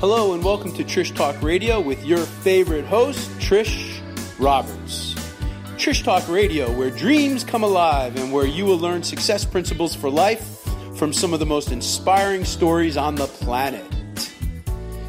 Hello 0.00 0.32
and 0.32 0.42
welcome 0.42 0.72
to 0.72 0.82
Trish 0.82 1.14
Talk 1.14 1.42
Radio 1.42 1.78
with 1.78 2.06
your 2.06 2.20
favorite 2.20 2.86
host, 2.86 3.28
Trish 3.32 4.00
Roberts. 4.38 5.12
Trish 5.76 6.02
Talk 6.02 6.26
Radio, 6.26 6.72
where 6.72 6.88
dreams 6.88 7.44
come 7.44 7.62
alive 7.62 8.16
and 8.16 8.32
where 8.32 8.46
you 8.46 8.64
will 8.64 8.78
learn 8.78 9.02
success 9.02 9.44
principles 9.44 9.94
for 9.94 10.08
life 10.08 10.66
from 10.96 11.12
some 11.12 11.34
of 11.34 11.38
the 11.38 11.44
most 11.44 11.70
inspiring 11.70 12.46
stories 12.46 12.96
on 12.96 13.14
the 13.14 13.26
planet. 13.26 13.84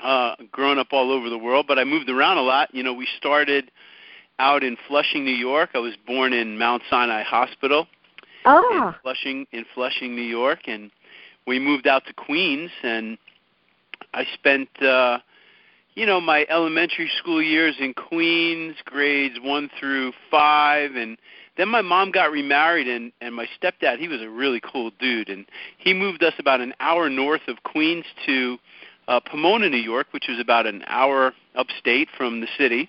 uh 0.00 0.36
grown 0.52 0.78
up 0.78 0.88
all 0.92 1.10
over 1.10 1.28
the 1.28 1.38
world, 1.38 1.66
but 1.66 1.78
I 1.78 1.84
moved 1.84 2.08
around 2.08 2.38
a 2.38 2.42
lot. 2.42 2.72
You 2.72 2.82
know, 2.84 2.92
we 2.92 3.08
started 3.16 3.70
out 4.38 4.62
in 4.62 4.76
Flushing, 4.86 5.24
New 5.24 5.30
York. 5.30 5.70
I 5.74 5.78
was 5.78 5.94
born 6.06 6.32
in 6.32 6.58
Mount 6.58 6.82
Sinai 6.88 7.22
Hospital. 7.22 7.86
in 8.44 8.52
Ah, 8.52 8.98
Flushing 9.02 9.46
in 9.52 9.64
Flushing, 9.74 10.14
New 10.14 10.22
York, 10.22 10.60
and 10.66 10.90
we 11.46 11.58
moved 11.58 11.86
out 11.86 12.04
to 12.06 12.12
Queens, 12.12 12.70
and 12.82 13.18
I 14.14 14.24
spent 14.34 14.68
uh, 14.82 15.18
you 15.94 16.06
know 16.06 16.20
my 16.20 16.46
elementary 16.48 17.10
school 17.18 17.42
years 17.42 17.76
in 17.80 17.94
Queens, 17.94 18.76
grades 18.84 19.38
one 19.42 19.68
through 19.78 20.12
five, 20.30 20.94
and 20.94 21.18
then 21.56 21.68
my 21.68 21.82
mom 21.82 22.10
got 22.10 22.30
remarried, 22.30 22.86
and 22.88 23.12
and 23.20 23.34
my 23.34 23.46
stepdad 23.60 23.98
he 23.98 24.08
was 24.08 24.22
a 24.22 24.28
really 24.28 24.60
cool 24.60 24.92
dude, 24.98 25.28
and 25.28 25.44
he 25.78 25.92
moved 25.92 26.22
us 26.22 26.34
about 26.38 26.60
an 26.60 26.74
hour 26.80 27.10
north 27.10 27.42
of 27.48 27.62
Queens 27.64 28.04
to 28.26 28.56
uh, 29.08 29.20
Pomona, 29.20 29.68
New 29.68 29.76
York, 29.78 30.06
which 30.12 30.26
was 30.28 30.38
about 30.38 30.66
an 30.66 30.84
hour 30.86 31.34
upstate 31.56 32.08
from 32.16 32.40
the 32.40 32.48
city 32.56 32.88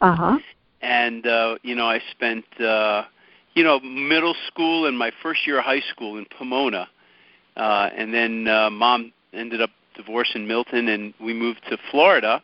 uh 0.00 0.14
huh. 0.14 0.38
And 0.80 1.26
uh 1.26 1.56
you 1.62 1.74
know 1.74 1.86
I 1.86 2.00
spent 2.10 2.44
uh 2.60 3.04
you 3.54 3.64
know 3.64 3.80
middle 3.80 4.34
school 4.46 4.86
and 4.86 4.98
my 4.98 5.10
first 5.22 5.46
year 5.46 5.58
of 5.58 5.64
high 5.64 5.82
school 5.92 6.16
in 6.18 6.26
Pomona. 6.36 6.88
Uh 7.56 7.90
and 7.94 8.12
then 8.12 8.48
uh 8.48 8.70
mom 8.70 9.12
ended 9.32 9.60
up 9.60 9.70
divorcing 9.96 10.46
Milton 10.46 10.88
and 10.88 11.14
we 11.20 11.32
moved 11.34 11.60
to 11.70 11.78
Florida. 11.90 12.42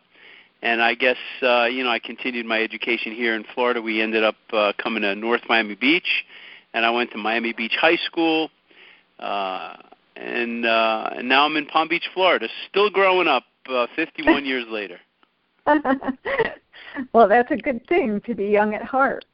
And 0.61 0.81
I 0.81 0.95
guess 0.95 1.17
uh 1.41 1.65
you 1.65 1.83
know 1.83 1.89
I 1.89 1.99
continued 1.99 2.45
my 2.45 2.61
education 2.61 3.13
here 3.13 3.35
in 3.35 3.45
Florida. 3.53 3.81
We 3.81 4.01
ended 4.01 4.23
up 4.23 4.35
uh 4.51 4.73
coming 4.81 5.03
to 5.03 5.15
North 5.15 5.41
Miami 5.47 5.75
Beach. 5.75 6.25
And 6.73 6.85
I 6.85 6.89
went 6.89 7.11
to 7.11 7.17
Miami 7.17 7.53
Beach 7.53 7.75
High 7.79 7.97
School. 8.05 8.49
Uh 9.19 9.75
and 10.17 10.65
uh 10.65 11.09
and 11.13 11.29
now 11.29 11.45
I'm 11.45 11.55
in 11.55 11.65
Palm 11.67 11.87
Beach 11.87 12.09
Florida. 12.13 12.47
Still 12.69 12.89
growing 12.89 13.27
up 13.27 13.43
uh 13.69 13.87
51 13.95 14.45
years 14.51 14.65
later 14.69 14.99
well, 17.13 17.27
that's 17.27 17.51
a 17.51 17.57
good 17.57 17.85
thing 17.87 18.21
to 18.25 18.35
be 18.35 18.45
young 18.45 18.73
at 18.73 18.83
heart. 18.83 19.25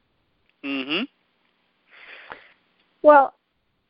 mhm 0.64 1.06
Well, 3.02 3.34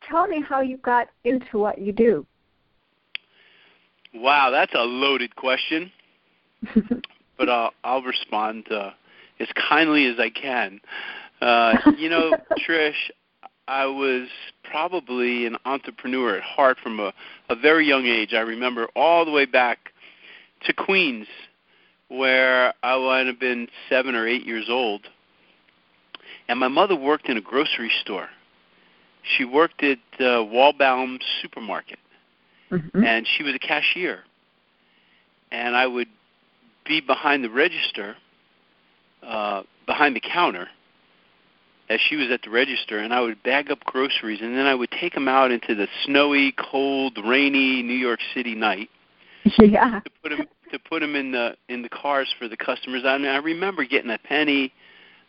tell 0.07 0.27
me 0.27 0.41
how 0.41 0.61
you 0.61 0.77
got 0.77 1.07
into 1.23 1.57
what 1.57 1.79
you 1.79 1.91
do. 1.91 2.25
Wow, 4.13 4.51
that's 4.51 4.73
a 4.75 4.83
loaded 4.83 5.35
question, 5.35 5.91
but 7.37 7.49
I'll 7.49 7.71
I'll 7.83 8.03
respond 8.03 8.71
uh, 8.71 8.91
as 9.39 9.47
kindly 9.69 10.05
as 10.05 10.19
I 10.19 10.29
can. 10.29 10.79
Uh, 11.41 11.73
you 11.97 12.09
know, 12.09 12.33
Trish, 12.67 13.09
I 13.67 13.85
was 13.85 14.27
probably 14.63 15.45
an 15.45 15.57
entrepreneur 15.65 16.37
at 16.37 16.43
heart 16.43 16.77
from 16.81 16.99
a, 16.99 17.13
a 17.49 17.55
very 17.55 17.87
young 17.87 18.05
age. 18.05 18.33
I 18.33 18.41
remember 18.41 18.87
all 18.95 19.25
the 19.25 19.31
way 19.31 19.45
back 19.45 19.91
to 20.65 20.73
Queens, 20.73 21.27
where 22.09 22.73
I 22.83 22.97
might 22.97 23.27
have 23.27 23.39
been 23.39 23.67
seven 23.89 24.15
or 24.15 24.27
eight 24.27 24.45
years 24.45 24.65
old, 24.69 25.01
and 26.47 26.59
my 26.59 26.67
mother 26.67 26.95
worked 26.95 27.29
in 27.29 27.37
a 27.37 27.41
grocery 27.41 27.91
store. 28.01 28.29
She 29.23 29.45
worked 29.45 29.83
at 29.83 29.99
uh, 30.19 30.43
Waldbaum 30.43 31.19
Supermarket 31.41 31.99
Mhm. 32.73 33.05
and 33.05 33.27
she 33.27 33.43
was 33.43 33.53
a 33.53 33.59
cashier. 33.59 34.23
And 35.51 35.75
I 35.75 35.85
would 35.85 36.09
be 36.85 36.99
behind 37.01 37.43
the 37.43 37.49
register, 37.49 38.15
uh, 39.21 39.63
behind 39.85 40.15
the 40.15 40.19
counter, 40.19 40.67
as 41.89 42.01
she 42.01 42.15
was 42.15 42.31
at 42.31 42.41
the 42.41 42.49
register, 42.49 42.97
and 42.97 43.13
I 43.13 43.21
would 43.21 43.41
bag 43.43 43.69
up 43.69 43.83
groceries, 43.85 44.41
and 44.41 44.57
then 44.57 44.65
I 44.65 44.73
would 44.73 44.89
take 44.89 45.13
them 45.13 45.27
out 45.27 45.51
into 45.51 45.75
the 45.75 45.87
snowy, 46.03 46.53
cold, 46.53 47.17
rainy 47.23 47.83
New 47.83 47.93
York 47.93 48.19
City 48.33 48.55
night 48.55 48.89
yeah. 49.59 49.99
to 49.99 50.09
put 50.21 50.29
them 50.29 50.47
to 50.71 50.79
put 50.79 51.01
them 51.01 51.15
in 51.15 51.31
the 51.31 51.55
in 51.69 51.81
the 51.81 51.89
cars 51.89 52.33
for 52.39 52.47
the 52.47 52.57
customers. 52.57 53.03
I 53.05 53.17
mean, 53.17 53.27
I 53.27 53.37
remember 53.37 53.85
getting 53.85 54.11
a 54.11 54.17
penny. 54.17 54.71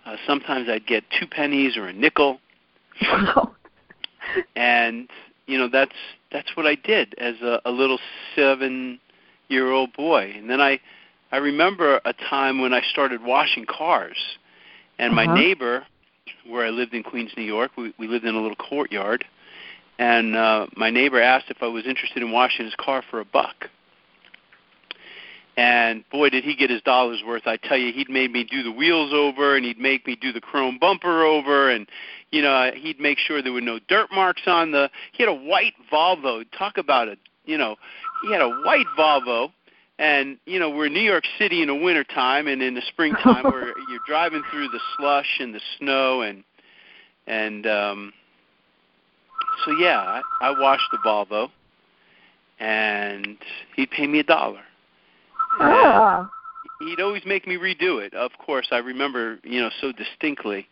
Uh, 0.07 0.17
sometimes 0.27 0.69
I'd 0.69 0.87
get 0.87 1.03
two 1.19 1.27
pennies 1.27 1.77
or 1.79 1.87
a 1.87 1.93
nickel 1.93 2.39
Wow. 3.03 3.53
and 4.57 5.09
you 5.47 5.59
know 5.59 5.69
that's 5.69 5.95
that's 6.33 6.57
what 6.57 6.67
I 6.67 6.75
did 6.75 7.15
as 7.19 7.35
a, 7.43 7.61
a 7.65 7.71
little 7.71 7.99
seven 8.35 8.99
year 9.49 9.71
old 9.71 9.93
boy. 9.95 10.33
And 10.37 10.49
then 10.49 10.61
I 10.61 10.81
I 11.33 11.39
remember 11.39 12.01
a 12.05 12.13
time 12.13 12.61
when 12.61 12.73
I 12.73 12.81
started 12.93 13.23
washing 13.23 13.67
cars, 13.67 14.17
and 14.99 15.15
my 15.15 15.25
Uh-huh. 15.25 15.35
neighbor, 15.35 15.87
where 16.47 16.65
I 16.65 16.71
lived 16.71 16.95
in 16.95 17.03
Queens, 17.03 17.33
New 17.37 17.43
York, 17.45 17.73
we, 17.77 17.93
we 17.99 18.07
lived 18.07 18.25
in 18.25 18.35
a 18.35 18.41
little 18.41 18.57
courtyard, 18.57 19.25
and 19.99 20.37
uh, 20.37 20.67
my 20.77 20.91
neighbor 20.91 21.21
asked 21.21 21.47
if 21.51 21.63
I 21.63 21.67
was 21.67 21.87
interested 21.87 22.23
in 22.23 22.31
washing 22.31 22.65
his 22.67 22.75
car 22.77 23.03
for 23.11 23.21
a 23.21 23.25
buck. 23.25 23.69
And 25.57 26.05
boy, 26.11 26.31
did 26.31 26.43
he 26.43 26.57
get 26.57 26.69
his 26.69 26.83
dollars 26.83 27.23
worth! 27.25 27.47
I 27.47 27.57
tell 27.57 27.77
you, 27.77 27.93
he'd 27.93 28.11
made 28.11 28.33
me 28.33 28.43
do 28.43 28.65
the 28.65 28.73
wheels 28.73 29.13
over, 29.13 29.55
and 29.55 29.65
he'd 29.65 29.79
make 29.79 30.05
me 30.05 30.17
do 30.21 30.33
the 30.33 30.41
chrome 30.41 30.79
bumper 30.81 31.23
over, 31.23 31.71
and 31.71 31.87
you 32.33 32.43
know, 32.43 32.73
he'd 32.75 32.99
make 32.99 33.19
sure 33.19 33.41
there 33.41 33.53
were 33.53 33.61
no 33.61 33.79
dirt 33.89 34.11
marks 34.13 34.43
on 34.47 34.73
the. 34.73 34.91
He 35.13 35.23
had 35.23 35.31
a 35.31 35.35
white 35.35 35.75
Volvo. 35.93 36.45
Talk 36.59 36.77
about 36.77 37.07
it. 37.07 37.21
You 37.45 37.57
know, 37.57 37.77
he 38.25 38.33
had 38.33 38.41
a 38.41 38.49
white 38.49 38.87
Volvo, 38.99 39.53
and 40.01 40.39
you 40.45 40.59
know, 40.59 40.71
we're 40.71 40.87
in 40.87 40.93
New 40.93 41.01
York 41.01 41.25
City 41.39 41.63
in 41.63 41.69
the 41.69 41.75
winter 41.75 42.03
time, 42.03 42.49
and 42.49 42.61
in 42.61 42.75
the 42.75 42.83
springtime, 42.89 43.45
where 43.45 43.69
you're 43.89 44.01
driving 44.09 44.43
through 44.51 44.69
the 44.69 44.81
slush 44.97 45.39
and 45.39 45.55
the 45.55 45.61
snow, 45.79 46.23
and 46.23 46.43
and 47.29 47.65
um, 47.69 48.13
so 49.65 49.71
yeah, 49.71 50.01
I, 50.41 50.49
I 50.49 50.61
washed 50.61 50.91
the 50.91 50.99
Volvo, 50.99 51.49
and 52.59 53.39
he'd 53.77 53.91
pay 53.93 54.09
me 54.09 54.19
a 54.19 54.25
dollar. 54.25 54.63
Ah. 55.61 56.31
he'd 56.81 57.01
always 57.01 57.23
make 57.25 57.47
me 57.47 57.57
redo 57.57 58.05
it. 58.05 58.15
Of 58.15 58.33
course, 58.39 58.69
I 58.71 58.79
remember, 58.79 59.39
you 59.43 59.61
know, 59.61 59.71
so 59.81 59.93
distinctly, 59.93 60.69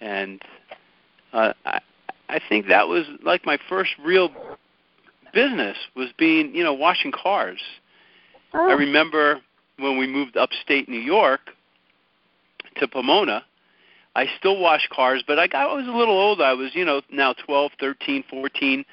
and 0.00 0.40
uh, 1.32 1.52
I, 1.64 1.80
I 2.28 2.40
think 2.48 2.68
that 2.68 2.88
was 2.88 3.04
like 3.22 3.44
my 3.44 3.58
first 3.68 3.90
real 4.02 4.30
business 5.32 5.76
was 5.96 6.08
being, 6.18 6.54
you 6.54 6.64
know, 6.64 6.72
washing 6.72 7.12
cars. 7.12 7.60
Oh. 8.52 8.68
I 8.68 8.72
remember 8.72 9.40
when 9.78 9.98
we 9.98 10.06
moved 10.06 10.36
upstate 10.36 10.88
New 10.88 11.00
York 11.00 11.40
to 12.76 12.88
Pomona. 12.88 13.44
I 14.16 14.26
still 14.38 14.58
wash 14.58 14.88
cars, 14.92 15.22
but 15.26 15.38
I 15.38 15.46
got 15.46 15.70
I 15.70 15.74
was 15.74 15.86
a 15.86 15.96
little 15.96 16.18
older. 16.18 16.42
I 16.42 16.52
was, 16.52 16.70
you 16.74 16.84
know, 16.84 17.00
now 17.12 17.32
twelve, 17.32 17.70
thirteen, 17.78 18.24
fourteen, 18.28 18.84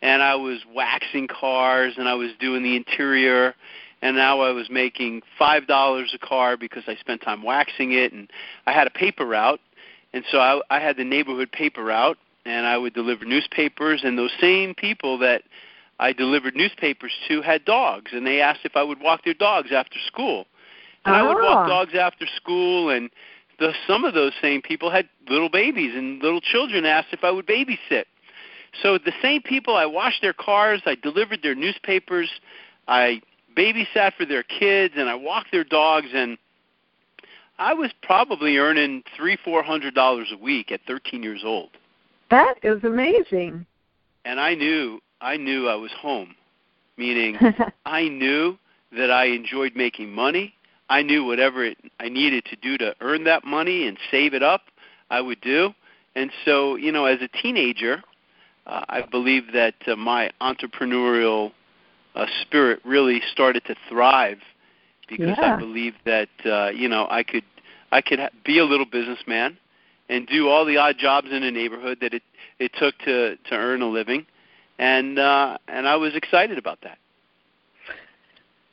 and 0.00 0.22
I 0.22 0.36
was 0.36 0.60
waxing 0.72 1.28
cars 1.28 1.94
and 1.96 2.08
I 2.08 2.14
was 2.14 2.30
doing 2.38 2.62
the 2.62 2.76
interior 2.76 3.54
and 4.02 4.16
now 4.16 4.40
I 4.40 4.50
was 4.50 4.68
making 4.70 5.22
five 5.38 5.66
dollars 5.66 6.14
a 6.14 6.18
car 6.18 6.56
because 6.56 6.84
I 6.86 6.96
spent 6.96 7.22
time 7.22 7.42
waxing 7.42 7.92
it, 7.92 8.12
and 8.12 8.30
I 8.66 8.72
had 8.72 8.86
a 8.86 8.90
paper 8.90 9.26
route, 9.26 9.60
and 10.12 10.24
so 10.30 10.38
I, 10.38 10.60
I 10.70 10.80
had 10.80 10.96
the 10.96 11.04
neighborhood 11.04 11.52
paper 11.52 11.84
route, 11.84 12.18
and 12.44 12.66
I 12.66 12.76
would 12.78 12.94
deliver 12.94 13.24
newspapers, 13.24 14.02
and 14.04 14.18
those 14.18 14.32
same 14.40 14.74
people 14.74 15.18
that 15.18 15.42
I 15.98 16.12
delivered 16.12 16.56
newspapers 16.56 17.12
to 17.28 17.42
had 17.42 17.64
dogs, 17.64 18.12
and 18.12 18.26
they 18.26 18.40
asked 18.40 18.60
if 18.64 18.76
I 18.76 18.82
would 18.82 19.00
walk 19.00 19.24
their 19.24 19.34
dogs 19.34 19.70
after 19.72 19.98
school, 20.06 20.46
and 21.04 21.14
I 21.14 21.22
would 21.22 21.36
walk 21.36 21.66
Ah. 21.66 21.68
dogs 21.68 21.94
after 21.94 22.26
school, 22.26 22.90
and 22.90 23.10
the 23.58 23.74
some 23.86 24.04
of 24.04 24.14
those 24.14 24.32
same 24.40 24.62
people 24.62 24.90
had 24.90 25.08
little 25.28 25.50
babies 25.50 25.94
and 25.94 26.22
little 26.22 26.40
children 26.40 26.86
asked 26.86 27.08
if 27.12 27.22
I 27.22 27.30
would 27.30 27.46
babysit. 27.46 28.04
So 28.82 28.98
the 28.98 29.12
same 29.20 29.42
people, 29.42 29.76
I 29.76 29.84
washed 29.84 30.22
their 30.22 30.32
cars, 30.32 30.80
I 30.86 30.94
delivered 30.94 31.42
their 31.42 31.54
newspapers, 31.54 32.30
I 32.88 33.20
babysat 33.56 34.14
for 34.14 34.24
their 34.24 34.42
kids, 34.42 34.94
and 34.96 35.08
I 35.08 35.14
walked 35.14 35.52
their 35.52 35.64
dogs, 35.64 36.08
and 36.14 36.36
I 37.58 37.74
was 37.74 37.90
probably 38.02 38.58
earning 38.58 39.02
three, 39.16 39.36
four 39.44 39.62
hundred 39.62 39.94
dollars 39.94 40.28
a 40.32 40.36
week 40.42 40.72
at 40.72 40.80
13 40.86 41.22
years 41.22 41.42
old. 41.44 41.70
That 42.30 42.54
is 42.62 42.82
amazing. 42.84 43.66
And 44.24 44.40
I 44.40 44.54
knew, 44.54 45.00
I 45.20 45.36
knew 45.36 45.68
I 45.68 45.74
was 45.74 45.90
home, 45.92 46.34
meaning 46.96 47.38
I 47.84 48.08
knew 48.08 48.56
that 48.96 49.10
I 49.10 49.26
enjoyed 49.26 49.74
making 49.76 50.12
money. 50.12 50.54
I 50.88 51.02
knew 51.02 51.24
whatever 51.24 51.64
it, 51.64 51.78
I 52.00 52.08
needed 52.08 52.44
to 52.46 52.56
do 52.56 52.76
to 52.78 52.94
earn 53.00 53.24
that 53.24 53.44
money 53.44 53.86
and 53.86 53.96
save 54.10 54.34
it 54.34 54.42
up, 54.42 54.62
I 55.08 55.20
would 55.20 55.40
do. 55.40 55.72
And 56.16 56.32
so, 56.44 56.74
you 56.74 56.90
know, 56.90 57.04
as 57.04 57.20
a 57.22 57.28
teenager, 57.28 58.02
uh, 58.66 58.84
I 58.88 59.02
believe 59.02 59.52
that 59.52 59.74
uh, 59.86 59.96
my 59.96 60.30
entrepreneurial 60.40 61.52
uh, 62.14 62.26
spirit 62.42 62.80
really 62.84 63.22
started 63.32 63.64
to 63.66 63.74
thrive 63.88 64.38
because 65.08 65.36
Yeah. 65.38 65.54
I 65.54 65.58
believed 65.58 65.98
that 66.04 66.28
uh, 66.44 66.70
you 66.70 66.88
know 66.88 67.06
I 67.10 67.22
could 67.22 67.44
I 67.92 68.00
could 68.00 68.18
ha- 68.20 68.30
be 68.44 68.58
a 68.58 68.64
little 68.64 68.86
businessman 68.86 69.58
and 70.08 70.26
do 70.26 70.48
all 70.48 70.64
the 70.64 70.76
odd 70.76 70.98
jobs 70.98 71.28
in 71.30 71.42
a 71.42 71.50
neighborhood 71.50 71.98
that 72.00 72.14
it 72.14 72.22
it 72.58 72.72
took 72.78 72.96
to 73.00 73.36
to 73.36 73.54
earn 73.54 73.82
a 73.82 73.88
living, 73.88 74.26
and 74.78 75.18
uh, 75.18 75.58
and 75.68 75.88
I 75.88 75.96
was 75.96 76.14
excited 76.14 76.58
about 76.58 76.80
that. 76.82 76.98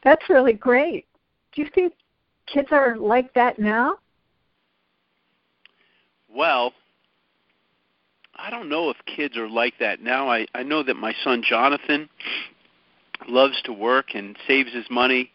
That's 0.03 0.29
really 0.29 0.53
great. 0.53 1.05
Do 1.53 1.61
you 1.61 1.69
think 1.73 1.93
kids 2.45 2.69
are 2.71 2.95
like 2.97 3.33
that 3.33 3.59
now? 3.59 3.97
Well, 6.33 6.73
I 8.35 8.49
don't 8.49 8.69
know 8.69 8.89
if 8.89 8.97
kids 9.05 9.37
are 9.37 9.49
like 9.49 9.73
that 9.79 10.01
now. 10.01 10.29
I 10.29 10.45
I 10.53 10.63
know 10.63 10.83
that 10.83 10.95
my 10.95 11.13
son 11.23 11.41
Jonathan 11.47 12.09
loves 13.27 13.61
to 13.63 13.73
work 13.73 14.15
and 14.15 14.37
saves 14.47 14.73
his 14.73 14.85
money. 14.89 15.31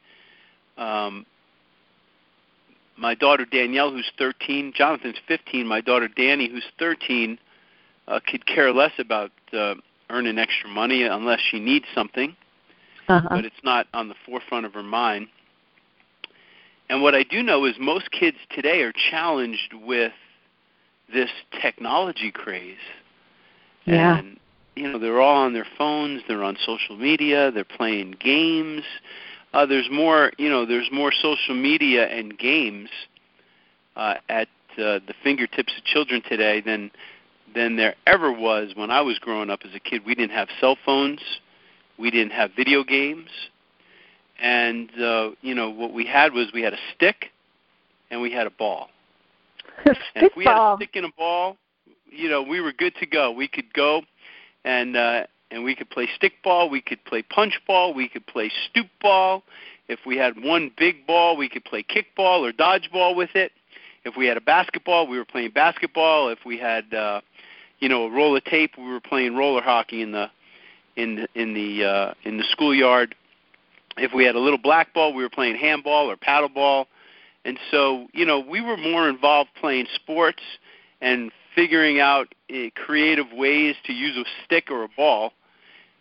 Um, 0.78 1.26
my 2.96 3.14
daughter 3.14 3.44
Danielle, 3.44 3.90
who's 3.90 4.10
13, 4.18 4.72
Jonathan's 4.74 5.16
15. 5.26 5.66
My 5.66 5.80
daughter 5.80 6.08
Danny, 6.08 6.48
who's 6.48 6.64
13, 6.78 7.38
uh, 8.08 8.20
could 8.26 8.46
care 8.46 8.72
less 8.72 8.92
about 8.98 9.30
uh, 9.52 9.74
earning 10.10 10.38
extra 10.38 10.68
money 10.68 11.02
unless 11.02 11.40
she 11.40 11.58
needs 11.58 11.86
something, 11.94 12.36
Uh-huh. 13.08 13.28
but 13.30 13.44
it's 13.44 13.62
not 13.64 13.86
on 13.94 14.08
the 14.08 14.14
forefront 14.26 14.66
of 14.66 14.74
her 14.74 14.82
mind. 14.82 15.28
And 16.88 17.02
what 17.02 17.14
I 17.14 17.22
do 17.22 17.42
know 17.42 17.64
is 17.64 17.74
most 17.80 18.10
kids 18.10 18.36
today 18.50 18.82
are 18.82 18.92
challenged 19.10 19.72
with 19.72 20.12
this 21.12 21.30
technology 21.60 22.30
craze. 22.30 22.76
Yeah. 23.84 24.18
And 24.18 24.38
you 24.74 24.90
know, 24.90 24.98
they're 24.98 25.20
all 25.20 25.42
on 25.42 25.52
their 25.52 25.66
phones, 25.76 26.22
they're 26.28 26.42
on 26.42 26.56
social 26.64 26.96
media, 26.96 27.50
they're 27.50 27.64
playing 27.64 28.16
games. 28.20 28.82
Uh 29.52 29.66
there's 29.66 29.88
more, 29.90 30.32
you 30.38 30.48
know, 30.48 30.64
there's 30.64 30.88
more 30.90 31.12
social 31.12 31.54
media 31.54 32.06
and 32.08 32.38
games 32.38 32.88
uh 33.96 34.14
at 34.28 34.48
uh, 34.72 35.00
the 35.06 35.14
fingertips 35.22 35.72
of 35.76 35.84
children 35.84 36.22
today 36.28 36.60
than 36.60 36.90
than 37.54 37.76
there 37.76 37.94
ever 38.06 38.32
was 38.32 38.72
when 38.74 38.90
I 38.90 39.02
was 39.02 39.18
growing 39.18 39.50
up 39.50 39.60
as 39.64 39.74
a 39.74 39.80
kid. 39.80 40.02
We 40.06 40.14
didn't 40.14 40.32
have 40.32 40.48
cell 40.60 40.76
phones, 40.84 41.20
we 41.98 42.10
didn't 42.10 42.32
have 42.32 42.52
video 42.56 42.82
games, 42.82 43.28
and 44.40 44.90
uh, 44.98 45.30
you 45.42 45.54
know 45.54 45.68
what 45.70 45.92
we 45.92 46.06
had 46.06 46.32
was 46.32 46.50
we 46.54 46.62
had 46.62 46.72
a 46.72 46.78
stick 46.94 47.26
and 48.10 48.20
we 48.20 48.32
had 48.32 48.46
a 48.46 48.50
ball. 48.50 48.88
And 50.14 50.26
if 50.26 50.36
we 50.36 50.44
had 50.44 50.56
a 50.56 50.76
stick 50.76 50.90
and 50.94 51.06
a 51.06 51.12
ball, 51.16 51.56
you 52.10 52.28
know, 52.28 52.42
we 52.42 52.60
were 52.60 52.72
good 52.72 52.94
to 52.96 53.06
go. 53.06 53.32
We 53.32 53.48
could 53.48 53.72
go 53.72 54.02
and 54.64 54.96
uh 54.96 55.24
and 55.50 55.64
we 55.64 55.74
could 55.74 55.90
play 55.90 56.08
stickball, 56.20 56.70
we 56.70 56.80
could 56.80 57.04
play 57.04 57.22
punch 57.22 57.60
ball, 57.66 57.92
we 57.92 58.08
could 58.08 58.26
play 58.26 58.50
stoop 58.70 58.86
ball. 59.02 59.42
If 59.88 60.00
we 60.06 60.16
had 60.16 60.42
one 60.42 60.70
big 60.78 61.06
ball, 61.06 61.36
we 61.36 61.48
could 61.48 61.64
play 61.64 61.82
kickball 61.82 62.48
or 62.48 62.52
dodgeball 62.52 63.14
with 63.14 63.34
it. 63.34 63.52
If 64.04 64.16
we 64.16 64.26
had 64.26 64.38
a 64.38 64.40
basketball, 64.40 65.06
we 65.06 65.18
were 65.18 65.26
playing 65.26 65.50
basketball. 65.50 66.28
If 66.30 66.38
we 66.46 66.58
had 66.58 66.92
uh 66.94 67.20
you 67.82 67.88
know, 67.88 68.04
a 68.04 68.10
roll 68.10 68.36
of 68.36 68.44
tape, 68.44 68.78
we 68.78 68.84
were 68.84 69.00
playing 69.00 69.34
roller 69.34 69.60
hockey 69.60 70.02
in 70.02 70.12
the 70.12 70.30
in 70.94 71.16
the 71.16 71.28
in 71.34 71.52
the 71.52 71.84
uh 71.84 72.14
in 72.22 72.38
the 72.38 72.44
schoolyard. 72.44 73.14
If 73.98 74.14
we 74.14 74.24
had 74.24 74.36
a 74.36 74.38
little 74.38 74.58
black 74.58 74.94
ball, 74.94 75.12
we 75.12 75.22
were 75.22 75.28
playing 75.28 75.56
handball 75.56 76.08
or 76.10 76.16
paddleball. 76.16 76.86
And 77.44 77.58
so, 77.70 78.06
you 78.12 78.24
know, 78.24 78.38
we 78.38 78.60
were 78.60 78.76
more 78.76 79.08
involved 79.08 79.50
playing 79.60 79.86
sports 79.94 80.42
and 81.00 81.32
figuring 81.54 82.00
out 82.00 82.34
uh, 82.50 82.70
creative 82.74 83.32
ways 83.32 83.76
to 83.84 83.92
use 83.92 84.16
a 84.16 84.24
stick 84.44 84.70
or 84.70 84.84
a 84.84 84.88
ball. 84.88 85.32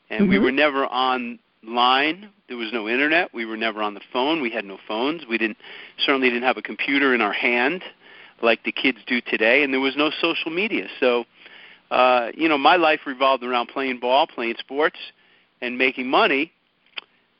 And 0.09 0.27
we 0.27 0.37
Mhm. 0.37 0.43
were 0.43 0.51
never 0.51 0.85
online. 0.87 2.29
There 2.47 2.57
was 2.57 2.73
no 2.73 2.89
internet. 2.89 3.33
We 3.33 3.45
were 3.45 3.57
never 3.57 3.81
on 3.81 3.93
the 3.93 4.01
phone. 4.11 4.41
We 4.41 4.49
had 4.49 4.65
no 4.65 4.77
phones. 4.77 5.25
We 5.25 5.37
didn't 5.37 5.57
certainly 5.97 6.29
didn't 6.29 6.43
have 6.43 6.57
a 6.57 6.61
computer 6.61 7.13
in 7.13 7.21
our 7.21 7.33
hand 7.33 7.83
like 8.41 8.63
the 8.63 8.71
kids 8.71 8.97
do 9.05 9.21
today, 9.21 9.63
and 9.63 9.71
there 9.73 9.79
was 9.79 9.95
no 9.95 10.09
social 10.09 10.51
media. 10.51 10.87
So, 10.99 11.25
uh, 11.91 12.31
you 12.35 12.49
know, 12.49 12.57
my 12.57 12.75
life 12.75 13.01
revolved 13.05 13.43
around 13.43 13.67
playing 13.67 13.99
ball, 13.99 14.27
playing 14.27 14.55
sports, 14.57 14.97
and 15.61 15.77
making 15.77 16.07
money. 16.09 16.51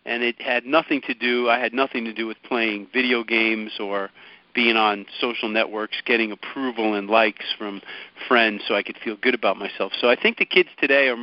And 0.05 0.23
it 0.23 0.41
had 0.41 0.65
nothing 0.65 1.01
to 1.01 1.13
do. 1.13 1.49
I 1.49 1.59
had 1.59 1.73
nothing 1.73 2.05
to 2.05 2.13
do 2.13 2.25
with 2.27 2.41
playing 2.43 2.87
video 2.91 3.23
games 3.23 3.79
or 3.79 4.09
being 4.53 4.75
on 4.75 5.05
social 5.19 5.49
networks, 5.49 5.97
getting 6.05 6.31
approval 6.31 6.93
and 6.93 7.09
likes 7.09 7.45
from 7.57 7.81
friends, 8.27 8.63
so 8.67 8.75
I 8.75 8.83
could 8.83 8.97
feel 9.03 9.15
good 9.15 9.35
about 9.35 9.57
myself. 9.57 9.93
So 9.99 10.09
I 10.09 10.15
think 10.15 10.37
the 10.37 10.45
kids 10.45 10.69
today 10.79 11.09
are 11.09 11.17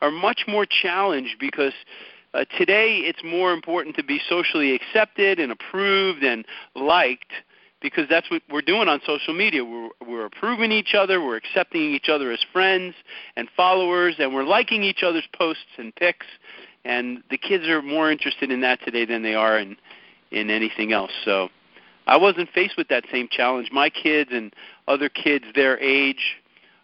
are 0.00 0.10
much 0.10 0.44
more 0.46 0.66
challenged 0.66 1.36
because 1.38 1.72
uh, 2.34 2.44
today 2.58 2.98
it's 2.98 3.22
more 3.24 3.52
important 3.52 3.96
to 3.96 4.04
be 4.04 4.20
socially 4.28 4.74
accepted 4.74 5.38
and 5.38 5.52
approved 5.52 6.22
and 6.22 6.44
liked 6.74 7.32
because 7.80 8.06
that's 8.08 8.30
what 8.30 8.42
we're 8.50 8.62
doing 8.62 8.88
on 8.88 9.00
social 9.06 9.34
media. 9.34 9.64
We're, 9.64 9.90
we're 10.06 10.24
approving 10.24 10.72
each 10.72 10.94
other, 10.94 11.22
we're 11.22 11.36
accepting 11.36 11.82
each 11.82 12.08
other 12.08 12.32
as 12.32 12.40
friends 12.52 12.94
and 13.36 13.48
followers, 13.56 14.16
and 14.18 14.34
we're 14.34 14.44
liking 14.44 14.82
each 14.82 15.02
other's 15.02 15.28
posts 15.36 15.76
and 15.78 15.94
pics. 15.94 16.26
And 16.84 17.22
the 17.30 17.38
kids 17.38 17.64
are 17.64 17.82
more 17.82 18.10
interested 18.10 18.50
in 18.50 18.60
that 18.62 18.80
today 18.84 19.04
than 19.04 19.22
they 19.22 19.34
are 19.34 19.58
in 19.58 19.76
in 20.30 20.50
anything 20.50 20.92
else. 20.92 21.12
So 21.24 21.48
I 22.06 22.16
wasn't 22.16 22.50
faced 22.50 22.76
with 22.76 22.88
that 22.88 23.04
same 23.10 23.28
challenge. 23.30 23.70
My 23.72 23.88
kids 23.88 24.30
and 24.32 24.52
other 24.88 25.08
kids 25.08 25.44
their 25.54 25.78
age 25.80 26.36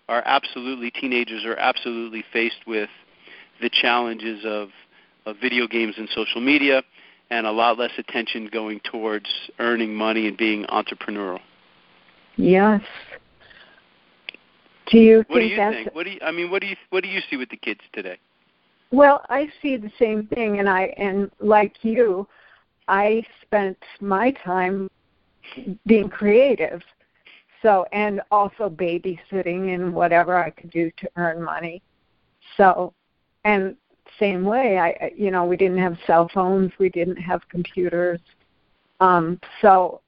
are 0.08 0.22
absolutely 0.24 0.90
teenagers 0.90 1.44
are 1.44 1.56
absolutely 1.56 2.24
faced 2.32 2.66
with 2.66 2.88
the 3.60 3.70
challenges 3.70 4.44
of, 4.44 4.70
of 5.26 5.36
video 5.40 5.66
games 5.66 5.94
and 5.98 6.08
social 6.14 6.40
media 6.40 6.82
and 7.30 7.46
a 7.46 7.52
lot 7.52 7.78
less 7.78 7.92
attention 7.96 8.48
going 8.52 8.80
towards 8.80 9.26
earning 9.58 9.94
money 9.94 10.26
and 10.26 10.36
being 10.36 10.64
entrepreneurial. 10.64 11.40
Yes. 12.36 12.80
Do 14.90 14.98
you 14.98 15.24
What 15.28 15.38
do 15.38 15.44
you 15.44 15.56
that's 15.56 15.76
think? 15.76 15.94
What 15.94 16.04
do 16.04 16.10
you 16.10 16.18
I 16.22 16.32
mean 16.32 16.50
what 16.50 16.60
do 16.62 16.66
you 16.66 16.76
what 16.90 17.04
do 17.04 17.08
you 17.08 17.20
see 17.30 17.36
with 17.36 17.50
the 17.50 17.56
kids 17.56 17.80
today? 17.92 18.18
Well, 18.90 19.24
I 19.28 19.48
see 19.62 19.76
the 19.76 19.92
same 20.00 20.26
thing, 20.26 20.58
and 20.58 20.68
I 20.68 20.92
and 20.96 21.30
like 21.38 21.76
you, 21.82 22.26
I 22.88 23.22
spent 23.42 23.78
my 24.00 24.32
time 24.32 24.90
being 25.86 26.08
creative, 26.08 26.82
so 27.62 27.86
and 27.92 28.20
also 28.30 28.68
babysitting 28.68 29.74
and 29.74 29.92
whatever 29.92 30.36
I 30.36 30.50
could 30.50 30.70
do 30.70 30.90
to 30.98 31.10
earn 31.16 31.42
money. 31.42 31.82
So, 32.56 32.92
and 33.44 33.76
same 34.18 34.44
way, 34.44 34.78
I 34.78 35.12
you 35.16 35.30
know 35.30 35.44
we 35.44 35.56
didn't 35.56 35.78
have 35.78 35.96
cell 36.06 36.30
phones, 36.32 36.72
we 36.78 36.88
didn't 36.88 37.16
have 37.16 37.48
computers, 37.48 38.20
um, 39.00 39.40
so 39.60 40.00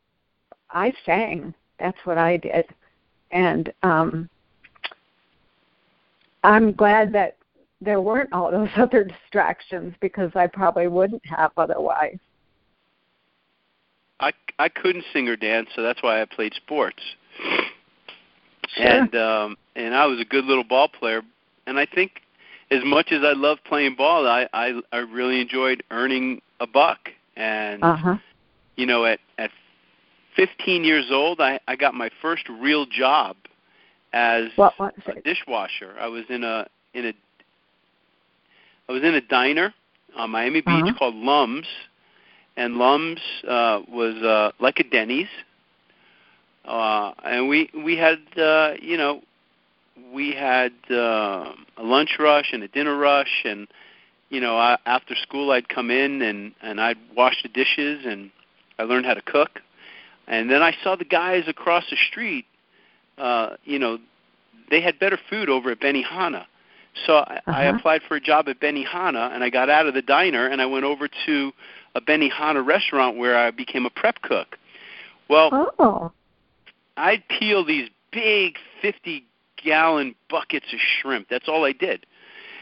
I 0.70 0.92
sang. 1.04 1.54
That's 1.78 1.98
what 2.04 2.18
I 2.18 2.36
did, 2.36 2.66
and 3.30 3.72
um, 3.82 4.28
I'm 6.44 6.72
glad 6.72 7.12
that 7.12 7.36
there 7.80 8.00
weren't 8.00 8.32
all 8.32 8.50
those 8.50 8.68
other 8.76 9.04
distractions 9.04 9.94
because 10.00 10.30
I 10.34 10.46
probably 10.46 10.88
wouldn't 10.88 11.24
have 11.26 11.52
otherwise. 11.56 12.18
I 14.22 14.32
I 14.58 14.68
couldn't 14.68 15.04
sing 15.12 15.28
or 15.28 15.36
dance, 15.36 15.68
so 15.74 15.82
that's 15.82 16.02
why 16.02 16.22
I 16.22 16.24
played 16.24 16.54
sports. 16.54 17.02
Sure. 18.68 18.86
And 18.86 19.14
um 19.14 19.56
and 19.76 19.94
I 19.94 20.06
was 20.06 20.20
a 20.20 20.24
good 20.24 20.44
little 20.44 20.64
ball 20.64 20.88
player 20.88 21.22
and 21.66 21.78
I 21.78 21.86
think 21.86 22.22
as 22.70 22.80
much 22.84 23.12
as 23.12 23.22
I 23.22 23.32
love 23.32 23.58
playing 23.64 23.96
ball, 23.96 24.26
I 24.26 24.48
I 24.54 24.80
I 24.92 24.98
really 24.98 25.40
enjoyed 25.40 25.82
earning 25.90 26.40
a 26.60 26.66
buck 26.66 27.10
And 27.36 27.82
Uh-huh. 27.82 28.16
you 28.76 28.86
know, 28.86 29.04
at 29.04 29.20
at 29.38 29.50
15 30.36 30.84
years 30.84 31.10
old, 31.10 31.40
I 31.40 31.58
I 31.68 31.76
got 31.76 31.94
my 31.94 32.10
first 32.22 32.48
real 32.48 32.86
job 32.86 33.36
as 34.12 34.44
What 34.56 34.78
was 34.78 34.92
a 35.08 35.20
dishwasher. 35.22 35.94
I 36.00 36.06
was 36.06 36.24
in 36.28 36.44
a 36.44 36.66
in 36.94 37.06
a 37.06 37.12
I 38.88 38.92
was 38.92 39.02
in 39.02 39.14
a 39.14 39.20
diner 39.20 39.74
on 40.16 40.30
Miami 40.30 40.60
Beach 40.60 40.84
Uh-huh. 40.86 40.98
called 40.98 41.14
Lums, 41.14 41.66
and 42.56 42.76
Lums 42.76 43.20
uh, 43.46 43.80
was 43.88 44.16
uh, 44.22 44.52
like 44.60 44.78
a 44.78 44.84
Denny's, 44.84 45.28
uh, 46.64 47.12
and 47.24 47.48
we 47.48 47.70
we 47.84 47.96
had 47.96 48.18
uh, 48.38 48.74
you 48.80 48.96
know 48.96 49.22
we 50.12 50.32
had 50.32 50.72
uh, 50.90 51.52
a 51.76 51.82
lunch 51.82 52.16
rush 52.18 52.50
and 52.52 52.62
a 52.62 52.68
dinner 52.68 52.96
rush, 52.96 53.42
and 53.44 53.68
you 54.30 54.40
know 54.40 54.56
I, 54.56 54.78
after 54.86 55.14
school 55.14 55.50
I'd 55.50 55.68
come 55.68 55.90
in 55.90 56.22
and 56.22 56.52
and 56.62 56.80
I'd 56.80 56.98
wash 57.16 57.42
the 57.42 57.48
dishes 57.48 58.04
and 58.06 58.30
I 58.78 58.84
learned 58.84 59.06
how 59.06 59.14
to 59.14 59.22
cook, 59.22 59.60
and 60.26 60.50
then 60.50 60.62
I 60.62 60.74
saw 60.82 60.96
the 60.96 61.04
guys 61.04 61.44
across 61.46 61.84
the 61.90 61.96
street, 62.10 62.46
uh, 63.18 63.56
you 63.64 63.78
know, 63.78 63.98
they 64.70 64.80
had 64.80 64.98
better 64.98 65.18
food 65.28 65.48
over 65.48 65.70
at 65.70 65.80
Benihana. 65.80 66.46
So 67.06 67.16
I, 67.16 67.40
I 67.50 67.64
Uh-huh. 67.64 67.78
applied 67.78 68.02
for 68.06 68.16
a 68.16 68.20
job 68.20 68.48
at 68.48 68.60
Benihana, 68.60 69.34
and 69.34 69.42
I 69.42 69.50
got 69.50 69.70
out 69.70 69.86
of 69.86 69.94
the 69.94 70.02
diner, 70.02 70.46
and 70.46 70.60
I 70.60 70.66
went 70.66 70.84
over 70.84 71.08
to 71.26 71.52
a 71.94 72.00
Benihana 72.00 72.64
restaurant 72.66 73.16
where 73.16 73.36
I 73.36 73.50
became 73.50 73.86
a 73.86 73.90
prep 73.90 74.22
cook. 74.22 74.56
Well, 75.28 75.72
Oh. 75.78 76.12
I'd 76.96 77.26
peel 77.28 77.64
these 77.64 77.88
big 78.12 78.56
50 78.82 79.24
gallon 79.62 80.14
buckets 80.28 80.66
of 80.72 80.78
shrimp. 80.80 81.28
That's 81.30 81.48
all 81.48 81.64
I 81.64 81.72
did. 81.72 82.04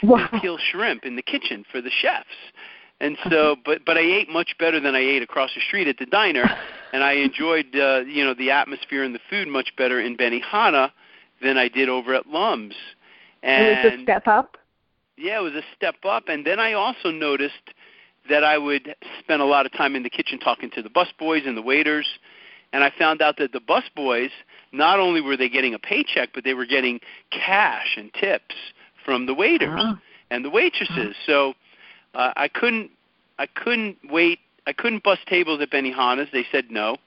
Wow. 0.02 0.28
Peel 0.40 0.58
shrimp 0.70 1.04
in 1.04 1.16
the 1.16 1.22
kitchen 1.22 1.64
for 1.70 1.80
the 1.80 1.90
chefs. 1.90 2.28
And 3.00 3.16
so, 3.30 3.56
but 3.64 3.84
but 3.86 3.96
I 3.96 4.00
ate 4.02 4.28
much 4.28 4.56
better 4.58 4.78
than 4.78 4.94
I 4.94 5.00
ate 5.00 5.22
across 5.22 5.54
the 5.54 5.60
street 5.66 5.88
at 5.88 5.96
the 5.98 6.04
diner, 6.04 6.44
and 6.92 7.02
I 7.02 7.12
enjoyed 7.12 7.74
uh, 7.74 8.00
you 8.00 8.22
know 8.24 8.34
the 8.34 8.50
atmosphere 8.50 9.02
and 9.02 9.14
the 9.14 9.20
food 9.30 9.48
much 9.48 9.74
better 9.78 9.98
in 10.00 10.16
Benihana 10.18 10.90
than 11.42 11.56
I 11.56 11.68
did 11.68 11.88
over 11.88 12.14
at 12.14 12.26
Lums. 12.28 12.74
And 13.42 13.66
it 13.66 13.84
was 13.84 14.00
a 14.00 14.02
step 14.02 14.28
up. 14.28 14.58
yeah, 15.16 15.38
it 15.38 15.42
was 15.42 15.54
a 15.54 15.62
step 15.74 15.94
up. 16.06 16.28
And 16.28 16.46
then 16.46 16.60
I 16.60 16.74
also 16.74 17.10
noticed 17.10 17.70
that 18.28 18.44
I 18.44 18.58
would 18.58 18.94
spend 19.20 19.42
a 19.42 19.44
lot 19.44 19.66
of 19.66 19.72
time 19.72 19.96
in 19.96 20.02
the 20.02 20.10
kitchen 20.10 20.38
talking 20.38 20.70
to 20.72 20.82
the 20.82 20.90
busboys 20.90 21.46
and 21.46 21.56
the 21.56 21.62
waiters. 21.62 22.06
And 22.72 22.84
I 22.84 22.92
found 22.96 23.20
out 23.20 23.36
that 23.38 23.52
the 23.52 23.60
busboys, 23.60 24.30
not 24.72 25.00
only 25.00 25.20
were 25.20 25.36
they 25.36 25.48
getting 25.48 25.74
a 25.74 25.78
paycheck, 25.78 26.30
but 26.34 26.44
they 26.44 26.54
were 26.54 26.66
getting 26.66 27.00
cash 27.30 27.96
and 27.96 28.12
tips 28.14 28.54
from 29.04 29.26
the 29.26 29.34
waiters 29.34 29.70
Ah. 29.72 30.00
and 30.30 30.44
the 30.44 30.50
waitresses. 30.50 31.16
So 31.26 31.54
uh, 32.14 32.32
I 32.36 32.46
couldn't, 32.48 32.90
I 33.38 33.46
couldn't 33.46 33.96
wait. 34.08 34.38
I 34.66 34.72
couldn't 34.72 35.02
bust 35.02 35.22
tables 35.26 35.60
at 35.60 35.70
Benihana's. 35.70 36.28
They 36.32 36.44
said 36.52 36.70
no. 36.70 36.98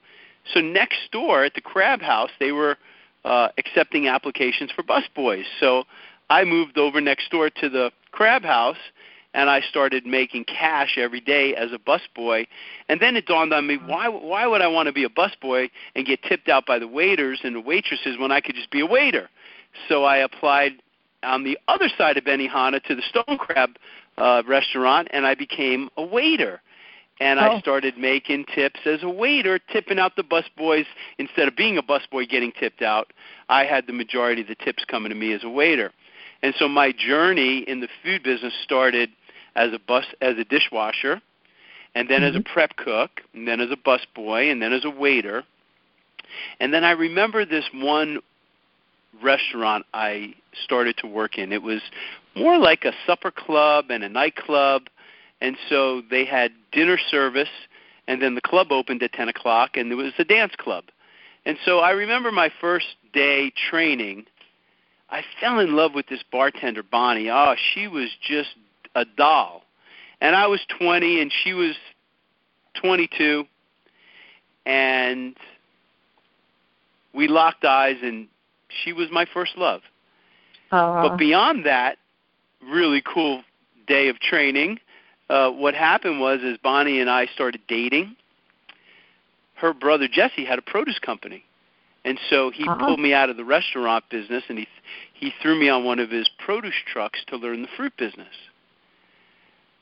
So 0.52 0.60
next 0.60 1.10
door 1.12 1.44
at 1.44 1.54
the 1.54 1.62
Crab 1.62 2.02
House, 2.02 2.30
they 2.38 2.52
were 2.52 2.76
uh, 3.24 3.48
accepting 3.56 4.08
applications 4.08 4.70
for 4.70 4.82
busboys. 4.82 5.44
So 5.60 5.84
I 6.28 6.44
moved 6.44 6.76
over 6.76 7.00
next 7.00 7.30
door 7.30 7.48
to 7.48 7.68
the 7.70 7.90
Crab 8.10 8.42
House, 8.42 8.76
and 9.34 9.50
I 9.50 9.60
started 9.60 10.06
making 10.06 10.44
cash 10.44 10.96
every 10.96 11.20
day 11.20 11.54
as 11.56 11.70
a 11.72 11.78
busboy. 11.78 12.46
And 12.88 13.00
then 13.00 13.16
it 13.16 13.26
dawned 13.26 13.52
on 13.52 13.66
me, 13.66 13.76
why 13.76 14.08
why 14.08 14.46
would 14.46 14.62
I 14.62 14.68
want 14.68 14.86
to 14.86 14.92
be 14.92 15.04
a 15.04 15.08
busboy 15.08 15.68
and 15.94 16.06
get 16.06 16.22
tipped 16.22 16.48
out 16.48 16.64
by 16.66 16.78
the 16.78 16.88
waiters 16.88 17.40
and 17.42 17.54
the 17.56 17.60
waitresses 17.60 18.16
when 18.18 18.32
I 18.32 18.40
could 18.40 18.54
just 18.54 18.70
be 18.70 18.80
a 18.80 18.86
waiter? 18.86 19.28
So 19.88 20.04
I 20.04 20.18
applied 20.18 20.74
on 21.24 21.42
the 21.42 21.58
other 21.68 21.88
side 21.98 22.16
of 22.16 22.24
Benihana 22.24 22.82
to 22.84 22.94
the 22.94 23.02
Stone 23.02 23.38
Crab 23.38 23.70
uh, 24.16 24.42
restaurant, 24.46 25.08
and 25.10 25.26
I 25.26 25.34
became 25.34 25.90
a 25.96 26.04
waiter. 26.04 26.60
And 27.20 27.38
I 27.38 27.54
Oh. 27.54 27.60
started 27.60 27.96
making 27.96 28.44
tips 28.54 28.80
as 28.86 29.02
a 29.02 29.08
waiter, 29.08 29.58
tipping 29.58 29.98
out 30.00 30.16
the 30.16 30.24
busboys 30.24 30.86
instead 31.18 31.46
of 31.48 31.56
being 31.56 31.78
a 31.78 31.82
busboy 31.82 32.28
getting 32.28 32.52
tipped 32.52 32.82
out. 32.82 33.12
I 33.48 33.64
had 33.64 33.86
the 33.86 33.92
majority 33.92 34.42
of 34.42 34.48
the 34.48 34.56
tips 34.56 34.84
coming 34.84 35.10
to 35.10 35.14
me 35.14 35.32
as 35.32 35.44
a 35.44 35.48
waiter. 35.48 35.92
And 36.42 36.54
so 36.58 36.68
my 36.68 36.92
journey 36.92 37.60
in 37.60 37.80
the 37.80 37.88
food 38.02 38.22
business 38.22 38.52
started 38.64 39.10
as 39.56 39.72
a 39.72 39.78
bus 39.78 40.04
as 40.20 40.36
a 40.38 40.44
dishwasher, 40.44 41.20
and 41.94 42.08
then 42.08 42.22
as 42.22 42.34
a 42.34 42.38
mm-hmm. 42.38 42.52
prep 42.52 42.76
cook, 42.76 43.20
and 43.32 43.46
then 43.46 43.60
as 43.60 43.70
a 43.70 43.76
busboy, 43.76 44.50
and 44.50 44.60
then 44.60 44.72
as 44.72 44.84
a 44.84 44.90
waiter. 44.90 45.44
And 46.60 46.72
then 46.72 46.84
I 46.84 46.92
remember 46.92 47.44
this 47.44 47.64
one 47.72 48.20
restaurant 49.22 49.86
I 49.94 50.34
started 50.64 50.96
to 50.98 51.06
work 51.06 51.38
in. 51.38 51.52
It 51.52 51.62
was 51.62 51.80
more 52.34 52.58
like 52.58 52.84
a 52.84 52.92
supper 53.06 53.30
club 53.30 53.86
and 53.90 54.02
a 54.02 54.08
nightclub, 54.08 54.82
and 55.40 55.56
so 55.68 56.02
they 56.10 56.24
had 56.24 56.52
dinner 56.72 56.98
service, 57.10 57.48
and 58.08 58.20
then 58.20 58.34
the 58.34 58.40
club 58.40 58.72
opened 58.72 59.02
at 59.02 59.12
ten 59.12 59.28
o'clock, 59.28 59.76
and 59.76 59.90
there 59.90 59.96
was 59.96 60.12
a 60.18 60.24
dance 60.24 60.54
club. 60.58 60.84
And 61.46 61.58
so 61.64 61.78
I 61.78 61.90
remember 61.90 62.32
my 62.32 62.50
first 62.60 62.86
day 63.12 63.52
training. 63.70 64.24
I 65.10 65.22
fell 65.40 65.60
in 65.60 65.76
love 65.76 65.94
with 65.94 66.06
this 66.08 66.24
bartender, 66.32 66.82
Bonnie. 66.82 67.30
Oh, 67.30 67.54
she 67.74 67.86
was 67.86 68.08
just 68.26 68.50
a 68.94 69.04
doll. 69.04 69.62
And 70.20 70.34
I 70.36 70.46
was 70.46 70.60
20 70.78 71.20
and 71.20 71.32
she 71.42 71.52
was 71.52 71.74
22. 72.74 73.44
And 74.66 75.36
we 77.12 77.28
locked 77.28 77.64
eyes 77.64 77.96
and 78.02 78.28
she 78.68 78.92
was 78.92 79.08
my 79.10 79.26
first 79.32 79.56
love. 79.56 79.82
But 81.08 81.16
beyond 81.18 81.66
that 81.66 81.98
really 82.62 83.02
cool 83.02 83.42
day 83.86 84.08
of 84.08 84.18
training, 84.20 84.78
uh, 85.28 85.50
what 85.50 85.74
happened 85.74 86.20
was 86.20 86.40
as 86.44 86.56
Bonnie 86.58 87.00
and 87.00 87.10
I 87.10 87.26
started 87.26 87.60
dating, 87.68 88.16
her 89.54 89.72
brother 89.72 90.08
Jesse 90.10 90.44
had 90.44 90.58
a 90.58 90.62
produce 90.62 90.98
company. 90.98 91.44
And 92.04 92.18
so 92.28 92.50
he 92.50 92.64
Uh-huh. 92.64 92.84
pulled 92.84 93.00
me 93.00 93.14
out 93.14 93.30
of 93.30 93.36
the 93.36 93.44
restaurant 93.44 94.04
business 94.10 94.44
and 94.48 94.58
he 94.58 94.68
he 95.14 95.30
threw 95.40 95.58
me 95.58 95.68
on 95.70 95.84
one 95.84 96.00
of 96.00 96.10
his 96.10 96.28
produce 96.28 96.74
trucks 96.86 97.24
to 97.26 97.36
learn 97.36 97.62
the 97.62 97.68
fruit 97.68 97.96
business. 97.96 98.34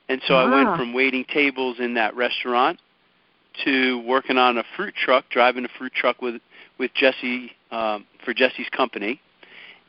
And 0.08 0.20
so 0.26 0.34
I 0.36 0.44
Ah. 0.44 0.50
went 0.50 0.76
from 0.78 0.92
waiting 0.92 1.24
tables 1.24 1.78
in 1.80 1.94
that 1.94 2.14
restaurant 2.16 2.78
to 3.64 3.98
working 4.00 4.38
on 4.38 4.58
a 4.58 4.64
fruit 4.76 4.94
truck, 4.94 5.28
driving 5.30 5.64
a 5.64 5.68
fruit 5.68 5.92
truck 5.94 6.20
with 6.22 6.40
with 6.78 6.92
Jesse 6.94 7.52
um, 7.70 8.06
for 8.24 8.34
Jesse's 8.34 8.68
company, 8.70 9.20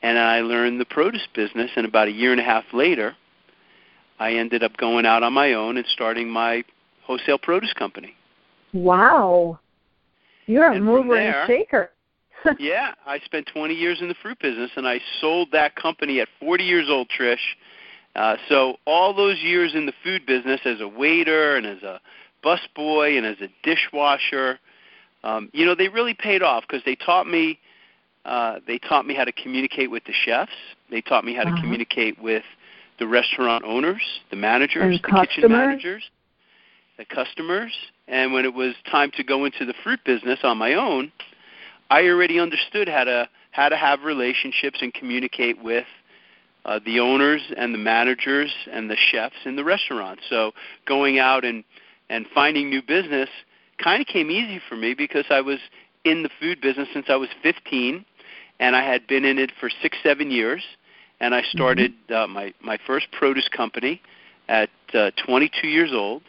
and 0.04 0.20
I 0.20 0.42
learned 0.42 0.80
the 0.80 0.86
produce 0.86 1.26
business. 1.34 1.72
And 1.76 1.86
about 1.86 2.08
a 2.08 2.12
year 2.12 2.32
and 2.32 2.40
a 2.40 2.44
half 2.44 2.66
later, 2.74 3.16
I 4.20 4.34
ended 4.34 4.64
up 4.64 4.78
going 4.78 5.06
out 5.06 5.24
on 5.24 5.34
my 5.34 5.54
own 5.54 5.78
and 5.78 5.86
starting 5.88 6.30
my 6.30 6.64
wholesale 7.04 7.38
produce 7.40 7.74
company. 7.74 8.16
wow. 8.74 9.60
You're 10.46 10.66
a 10.66 10.76
And 10.76 10.84
mover 10.86 11.16
there- 11.16 11.42
and 11.42 11.48
shaker. 11.48 11.90
yeah, 12.60 12.94
I 13.06 13.20
spent 13.20 13.48
20 13.48 13.74
years 13.74 14.02
in 14.02 14.10
the 14.10 14.16
fruit 14.16 14.38
business, 14.40 14.70
and 14.76 14.86
I 14.86 15.00
sold 15.22 15.52
that 15.54 15.76
company 15.76 16.20
at 16.20 16.28
40 16.42 16.66
years 16.66 16.90
old, 16.90 17.08
Trish. 17.10 17.38
Uh, 18.16 18.38
so 18.48 18.78
all 18.86 19.14
those 19.14 19.40
years 19.42 19.74
in 19.74 19.86
the 19.86 19.94
food 20.04 20.26
business 20.26 20.62
as 20.66 20.82
a 20.82 20.88
waiter 20.88 21.56
and 21.56 21.66
as 21.66 21.82
a 21.82 22.00
busboy 22.44 23.18
and 23.18 23.26
as 23.26 23.38
a 23.42 23.48
dishwasher, 23.64 24.60
um, 25.24 25.50
you 25.54 25.66
know, 25.66 25.74
they 25.74 25.88
really 25.88 26.14
paid 26.14 26.44
off 26.44 26.64
because 26.68 26.84
they 26.86 26.96
taught 26.96 27.28
me. 27.28 27.60
Uh, 28.26 28.60
they 28.68 28.78
taught 28.78 29.06
me 29.06 29.14
how 29.14 29.26
to 29.26 29.32
communicate 29.34 29.92
with 29.92 30.04
the 30.06 30.14
chefs. 30.14 30.54
They 30.90 31.02
taught 31.02 31.26
me 31.26 31.34
how 31.34 31.44
to 31.44 31.50
Uh-huh. 31.50 31.62
communicate 31.62 32.18
with 32.20 32.44
the 33.00 33.08
restaurant 33.08 33.66
owners, 33.66 34.02
the 34.30 34.36
managers, 34.36 34.84
And 34.84 34.94
the 35.04 35.20
kitchen 35.20 35.52
managers, 35.52 36.10
the 36.98 37.06
customers. 37.06 37.74
And 38.08 38.32
when 38.32 38.46
it 38.46 38.54
was 38.54 38.76
time 38.90 39.12
to 39.18 39.24
go 39.24 39.46
into 39.46 39.66
the 39.66 39.74
fruit 39.84 40.00
business 40.06 40.40
on 40.44 40.58
my 40.58 40.74
own, 40.74 41.12
I 41.90 42.08
already 42.08 42.40
understood 42.40 42.88
how 42.88 43.04
to 43.04 43.30
how 43.52 43.70
to 43.70 43.78
have 43.78 44.04
relationships 44.04 44.80
and 44.82 44.94
communicate 44.94 45.62
with 45.62 45.86
uh, 46.66 46.80
the 46.86 47.00
owners 47.00 47.42
and 47.58 47.74
the 47.74 47.78
managers 47.78 48.52
and 48.72 48.90
the 48.90 48.96
chefs 48.96 49.36
in 49.46 49.56
the 49.56 49.64
restaurant. 49.64 50.20
So 50.30 50.52
going 50.88 51.20
out 51.20 51.44
and 51.44 51.64
and 52.10 52.26
finding 52.34 52.70
new 52.70 52.82
business 52.82 53.30
kind 53.82 54.02
of 54.02 54.08
came 54.08 54.30
easy 54.30 54.62
for 54.70 54.76
me 54.76 54.94
because 54.94 55.26
I 55.30 55.42
was 55.42 55.60
in 56.04 56.24
the 56.24 56.30
food 56.40 56.62
business 56.62 56.88
since 56.94 57.06
I 57.10 57.16
was 57.16 57.30
15, 57.42 58.06
and 58.60 58.76
I 58.76 58.84
had 58.84 59.08
been 59.08 59.26
in 59.26 59.40
it 59.40 59.52
for 59.60 59.70
six 59.82 59.98
seven 60.04 60.32
years. 60.32 60.64
And 61.20 61.34
I 61.34 61.42
started 61.44 61.94
uh, 62.14 62.28
my 62.28 62.54
my 62.62 62.78
first 62.86 63.08
produce 63.12 63.48
company 63.48 64.02
at 64.50 64.70
uh, 64.94 65.12
22 65.26 65.68
years 65.68 65.92
old 65.94 66.24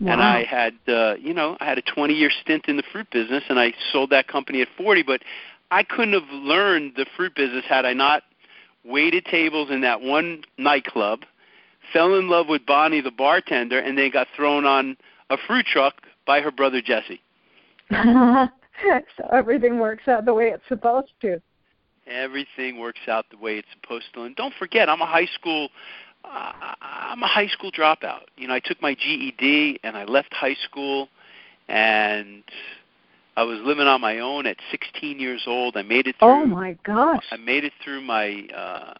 Wow. 0.00 0.12
and 0.12 0.22
I 0.22 0.42
had 0.42 0.74
uh, 0.88 1.14
you 1.20 1.32
know 1.32 1.56
I 1.60 1.66
had 1.66 1.78
a 1.78 1.82
20 1.82 2.14
year 2.14 2.30
stint 2.42 2.64
in 2.66 2.76
the 2.76 2.82
fruit 2.92 3.08
business, 3.10 3.44
and 3.48 3.58
I 3.58 3.72
sold 3.92 4.10
that 4.10 4.26
company 4.26 4.60
at 4.60 4.68
40. 4.76 5.02
But 5.02 5.22
I 5.70 5.82
couldn't 5.82 6.14
have 6.14 6.28
learned 6.30 6.94
the 6.96 7.06
fruit 7.16 7.34
business 7.34 7.64
had 7.68 7.86
I 7.86 7.92
not 7.92 8.22
waited 8.84 9.24
tables 9.26 9.70
in 9.70 9.80
that 9.82 10.00
one 10.00 10.42
nightclub, 10.58 11.20
fell 11.92 12.14
in 12.14 12.28
love 12.28 12.48
with 12.48 12.64
Bonnie 12.66 13.00
the 13.00 13.10
bartender, 13.10 13.78
and 13.78 13.96
then 13.96 14.10
got 14.10 14.26
thrown 14.36 14.64
on 14.64 14.96
a 15.30 15.36
fruit 15.46 15.66
truck 15.66 15.94
by 16.26 16.40
her 16.40 16.50
brother 16.50 16.80
Jesse. 16.80 17.20
so 17.90 18.48
everything 19.32 19.78
works 19.78 20.08
out 20.08 20.24
the 20.24 20.34
way 20.34 20.48
it's 20.48 20.66
supposed 20.68 21.12
to. 21.20 21.40
Everything 22.06 22.78
works 22.78 23.00
out 23.08 23.24
the 23.30 23.38
way 23.38 23.56
it's 23.56 23.68
supposed 23.80 24.06
to. 24.14 24.22
And 24.22 24.36
don't 24.36 24.54
forget, 24.58 24.88
I'm 24.88 25.00
a 25.00 25.06
high 25.06 25.28
school 25.34 25.70
uh, 26.24 26.52
I'm 26.80 27.22
a 27.22 27.26
high 27.26 27.48
school 27.48 27.70
dropout. 27.70 28.22
You 28.36 28.48
know, 28.48 28.54
I 28.54 28.60
took 28.60 28.80
my 28.80 28.94
GED 28.94 29.80
and 29.82 29.96
I 29.96 30.04
left 30.04 30.32
high 30.32 30.56
school, 30.64 31.08
and 31.68 32.42
I 33.36 33.42
was 33.42 33.58
living 33.64 33.86
on 33.86 34.00
my 34.00 34.20
own 34.20 34.46
at 34.46 34.56
16 34.70 35.18
years 35.18 35.42
old. 35.46 35.76
I 35.76 35.82
made 35.82 36.06
it 36.06 36.16
through. 36.18 36.28
Oh 36.28 36.46
my 36.46 36.76
gosh! 36.84 37.24
I 37.30 37.36
made 37.36 37.64
it 37.64 37.72
through 37.82 38.00
my 38.02 38.46
uh, 38.54 38.94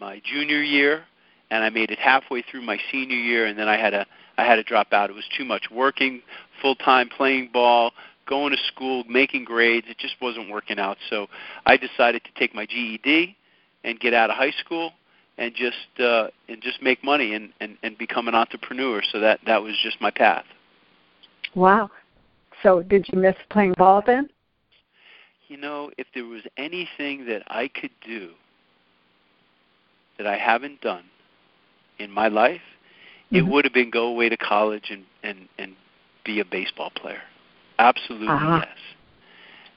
my 0.00 0.20
junior 0.24 0.62
year, 0.62 1.04
and 1.50 1.62
I 1.62 1.70
made 1.70 1.90
it 1.90 1.98
halfway 1.98 2.42
through 2.42 2.62
my 2.62 2.78
senior 2.90 3.16
year, 3.16 3.46
and 3.46 3.58
then 3.58 3.68
I 3.68 3.76
had 3.76 3.94
a 3.94 4.06
I 4.36 4.44
had 4.44 4.56
to 4.56 4.64
drop 4.64 4.92
out. 4.92 5.10
It 5.10 5.14
was 5.14 5.24
too 5.36 5.44
much 5.44 5.66
working 5.70 6.22
full 6.60 6.74
time, 6.74 7.08
playing 7.08 7.50
ball, 7.52 7.92
going 8.26 8.50
to 8.52 8.58
school, 8.72 9.04
making 9.08 9.44
grades. 9.44 9.86
It 9.88 9.98
just 9.98 10.14
wasn't 10.20 10.50
working 10.50 10.78
out. 10.78 10.96
So 11.10 11.28
I 11.66 11.76
decided 11.76 12.22
to 12.24 12.30
take 12.38 12.54
my 12.54 12.66
GED 12.66 13.36
and 13.84 14.00
get 14.00 14.14
out 14.14 14.30
of 14.30 14.36
high 14.36 14.52
school 14.64 14.92
and 15.38 15.54
just 15.54 16.00
uh, 16.00 16.28
and 16.48 16.62
just 16.62 16.82
make 16.82 17.04
money 17.04 17.34
and, 17.34 17.52
and, 17.60 17.76
and 17.82 17.96
become 17.98 18.28
an 18.28 18.34
entrepreneur. 18.34 19.02
So 19.12 19.20
that 19.20 19.40
that 19.46 19.62
was 19.62 19.74
just 19.82 20.00
my 20.00 20.10
path. 20.10 20.44
Wow. 21.54 21.90
So 22.64 22.82
did 22.82 23.06
you 23.12 23.18
miss 23.18 23.36
playing 23.50 23.74
ball 23.76 24.02
then? 24.04 24.28
You 25.48 25.58
know, 25.58 25.90
if 25.98 26.06
there 26.14 26.24
was 26.24 26.42
anything 26.56 27.26
that 27.26 27.42
I 27.46 27.68
could 27.68 27.90
do 28.04 28.30
that 30.16 30.26
I 30.26 30.38
haven't 30.38 30.80
done 30.80 31.04
in 31.98 32.10
my 32.10 32.28
life, 32.28 32.62
mm-hmm. 33.26 33.36
it 33.36 33.46
would 33.46 33.64
have 33.64 33.74
been 33.74 33.90
go 33.90 34.06
away 34.06 34.30
to 34.30 34.36
college 34.36 34.90
and 34.90 35.04
and 35.22 35.46
and 35.58 35.76
be 36.24 36.40
a 36.40 36.44
baseball 36.44 36.90
player. 36.90 37.20
Absolutely 37.78 38.28
uh-huh. 38.28 38.62
yes. 38.64 38.78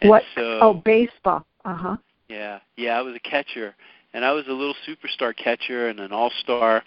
And 0.01 0.10
what? 0.10 0.24
So, 0.36 0.60
oh, 0.62 0.74
baseball. 0.74 1.46
Uh 1.65 1.75
huh. 1.75 1.98
Yeah, 2.29 2.60
yeah. 2.77 2.98
I 2.98 3.01
was 3.01 3.15
a 3.15 3.20
catcher, 3.20 3.75
and 4.13 4.24
I 4.24 4.32
was 4.32 4.46
a 4.48 4.53
little 4.53 4.75
superstar 4.88 5.36
catcher 5.36 5.89
and 5.89 6.00
an 6.00 6.13
all-star, 6.13 6.84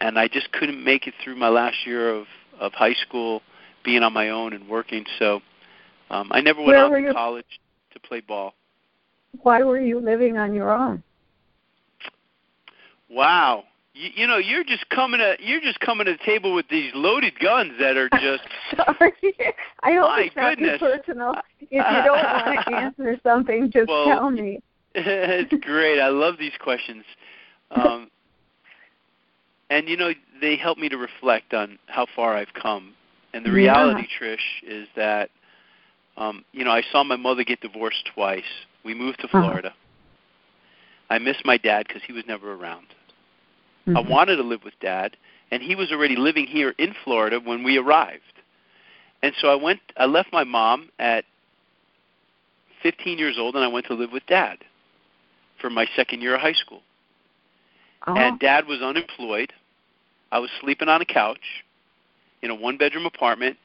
and 0.00 0.18
I 0.18 0.28
just 0.28 0.52
couldn't 0.52 0.82
make 0.82 1.08
it 1.08 1.14
through 1.22 1.36
my 1.36 1.48
last 1.48 1.78
year 1.84 2.14
of 2.14 2.26
of 2.60 2.72
high 2.74 2.94
school, 2.94 3.42
being 3.84 4.02
on 4.02 4.12
my 4.12 4.30
own 4.30 4.52
and 4.52 4.68
working. 4.68 5.04
So 5.18 5.40
um, 6.10 6.28
I 6.32 6.40
never 6.40 6.60
went 6.60 6.68
Where 6.76 6.84
on 6.84 6.92
to 6.92 7.00
you? 7.00 7.12
college 7.12 7.60
to 7.92 8.00
play 8.00 8.20
ball. 8.20 8.54
Why 9.42 9.62
were 9.62 9.80
you 9.80 10.00
living 10.00 10.38
on 10.38 10.54
your 10.54 10.72
own? 10.72 11.02
Wow, 13.08 13.64
you, 13.94 14.10
you 14.14 14.26
know, 14.26 14.38
you're 14.38 14.64
just 14.64 14.88
coming 14.90 15.18
to 15.18 15.36
you're 15.40 15.60
just 15.60 15.80
coming 15.80 16.06
to 16.06 16.12
the 16.12 16.24
table 16.24 16.54
with 16.54 16.68
these 16.68 16.90
loaded 16.94 17.38
guns 17.38 17.72
that 17.80 17.96
are 17.96 18.08
just. 18.20 18.42
Sorry, 18.76 19.12
I 19.82 19.92
hope 19.92 20.10
My 20.10 20.22
it's 20.26 20.36
not 20.36 20.56
goodness. 20.56 20.80
too 20.80 20.86
personal. 20.86 21.34
If 21.60 21.70
you 21.70 22.02
don't 22.04 22.22
want 22.22 22.66
to 22.66 22.72
answer 22.74 23.20
something, 23.22 23.70
just 23.72 23.88
well, 23.88 24.06
tell 24.06 24.30
me. 24.30 24.60
it's 24.94 25.64
great. 25.64 26.00
I 26.00 26.08
love 26.08 26.36
these 26.38 26.52
questions. 26.60 27.04
Um, 27.70 28.10
and 29.70 29.88
you 29.88 29.96
know, 29.96 30.10
they 30.40 30.56
help 30.56 30.78
me 30.78 30.88
to 30.88 30.96
reflect 30.96 31.54
on 31.54 31.78
how 31.86 32.06
far 32.16 32.36
I've 32.36 32.52
come. 32.60 32.94
And 33.32 33.44
the 33.44 33.52
reality, 33.52 34.02
yeah. 34.20 34.26
Trish, 34.28 34.62
is 34.62 34.88
that 34.96 35.30
um, 36.16 36.44
you 36.52 36.64
know, 36.64 36.70
I 36.70 36.82
saw 36.92 37.02
my 37.02 37.16
mother 37.16 37.44
get 37.44 37.60
divorced 37.60 38.08
twice. 38.14 38.44
We 38.84 38.94
moved 38.94 39.20
to 39.20 39.26
Uh-huh. 39.26 39.40
Florida. 39.40 39.74
I 41.08 41.18
miss 41.18 41.36
my 41.44 41.56
dad 41.56 41.86
because 41.88 42.02
he 42.02 42.12
was 42.12 42.26
never 42.26 42.52
around. 42.52 42.86
I 43.88 43.92
Mhm. 43.92 44.08
wanted 44.08 44.36
to 44.36 44.42
live 44.42 44.62
with 44.62 44.78
dad, 44.80 45.16
and 45.50 45.62
he 45.62 45.74
was 45.74 45.90
already 45.90 46.16
living 46.16 46.46
here 46.46 46.74
in 46.78 46.92
Florida 46.92 47.40
when 47.40 47.62
we 47.62 47.78
arrived. 47.78 48.34
And 49.22 49.34
so 49.36 49.50
I 49.50 49.54
went 49.54 49.80
I 49.96 50.06
left 50.06 50.32
my 50.32 50.44
mom 50.44 50.90
at 50.98 51.24
15 52.82 53.18
years 53.18 53.38
old 53.38 53.54
and 53.54 53.64
I 53.64 53.68
went 53.68 53.86
to 53.86 53.94
live 53.94 54.12
with 54.12 54.24
dad 54.26 54.58
for 55.58 55.68
my 55.68 55.86
second 55.94 56.22
year 56.22 56.34
of 56.34 56.40
high 56.40 56.54
school. 56.54 56.82
Oh. 58.06 58.14
And 58.16 58.38
dad 58.38 58.66
was 58.66 58.80
unemployed. 58.80 59.52
I 60.32 60.38
was 60.38 60.50
sleeping 60.60 60.88
on 60.88 61.02
a 61.02 61.04
couch 61.04 61.64
in 62.42 62.50
a 62.50 62.54
one 62.54 62.76
bedroom 62.76 63.06
apartment 63.06 63.56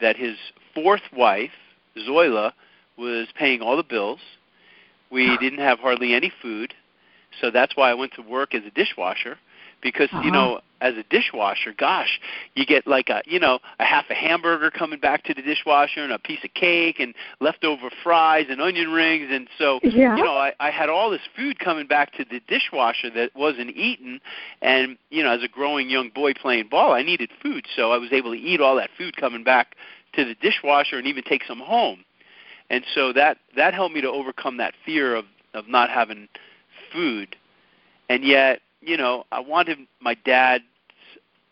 that 0.00 0.16
his 0.16 0.36
fourth 0.74 1.02
wife, 1.14 1.50
Zoila, 1.96 2.52
was 2.96 3.28
paying 3.36 3.60
all 3.60 3.76
the 3.76 3.82
bills. 3.82 4.20
We 5.10 5.36
didn't 5.38 5.58
have 5.58 5.78
hardly 5.78 6.14
any 6.14 6.32
food. 6.42 6.74
So 7.40 7.50
that's 7.50 7.76
why 7.76 7.90
I 7.90 7.94
went 7.94 8.14
to 8.14 8.22
work 8.22 8.54
as 8.54 8.62
a 8.64 8.70
dishwasher 8.70 9.38
because 9.82 10.08
Uh-huh. 10.12 10.22
you 10.24 10.30
know 10.30 10.60
as 10.82 10.94
a 10.94 11.02
dishwasher 11.10 11.74
gosh 11.76 12.18
you 12.54 12.64
get 12.64 12.86
like 12.86 13.10
a 13.10 13.20
you 13.26 13.38
know 13.38 13.58
a 13.78 13.84
half 13.84 14.06
a 14.08 14.14
hamburger 14.14 14.70
coming 14.70 14.98
back 14.98 15.24
to 15.24 15.34
the 15.34 15.42
dishwasher 15.42 16.02
and 16.02 16.12
a 16.12 16.18
piece 16.18 16.42
of 16.42 16.52
cake 16.54 16.98
and 16.98 17.14
leftover 17.40 17.90
fries 18.02 18.46
and 18.48 18.60
onion 18.62 18.90
rings. 18.90 19.28
And 19.30 19.46
so 19.58 19.80
Yeah. 19.82 20.16
you 20.16 20.24
know 20.24 20.32
I, 20.36 20.52
I 20.58 20.70
had 20.70 20.88
all 20.88 21.10
this 21.10 21.20
food 21.36 21.58
coming 21.58 21.86
back 21.86 22.12
to 22.14 22.24
the 22.24 22.40
dishwasher 22.48 23.10
that 23.10 23.30
wasn't 23.34 23.70
eaten. 23.76 24.20
And 24.62 24.96
you 25.10 25.22
know 25.22 25.32
as 25.32 25.42
a 25.42 25.48
growing 25.48 25.90
young 25.90 26.08
boy 26.10 26.32
playing 26.34 26.68
ball 26.68 26.92
I 26.92 27.02
needed 27.02 27.30
food. 27.42 27.66
So 27.76 27.92
I 27.92 27.98
was 27.98 28.12
able 28.12 28.32
to 28.32 28.38
eat 28.38 28.60
all 28.60 28.76
that 28.76 28.90
food 28.96 29.16
coming 29.16 29.44
back 29.44 29.76
to 30.14 30.24
the 30.24 30.34
dishwasher 30.34 30.96
and 30.98 31.06
even 31.06 31.22
take 31.24 31.44
some 31.44 31.60
home. 31.60 32.04
And 32.70 32.84
so 32.94 33.12
that 33.12 33.36
that 33.56 33.74
helped 33.74 33.94
me 33.94 34.00
to 34.00 34.08
overcome 34.10 34.56
that 34.56 34.74
fear 34.86 35.14
of 35.14 35.26
of 35.52 35.68
not 35.68 35.90
having 35.90 36.28
food. 36.92 37.36
And 38.08 38.24
yet 38.24 38.60
you 38.80 38.96
know 38.96 39.24
I 39.30 39.40
wanted 39.40 39.78
my 40.00 40.14
dad's 40.24 40.64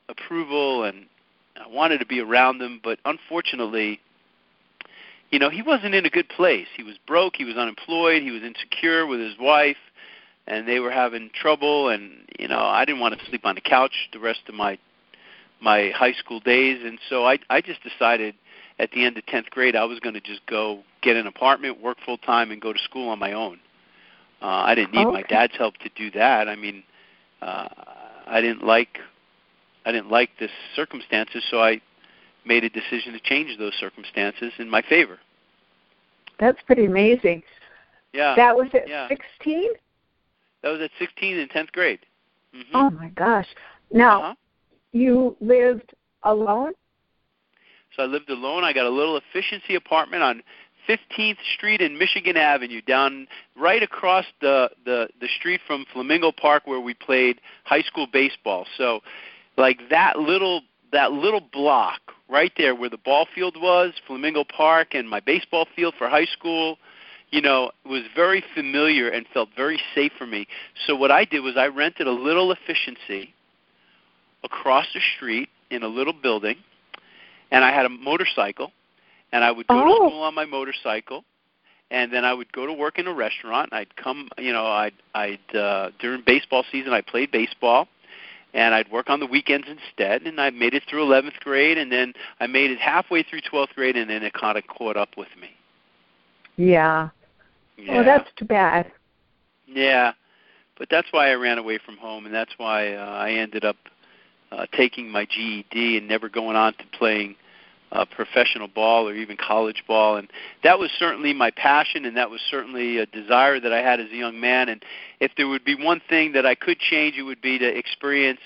approval 0.09 0.85
and 0.85 1.07
I 1.57 1.69
wanted 1.69 1.99
to 1.99 2.07
be 2.07 2.21
around 2.21 2.61
him 2.61 2.81
but 2.83 2.99
unfortunately 3.05 4.01
you 5.31 5.38
know 5.38 5.51
he 5.51 5.62
wasn't 5.62 5.95
in 5.95 6.07
a 6.07 6.11
good 6.11 6.29
place. 6.29 6.67
He 6.77 6.83
was 6.83 6.97
broke 7.07 7.37
he 7.37 7.45
was 7.45 7.57
unemployed 7.57 8.23
he 8.23 8.31
was 8.31 8.43
insecure 8.43 9.07
with 9.07 9.21
his 9.21 9.35
wife 9.38 9.77
and 10.47 10.67
they 10.67 10.81
were 10.81 10.91
having 10.91 11.31
trouble 11.35 11.88
and 11.88 12.12
you 12.38 12.49
know 12.49 12.61
I 12.61 12.85
didn't 12.85 13.01
want 13.01 13.19
to 13.19 13.27
sleep 13.27 13.45
on 13.45 13.55
the 13.55 13.61
couch 13.61 14.09
the 14.12 14.21
rest 14.21 14.41
of 14.49 14.55
my 14.55 14.79
my 15.61 15.91
high 15.91 16.12
school 16.12 16.41
days 16.41 16.81
and 16.85 16.99
so 17.09 17.27
I 17.27 17.38
I 17.51 17.61
just 17.61 17.81
decided 17.83 18.35
at 18.79 18.91
the 18.93 19.05
end 19.05 19.19
of 19.19 19.27
10th 19.27 19.51
grade 19.51 19.77
I 19.77 19.85
was 19.85 20.01
going 20.01 20.14
to 20.14 20.21
just 20.21 20.45
go 20.47 20.83
get 21.03 21.17
an 21.17 21.27
apartment 21.27 21.83
work 21.83 21.99
full 22.05 22.19
time 22.19 22.51
and 22.51 22.61
go 22.61 22.73
to 22.73 22.79
school 22.79 23.09
on 23.11 23.19
my 23.19 23.33
own. 23.33 23.59
Uh, 24.41 24.47
I 24.47 24.75
didn't 24.75 24.95
need 24.95 25.07
my 25.07 25.23
dad's 25.23 25.57
help 25.57 25.77
to 25.79 25.88
do 25.97 26.11
that. 26.12 26.49
I 26.49 26.55
mean, 26.55 26.85
uh, 27.42 27.68
I 28.27 28.40
didn't 28.40 28.64
like 28.64 28.98
I 29.85 29.92
didn't 29.92 30.11
like 30.11 30.31
this 30.38 30.51
circumstances, 30.77 31.42
so 31.51 31.61
I 31.62 31.81
made 32.44 32.64
a 32.64 32.70
decision 32.70 33.12
to 33.12 33.20
change 33.20 33.57
those 33.59 33.74
circumstances 33.79 34.53
in 34.59 34.68
my 34.68 34.83
favor. 34.83 35.18
That's 36.38 36.61
pretty 36.66 36.85
amazing. 36.87 37.42
Yeah, 38.12 38.35
That 38.37 38.57
was 38.57 38.68
at 38.74 38.88
yeah. 38.88 39.09
16? 39.09 39.70
that 40.62 40.68
was 40.70 40.81
at 40.81 40.90
16 40.98 41.37
in 41.37 41.48
10th 41.48 41.72
grade. 41.72 42.01
Mm-hmm. 42.55 42.77
Oh 42.77 42.90
my 42.90 43.09
gosh. 43.11 43.46
Now, 43.92 44.22
Uh-huh. 44.22 44.35
you 44.92 45.37
lived 45.40 45.94
alone? 46.22 46.72
So 47.96 48.03
I 48.03 48.07
lived 48.07 48.31
alone. 48.31 48.64
I 48.64 48.72
got 48.72 48.87
a 48.87 48.90
little 48.90 49.16
efficiency 49.16 49.74
apartment 49.74 50.22
on 50.22 50.42
15th 50.88 51.37
Street 51.55 51.81
and 51.83 51.98
Michigan 51.98 52.37
Avenue, 52.37 52.81
down 52.81 53.29
right 53.57 53.83
across 53.83 54.24
the 54.40 54.70
the 54.85 55.09
the 55.20 55.29
street 55.38 55.61
from 55.66 55.85
Flamingo 55.92 56.33
Park 56.33 56.66
where 56.66 56.81
we 56.81 56.94
played 56.94 57.40
high 57.64 57.83
school 57.83 58.07
baseball. 58.11 58.66
So, 58.77 59.01
like 59.57 59.81
that 59.90 60.18
little 60.18 60.62
that 60.92 61.12
little 61.12 61.42
block 61.53 62.01
right 62.29 62.53
there 62.57 62.74
where 62.74 62.88
the 62.88 62.98
ball 62.98 63.27
field 63.35 63.57
was, 63.61 63.92
Flamingo 64.07 64.44
Park, 64.44 64.94
and 64.94 65.09
my 65.09 65.20
baseball 65.20 65.66
field 65.77 65.94
for 65.98 66.09
high 66.09 66.27
school. 66.27 66.79
You 67.31 67.42
know, 67.42 67.72
was 67.85 68.05
very 68.16 68.42
familiar 68.55 69.11
and 69.11 69.27
felt 69.35 69.51
very 69.55 69.79
safe 69.94 70.12
for 70.16 70.27
me. 70.27 70.48
So 70.87 70.96
what 70.96 71.11
I 71.11 71.27
did 71.27 71.40
was 71.40 71.59
I 71.59 71.66
rented 71.66 72.07
a 72.07 72.11
little 72.11 72.51
efficiency 72.53 73.35
across 74.42 74.87
the 74.94 75.01
street 75.14 75.51
in 75.70 75.83
a 75.83 75.88
little 75.88 76.14
building, 76.14 76.57
and 77.51 77.64
I 77.64 77.70
had 77.70 77.85
a 77.85 77.90
motorcycle, 77.90 78.72
and 79.33 79.45
I 79.45 79.51
would 79.51 79.67
go 79.67 79.85
to 79.85 79.91
Oh. 79.91 80.09
school 80.09 80.23
on 80.23 80.35
my 80.35 80.45
motorcycle, 80.45 81.25
and 81.91 82.12
then 82.12 82.25
I 82.25 82.33
would 82.33 82.53
go 82.53 82.67
to 82.67 82.73
work 82.73 82.99
in 82.99 83.07
a 83.07 83.12
restaurant. 83.12 83.71
And 83.73 83.81
I'd 83.81 83.95
come, 83.97 84.29
you 84.38 84.53
know, 84.53 84.67
I'd 84.67 84.95
I'd 85.14 85.57
uh, 85.57 85.91
during 85.99 86.23
baseball 86.23 86.64
season 86.71 86.93
I 86.93 87.01
played 87.01 87.31
baseball, 87.31 87.88
and 88.55 88.75
I'd 88.75 88.91
work 88.91 89.11
on 89.11 89.21
the 89.21 89.27
weekends 89.27 89.67
instead. 89.69 90.23
And 90.23 90.41
I 90.41 90.51
made 90.51 90.75
it 90.75 90.83
through 90.88 91.05
11th 91.05 91.38
grade, 91.41 91.79
and 91.79 91.91
then 91.91 92.12
I 92.41 92.47
made 92.47 92.71
it 92.71 92.79
halfway 92.79 93.23
through 93.23 93.41
12th 93.43 93.75
grade, 93.75 93.97
and 93.97 94.09
then 94.09 94.23
it 94.23 94.33
kind 94.33 94.59
of 94.59 94.67
caught 94.67 94.97
up 94.97 95.11
with 95.17 95.29
me. 95.41 95.51
Yeah. 96.57 97.11
Yeah. 97.77 98.01
Oh, 98.01 98.05
that's 98.05 98.29
too 98.37 98.45
bad. 98.45 98.91
Yeah, 99.67 100.12
but 100.79 100.88
that's 100.91 101.09
why 101.12 101.31
I 101.31 101.35
ran 101.35 101.59
away 101.59 101.79
from 101.85 101.97
home, 101.97 102.27
and 102.27 102.35
that's 102.35 102.53
why 102.57 102.95
uh, 102.95 103.05
I 103.05 103.33
ended 103.33 103.64
up 103.64 103.77
uh, 104.51 104.67
taking 104.73 105.11
my 105.11 105.27
GED 105.27 105.99
and 105.99 106.09
never 106.09 106.29
going 106.29 106.57
on 106.57 106.73
to 106.75 106.85
playing 106.99 107.37
uh, 107.92 108.05
professional 108.05 108.68
ball 108.68 109.09
or 109.09 109.14
even 109.14 109.37
college 109.37 109.85
ball. 109.87 110.16
And 110.16 110.29
that 110.64 110.79
was 110.79 110.90
certainly 110.98 111.33
my 111.33 111.51
passion, 111.51 112.05
and 112.05 112.16
that 112.16 112.31
was 112.31 112.40
certainly 112.51 112.98
a 112.98 113.07
desire 113.07 113.61
that 113.61 113.72
I 113.72 113.79
had 113.79 114.01
as 114.01 114.11
a 114.11 114.16
young 114.16 114.40
man. 114.40 114.68
And 114.68 114.83
if 115.20 115.33
there 115.37 115.48
would 115.48 115.64
be 115.64 115.74
one 115.74 116.01
thing 116.09 116.33
that 116.33 116.46
I 116.46 116.55
could 116.55 116.79
change, 116.79 117.16
it 117.16 117.22
would 117.22 117.40
be 117.40 117.59
to 117.59 117.66
experience, 117.66 118.40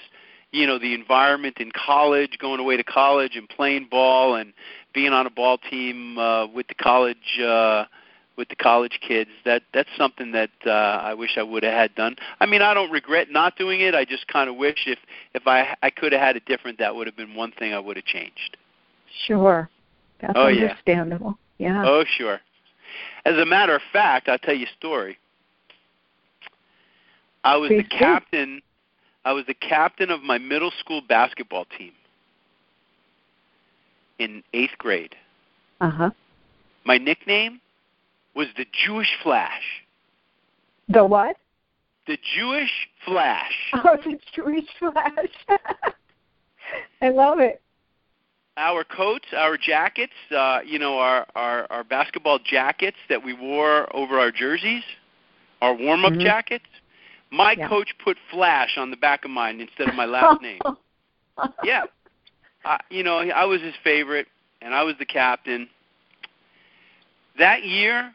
you 0.50 0.66
know, 0.66 0.78
the 0.78 0.94
environment 0.94 1.58
in 1.58 1.70
college, 1.72 2.38
going 2.38 2.60
away 2.60 2.76
to 2.76 2.84
college 2.84 3.36
and 3.36 3.48
playing 3.48 3.88
ball 3.90 4.36
and 4.36 4.52
being 4.94 5.12
on 5.12 5.26
a 5.26 5.30
ball 5.30 5.58
team 5.58 6.18
uh, 6.18 6.46
with 6.46 6.68
the 6.68 6.74
college. 6.74 7.40
Uh, 7.42 7.84
with 8.36 8.48
the 8.48 8.56
college 8.56 8.98
kids. 9.06 9.30
That 9.44 9.62
that's 9.74 9.90
something 9.96 10.32
that 10.32 10.50
uh, 10.66 10.70
I 10.70 11.12
wish 11.14 11.36
I 11.36 11.42
would 11.42 11.62
have 11.62 11.74
had 11.74 11.94
done. 11.94 12.16
I 12.40 12.46
mean, 12.46 12.62
I 12.62 12.72
don't 12.74 12.90
regret 12.90 13.30
not 13.30 13.56
doing 13.56 13.82
it. 13.82 13.94
I 13.94 14.04
just 14.04 14.26
kind 14.26 14.48
of 14.48 14.56
wish 14.56 14.86
if 14.86 14.98
if 15.34 15.46
I 15.46 15.76
I 15.82 15.90
could 15.90 16.12
have 16.12 16.20
had 16.20 16.36
it 16.36 16.44
different, 16.46 16.78
that 16.78 16.94
would 16.94 17.06
have 17.06 17.16
been 17.16 17.34
one 17.34 17.52
thing 17.52 17.74
I 17.74 17.78
would 17.78 17.96
have 17.96 18.06
changed. 18.06 18.56
Sure, 19.26 19.68
that's 20.20 20.32
oh, 20.36 20.46
understandable. 20.46 21.38
Yeah. 21.58 21.82
yeah. 21.82 21.84
Oh, 21.86 22.04
sure. 22.16 22.40
As 23.24 23.36
a 23.36 23.46
matter 23.46 23.74
of 23.74 23.82
fact, 23.92 24.28
I'll 24.28 24.38
tell 24.38 24.54
you 24.54 24.66
a 24.66 24.76
story. 24.78 25.18
I 27.44 27.56
was 27.56 27.68
Please 27.68 27.84
the 27.88 27.98
captain. 27.98 28.62
I 29.24 29.32
was 29.32 29.44
the 29.46 29.54
captain 29.54 30.10
of 30.10 30.22
my 30.22 30.38
middle 30.38 30.72
school 30.80 31.00
basketball 31.08 31.66
team 31.78 31.92
in 34.18 34.42
eighth 34.52 34.76
grade. 34.78 35.14
Uh 35.80 35.90
huh. 35.90 36.10
My 36.84 36.98
nickname 36.98 37.60
was 38.34 38.48
the 38.56 38.66
Jewish 38.86 39.10
Flash. 39.22 39.62
The 40.88 41.04
what? 41.04 41.36
The 42.06 42.18
Jewish 42.36 42.88
Flash. 43.04 43.52
Oh, 43.74 43.96
the 44.04 44.18
Jewish 44.34 44.66
Flash. 44.78 45.28
I 47.02 47.10
love 47.10 47.38
it. 47.38 47.60
Our 48.56 48.84
coats, 48.84 49.26
our 49.34 49.56
jackets, 49.56 50.12
uh, 50.30 50.60
you 50.64 50.78
know, 50.78 50.98
our, 50.98 51.26
our, 51.34 51.66
our 51.70 51.84
basketball 51.84 52.38
jackets 52.38 52.98
that 53.08 53.24
we 53.24 53.32
wore 53.32 53.94
over 53.96 54.18
our 54.18 54.30
jerseys, 54.30 54.84
our 55.62 55.74
warm 55.74 56.04
up 56.04 56.12
Mhm. 56.12 56.20
jackets, 56.20 56.66
my 57.30 57.52
Yeah. 57.52 57.68
coach 57.68 57.96
put 57.98 58.18
Flash 58.30 58.76
on 58.76 58.90
the 58.90 58.96
back 58.96 59.24
of 59.24 59.30
mine 59.30 59.60
instead 59.60 59.88
of 59.88 59.94
my 59.94 60.04
last 60.04 60.40
name. 60.42 60.60
Yeah. 61.64 61.84
I, 62.64 62.78
you 62.90 63.02
know, 63.02 63.18
I 63.18 63.44
was 63.44 63.60
his 63.62 63.74
favorite, 63.82 64.28
and 64.60 64.74
I 64.74 64.82
was 64.82 64.96
the 64.98 65.06
captain. 65.06 65.68
That 67.38 67.64
year, 67.64 68.14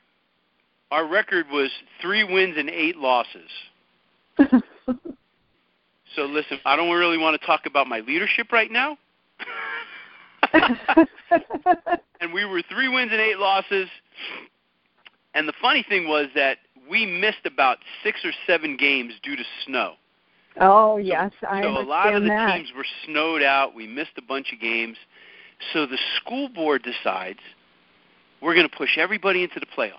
our 0.91 1.05
record 1.05 1.49
was 1.49 1.71
three 1.99 2.23
wins 2.23 2.57
and 2.57 2.69
eight 2.69 2.97
losses. 2.97 3.49
So 6.15 6.25
listen, 6.25 6.59
I 6.65 6.75
don't 6.75 6.89
really 6.89 7.17
want 7.17 7.39
to 7.39 7.45
talk 7.45 7.65
about 7.67 7.87
my 7.87 7.99
leadership 7.99 8.51
right 8.51 8.71
now. 8.71 8.97
and 12.21 12.33
we 12.33 12.45
were 12.45 12.61
three 12.69 12.87
wins 12.87 13.11
and 13.11 13.21
eight 13.21 13.39
losses. 13.39 13.87
And 15.33 15.47
the 15.47 15.53
funny 15.61 15.85
thing 15.87 16.07
was 16.07 16.27
that 16.35 16.57
we 16.89 17.05
missed 17.05 17.45
about 17.45 17.77
six 18.03 18.19
or 18.23 18.31
seven 18.45 18.77
games 18.77 19.13
due 19.23 19.35
to 19.35 19.43
snow. 19.65 19.93
oh 20.59 20.97
yes, 20.97 21.31
I 21.47 21.61
so 21.61 21.69
a 21.69 21.81
lot 21.81 22.13
of 22.13 22.23
the 22.23 22.29
that. 22.29 22.55
teams 22.55 22.69
were 22.75 22.85
snowed 23.05 23.43
out. 23.43 23.75
We 23.75 23.87
missed 23.87 24.17
a 24.17 24.21
bunch 24.21 24.51
of 24.53 24.59
games. 24.59 24.97
So 25.73 25.85
the 25.85 25.97
school 26.17 26.49
board 26.49 26.83
decides 26.83 27.39
we're 28.41 28.53
going 28.53 28.69
to 28.69 28.75
push 28.75 28.97
everybody 28.97 29.43
into 29.43 29.59
the 29.59 29.65
playoffs. 29.65 29.93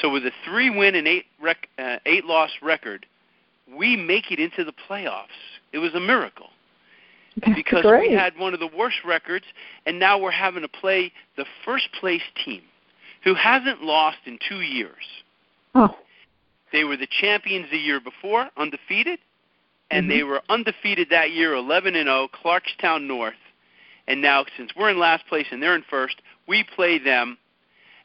So 0.00 0.10
with 0.10 0.24
a 0.26 0.32
three 0.44 0.70
win 0.70 0.94
and 0.94 1.08
eight 1.08 1.26
rec- 1.40 1.68
uh, 1.78 1.96
eight 2.06 2.24
loss 2.24 2.50
record, 2.62 3.06
we 3.76 3.96
make 3.96 4.30
it 4.30 4.38
into 4.38 4.64
the 4.64 4.72
playoffs. 4.88 5.26
It 5.72 5.78
was 5.78 5.94
a 5.94 6.00
miracle 6.00 6.48
because 7.54 7.82
great. 7.82 8.10
we 8.10 8.14
had 8.16 8.36
one 8.38 8.54
of 8.54 8.60
the 8.60 8.70
worst 8.76 8.98
records, 9.04 9.44
and 9.86 9.98
now 9.98 10.18
we're 10.18 10.30
having 10.30 10.62
to 10.62 10.68
play 10.68 11.12
the 11.36 11.44
first 11.64 11.88
place 12.00 12.22
team, 12.44 12.62
who 13.24 13.34
hasn't 13.34 13.82
lost 13.82 14.18
in 14.26 14.38
two 14.48 14.60
years. 14.60 15.04
oh, 15.74 15.96
They 16.72 16.84
were 16.84 16.96
the 16.96 17.06
champions 17.20 17.70
the 17.70 17.78
year 17.78 17.98
before, 18.00 18.50
undefeated, 18.56 19.18
and 19.90 20.04
Mhm. 20.06 20.08
they 20.08 20.22
were 20.22 20.42
undefeated 20.50 21.08
that 21.10 21.30
year, 21.30 21.54
11 21.54 21.96
and 21.96 22.08
0, 22.08 22.28
Clarkstown 22.28 23.02
North. 23.06 23.36
And 24.06 24.20
now, 24.20 24.44
since 24.56 24.74
we're 24.76 24.90
in 24.90 24.98
last 24.98 25.26
place 25.26 25.46
and 25.50 25.62
they're 25.62 25.74
in 25.74 25.82
first, 25.82 26.20
we 26.46 26.64
play 26.64 26.98
them. 26.98 27.38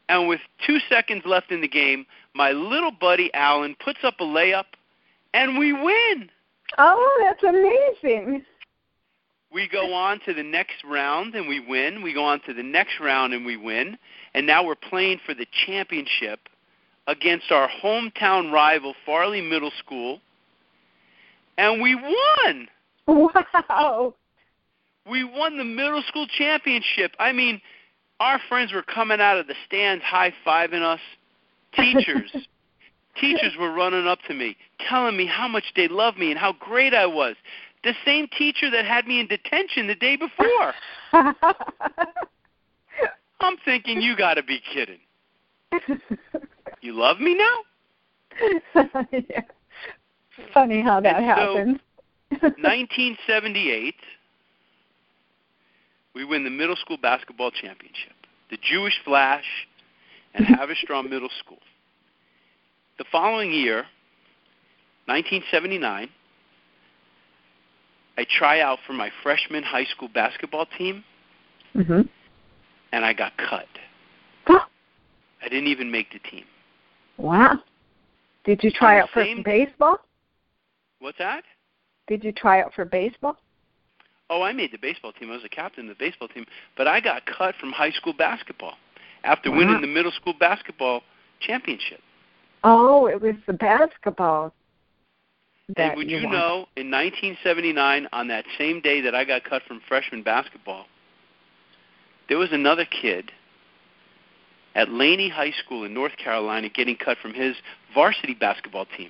And 0.09 0.27
with 0.27 0.41
two 0.65 0.79
seconds 0.89 1.25
left 1.25 1.51
in 1.51 1.61
the 1.61 1.67
game, 1.67 2.05
my 2.33 2.51
little 2.51 2.91
buddy 2.91 3.33
Alan 3.33 3.75
puts 3.75 4.03
up 4.03 4.19
a 4.19 4.23
layup, 4.23 4.65
and 5.33 5.57
we 5.57 5.73
win. 5.73 6.29
oh, 6.77 7.21
that's 7.21 7.43
amazing. 7.43 8.43
We 9.53 9.69
go 9.69 9.93
on 9.93 10.19
to 10.25 10.33
the 10.33 10.43
next 10.43 10.83
round 10.83 11.35
and 11.35 11.47
we 11.47 11.59
win. 11.59 12.01
We 12.01 12.13
go 12.13 12.23
on 12.23 12.41
to 12.47 12.53
the 12.53 12.63
next 12.63 12.99
round 12.99 13.33
and 13.33 13.45
we 13.45 13.55
win. 13.55 13.97
And 14.33 14.47
now 14.47 14.65
we're 14.65 14.75
playing 14.75 15.19
for 15.25 15.35
the 15.35 15.45
championship 15.67 16.39
against 17.05 17.51
our 17.51 17.69
hometown 17.83 18.51
rival, 18.51 18.95
Farley 19.05 19.41
Middle 19.41 19.71
School. 19.77 20.19
And 21.57 21.81
we 21.81 21.95
won. 21.95 22.67
Wow. 23.69 24.15
We 25.09 25.23
won 25.23 25.57
the 25.57 25.65
middle 25.65 26.01
school 26.07 26.25
championship. 26.37 27.11
I 27.19 27.31
mean, 27.31 27.61
our 28.19 28.39
friends 28.47 28.73
were 28.73 28.83
coming 28.83 29.19
out 29.19 29.37
of 29.37 29.47
the 29.47 29.55
stands 29.67 30.03
high 30.03 30.33
fiving 30.45 30.81
us. 30.81 31.01
Teachers, 31.75 32.31
teachers 33.19 33.53
were 33.59 33.71
running 33.71 34.07
up 34.07 34.19
to 34.27 34.33
me, 34.33 34.55
telling 34.87 35.17
me 35.17 35.25
how 35.27 35.47
much 35.47 35.65
they 35.75 35.87
loved 35.87 36.17
me 36.17 36.31
and 36.31 36.39
how 36.39 36.53
great 36.53 36.93
I 36.93 37.05
was. 37.05 37.35
The 37.83 37.93
same 38.05 38.27
teacher 38.37 38.69
that 38.71 38.85
had 38.85 39.07
me 39.07 39.19
in 39.19 39.27
detention 39.27 39.87
the 39.87 39.95
day 39.95 40.15
before. 40.15 40.73
I'm 43.41 43.57
thinking, 43.65 44.01
you 44.01 44.15
got 44.15 44.35
to 44.35 44.43
be 44.43 44.61
kidding. 44.73 44.99
You 46.81 46.93
love 46.93 47.19
me 47.19 47.35
now? 47.35 47.57
yeah. 49.11 49.41
Funny 50.53 50.81
how 50.81 50.99
that 51.01 51.17
And 51.17 51.25
so- 51.37 51.55
happens. 51.57 51.79
1978, 52.41 53.93
we 56.15 56.25
win 56.25 56.43
the 56.43 56.49
middle 56.49 56.75
school 56.75 56.97
basketball 56.97 57.51
championship. 57.51 58.13
The 58.49 58.57
Jewish 58.61 58.99
Flash 59.05 59.45
and 60.33 60.45
Haverstraw 60.45 61.07
Middle 61.07 61.29
School. 61.43 61.59
The 62.97 63.05
following 63.11 63.51
year, 63.51 63.85
1979, 65.05 66.09
I 68.17 68.25
try 68.37 68.61
out 68.61 68.79
for 68.85 68.93
my 68.93 69.09
freshman 69.23 69.63
high 69.63 69.85
school 69.85 70.09
basketball 70.13 70.67
team, 70.77 71.03
hmm 71.73 72.01
and 72.91 73.03
I 73.03 73.11
got 73.13 73.35
cut. 73.37 73.65
I 74.47 75.49
didn't 75.49 75.67
even 75.67 75.91
make 75.91 76.11
the 76.13 76.19
team. 76.19 76.45
Wow. 77.17 77.59
Did 78.45 78.63
you 78.63 78.71
try 78.71 78.99
out 79.01 79.09
for 79.09 79.23
same- 79.23 79.43
baseball? 79.43 79.97
What's 80.99 81.17
that? 81.17 81.43
Did 82.07 82.23
you 82.23 82.31
try 82.31 82.61
out 82.61 82.73
for 82.73 82.85
baseball? 82.85 83.37
Oh, 84.29 84.41
I 84.41 84.53
made 84.53 84.71
the 84.71 84.77
baseball 84.77 85.11
team. 85.11 85.31
I 85.31 85.33
was 85.35 85.43
a 85.43 85.49
captain 85.49 85.89
of 85.89 85.97
the 85.97 86.03
baseball 86.05 86.27
team, 86.29 86.45
but 86.77 86.87
I 86.87 87.01
got 87.01 87.25
cut 87.25 87.55
from 87.55 87.71
high 87.73 87.91
school 87.91 88.13
basketball 88.13 88.75
after 89.23 89.51
Wow. 89.51 89.57
winning 89.57 89.81
the 89.81 89.87
middle 89.87 90.11
school 90.11 90.33
basketball 90.33 91.03
championship. 91.41 92.01
Oh, 92.63 93.07
it 93.07 93.19
was 93.19 93.35
the 93.45 93.53
basketball. 93.53 94.53
That 95.69 95.91
and 95.91 95.97
would 95.97 96.09
you 96.09 96.17
you 96.17 96.29
know, 96.29 96.67
in 96.75 96.91
1979, 96.91 98.07
on 98.11 98.27
that 98.27 98.45
same 98.57 98.81
day 98.81 99.01
that 99.01 99.15
I 99.15 99.23
got 99.23 99.43
cut 99.43 99.61
from 99.67 99.81
freshman 99.87 100.21
basketball, 100.21 100.85
there 102.27 102.37
was 102.37 102.49
another 102.51 102.85
kid 102.85 103.31
at 104.75 104.89
Laney 104.89 105.29
High 105.29 105.51
School 105.63 105.85
in 105.85 105.93
North 105.93 106.17
Carolina 106.17 106.67
getting 106.69 106.97
cut 106.97 107.17
from 107.21 107.33
his 107.33 107.55
varsity 107.93 108.33
basketball 108.33 108.85
team. 108.97 109.09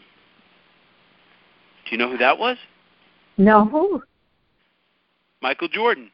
Do 1.86 1.92
you 1.92 1.98
know 1.98 2.10
who 2.10 2.18
that 2.18 2.38
was? 2.38 2.58
No. 3.38 3.66
Who? 3.66 4.04
Michael 5.42 5.68
Jordan. 5.68 6.12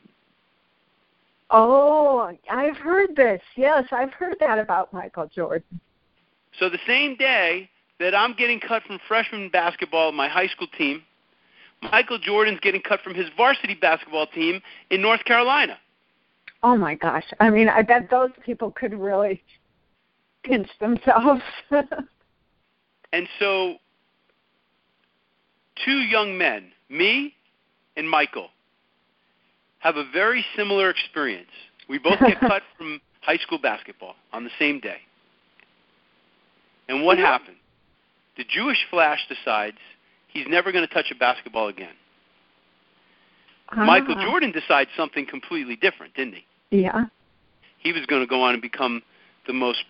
Oh, 1.52 2.32
I've 2.50 2.78
heard 2.78 3.16
this. 3.16 3.42
Yes, 3.56 3.86
I've 3.92 4.14
heard 4.14 4.36
that 4.40 4.60
about 4.60 4.94
Michael 4.94 5.28
Jordan. 5.34 5.80
So 6.60 6.70
the 6.70 6.80
same 6.88 7.16
day 7.16 7.70
that 8.00 8.16
I'm 8.16 8.34
getting 8.34 8.60
cut 8.60 8.84
from 8.84 9.00
freshman 9.08 9.50
basketball, 9.50 10.12
my 10.12 10.28
high 10.28 10.48
school 10.48 10.68
team, 10.78 11.04
Michael 11.82 12.20
Jordan's 12.20 12.60
getting 12.62 12.82
cut 12.82 13.02
from 13.02 13.14
his 13.14 13.28
varsity 13.38 13.76
basketball 13.76 14.28
team 14.28 14.62
in 14.90 15.02
North 15.02 15.24
Carolina. 15.26 15.78
Oh 16.64 16.76
my 16.76 16.96
gosh. 16.96 17.26
I 17.40 17.50
mean, 17.50 17.70
I 17.70 17.82
bet 17.82 18.10
those 18.10 18.32
people 18.46 18.72
could 18.72 18.94
really 18.94 19.42
pinch 20.44 20.70
themselves. 20.80 21.42
And 23.12 23.28
so, 23.40 23.76
two 25.84 26.00
young 26.02 26.38
men, 26.38 26.72
me 26.90 27.34
and 27.98 28.10
Michael, 28.10 28.50
have 29.80 29.96
a 29.96 30.04
very 30.14 30.46
similar 30.56 30.90
experience. 30.90 31.50
We 31.88 31.98
both 31.98 32.20
get 32.20 32.40
cut 32.40 32.62
from 32.78 33.02
high 33.22 33.38
school 33.38 33.58
basketball 33.58 34.16
on 34.32 34.44
the 34.44 34.52
same 34.60 34.80
day. 34.80 34.98
And 36.88 37.04
what 37.04 37.18
happened? 37.18 37.58
The 38.40 38.46
Jewish 38.46 38.78
Flash 38.90 39.20
decides 39.28 39.76
he's 40.30 40.46
never 40.48 40.72
going 40.72 40.88
to 40.88 40.94
touch 40.94 41.12
a 41.12 41.16
basketball 41.16 41.68
again. 41.68 41.94
Michael 43.76 44.16
Ah, 44.18 44.26
Jordan 44.26 44.54
decides 44.54 44.90
something 44.96 45.26
completely 45.26 45.76
different, 45.76 46.14
didn't 46.14 46.36
he? 46.36 46.46
Yeah. 46.84 47.08
He 47.80 47.92
was 47.92 48.06
going 48.06 48.22
to 48.22 48.28
go 48.28 48.42
on 48.42 48.54
and 48.54 48.62
become 48.62 49.04
the 49.46 49.52
most 49.52 49.84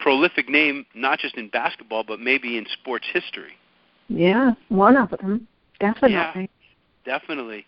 prolific 0.00 0.48
name, 0.48 0.84
not 0.96 1.20
just 1.20 1.36
in 1.36 1.50
basketball, 1.50 2.02
but 2.02 2.18
maybe 2.18 2.58
in 2.58 2.66
sports 2.72 3.06
history. 3.12 3.52
Yeah, 4.08 4.54
one 4.68 4.96
of 4.96 5.10
them. 5.10 5.46
Definitely. 5.78 6.14
Yeah, 6.14 6.46
Definitely. 7.04 7.64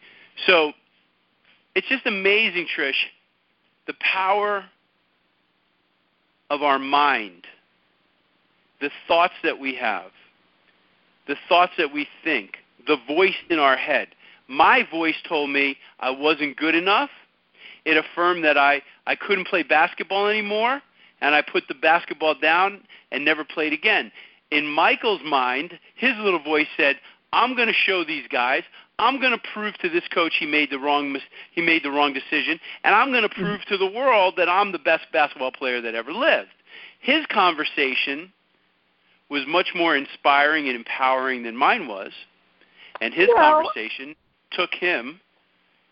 So 0.49 0.73
it's 1.77 1.87
just 1.87 2.05
amazing, 2.05 2.67
Trish, 2.77 2.95
the 3.87 3.95
power 4.01 4.65
of 6.51 6.63
our 6.63 6.81
mind, 6.81 7.47
the 8.85 8.91
thoughts 9.09 9.33
that 9.43 9.59
we 9.59 9.75
have, 9.77 10.11
the 11.27 11.37
thoughts 11.49 11.73
that 11.79 11.91
we 11.91 12.07
think, 12.23 12.59
the 12.87 12.99
voice 13.09 13.35
in 13.49 13.59
our 13.59 13.79
head. 13.79 14.09
My 14.47 14.87
voice 14.91 15.15
told 15.27 15.49
me 15.49 15.79
I 16.01 16.11
wasn't 16.11 16.59
good 16.59 16.75
enough. 16.75 17.09
It 17.87 17.97
affirmed 17.97 18.45
that 18.45 18.59
I, 18.59 18.83
I 19.07 19.17
couldn't 19.17 19.47
play 19.47 19.63
basketball 19.63 20.27
anymore, 20.27 20.83
and 21.23 21.35
I 21.35 21.41
put 21.41 21.67
the 21.67 21.75
basketball 21.75 22.35
down 22.39 22.83
and 23.11 23.25
never 23.25 23.43
played 23.43 23.73
again. 23.73 24.13
In 24.51 24.67
Michael's 24.67 25.23
mind, 25.25 25.79
his 25.95 26.13
little 26.21 26.43
voice 26.43 26.69
said, 26.77 26.97
I'm 27.33 27.57
going 27.57 27.69
to 27.69 27.75
show 27.75 28.05
these 28.05 28.27
guys. 28.31 28.65
I'm 28.99 29.19
going 29.19 29.33
to 29.33 29.43
prove 29.55 29.79
to 29.79 29.89
this 29.89 30.07
coach 30.13 30.35
he 30.39 30.45
made 30.47 30.71
the 30.71 30.79
wrong 30.79 31.17
he 31.53 31.63
made 31.63 31.85
the 31.85 31.91
wrong 31.91 32.13
decision, 32.13 32.61
and 32.85 32.95
I'm 32.95 33.13
going 33.13 33.23
to 33.23 33.31
mm-hmm. 33.31 33.45
prove 33.45 33.65
to 33.71 33.79
the 33.79 33.91
world 33.91 34.35
that 34.37 34.51
I'm 34.51 34.73
the 34.73 34.79
best 34.79 35.07
basketball 35.11 35.53
player 35.53 35.81
that 35.81 35.95
ever 35.95 36.13
lived. 36.13 36.51
His 37.01 37.25
conversation 37.27 38.33
was 39.35 39.43
much 39.49 39.73
more 39.75 39.97
inspiring 39.97 40.69
and 40.69 40.77
empowering 40.77 41.43
than 41.43 41.57
mine 41.57 41.89
was, 41.89 42.13
and 43.01 43.13
his 43.13 43.29
Well- 43.29 43.65
conversation 43.65 44.15
took 44.53 44.73
him 44.73 45.21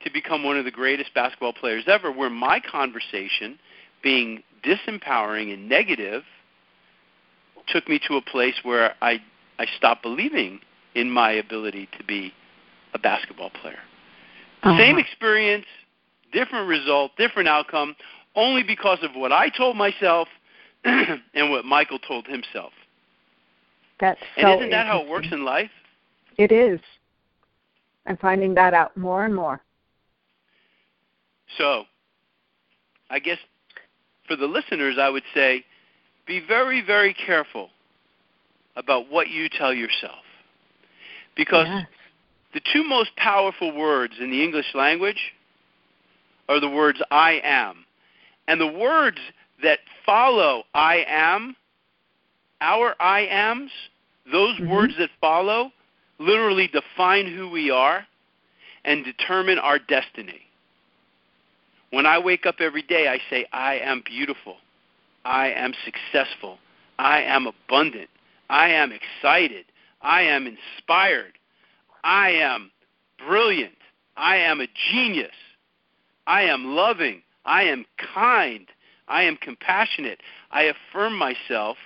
to 0.04 0.10
become 0.10 0.44
one 0.44 0.56
of 0.56 0.64
the 0.64 0.70
greatest 0.70 1.12
basketball 1.12 1.52
players 1.52 1.88
ever. 1.88 2.12
Where 2.12 2.30
my 2.30 2.60
conversation, 2.60 3.58
being 4.00 4.44
disempowering 4.62 5.52
and 5.52 5.68
negative, 5.68 6.24
took 7.66 7.88
me 7.88 7.98
to 8.06 8.16
a 8.16 8.22
place 8.22 8.62
where 8.62 8.94
I 9.02 9.20
I 9.58 9.66
stopped 9.76 10.02
believing 10.02 10.60
in 10.94 11.10
my 11.10 11.32
ability 11.32 11.88
to 11.98 12.04
be 12.04 12.32
a 12.94 12.98
basketball 12.98 13.50
player. 13.50 13.82
Uh-huh. 14.62 14.78
Same 14.78 14.98
experience, 14.98 15.66
different 16.32 16.68
result, 16.68 17.16
different 17.16 17.48
outcome, 17.48 17.96
only 18.36 18.62
because 18.62 19.02
of 19.02 19.14
what 19.14 19.32
I 19.32 19.48
told 19.48 19.76
myself 19.76 20.28
and 20.84 21.50
what 21.50 21.64
Michael 21.64 21.98
told 21.98 22.26
himself. 22.26 22.72
That's 24.00 24.20
And 24.36 24.60
isn't 24.60 24.70
that 24.70 24.86
how 24.86 25.02
it 25.02 25.08
works 25.08 25.28
in 25.30 25.44
life? 25.44 25.70
It 26.38 26.50
is. 26.50 26.80
I'm 28.06 28.16
finding 28.16 28.54
that 28.54 28.74
out 28.74 28.96
more 28.96 29.24
and 29.24 29.34
more. 29.34 29.60
So, 31.58 31.84
I 33.10 33.18
guess 33.18 33.38
for 34.26 34.36
the 34.36 34.46
listeners, 34.46 34.96
I 34.98 35.08
would 35.08 35.22
say 35.34 35.64
be 36.26 36.40
very, 36.40 36.80
very 36.80 37.14
careful 37.14 37.70
about 38.76 39.10
what 39.10 39.28
you 39.28 39.48
tell 39.48 39.74
yourself. 39.74 40.24
Because 41.36 41.66
Yes. 41.66 41.86
the 42.54 42.60
two 42.72 42.84
most 42.84 43.14
powerful 43.16 43.72
words 43.72 44.18
in 44.18 44.30
the 44.30 44.42
English 44.42 44.74
language 44.74 45.34
are 46.48 46.60
the 46.60 46.68
words 46.68 47.02
I 47.10 47.40
am. 47.44 47.84
And 48.48 48.60
the 48.60 48.66
words 48.66 49.18
that 49.62 49.80
follow 50.04 50.64
I 50.74 51.04
am, 51.06 51.56
our 52.62 52.94
I 53.00 53.26
ams, 53.26 53.72
those 54.24 54.56
Mhm. 54.58 54.68
words 54.68 54.96
that 54.96 55.10
follow 55.20 55.72
literally 56.18 56.68
define 56.68 57.26
who 57.26 57.48
we 57.48 57.70
are 57.70 58.06
and 58.84 59.04
determine 59.04 59.58
our 59.58 59.78
destiny. 59.78 60.46
When 61.90 62.06
I 62.06 62.18
wake 62.18 62.46
up 62.46 62.60
every 62.60 62.82
day, 62.82 63.08
I 63.08 63.18
say, 63.28 63.46
I 63.52 63.78
am 63.80 64.00
beautiful. 64.00 64.58
I 65.24 65.50
am 65.50 65.74
successful. 65.84 66.58
I 66.98 67.22
am 67.22 67.46
abundant. 67.46 68.08
I 68.48 68.68
am 68.68 68.92
excited. 68.92 69.66
I 70.00 70.22
am 70.22 70.46
inspired. 70.46 71.38
I 72.02 72.30
am 72.30 72.70
brilliant. 73.18 73.76
I 74.16 74.36
am 74.36 74.60
a 74.60 74.68
genius. 74.90 75.34
I 76.26 76.42
am 76.42 76.74
loving. 76.74 77.22
I 77.44 77.64
am 77.64 77.84
kind. 78.14 78.68
I 79.08 79.22
am 79.24 79.36
compassionate. 79.36 80.20
I 80.50 80.62
affirm 80.62 81.16
myself 81.16 81.76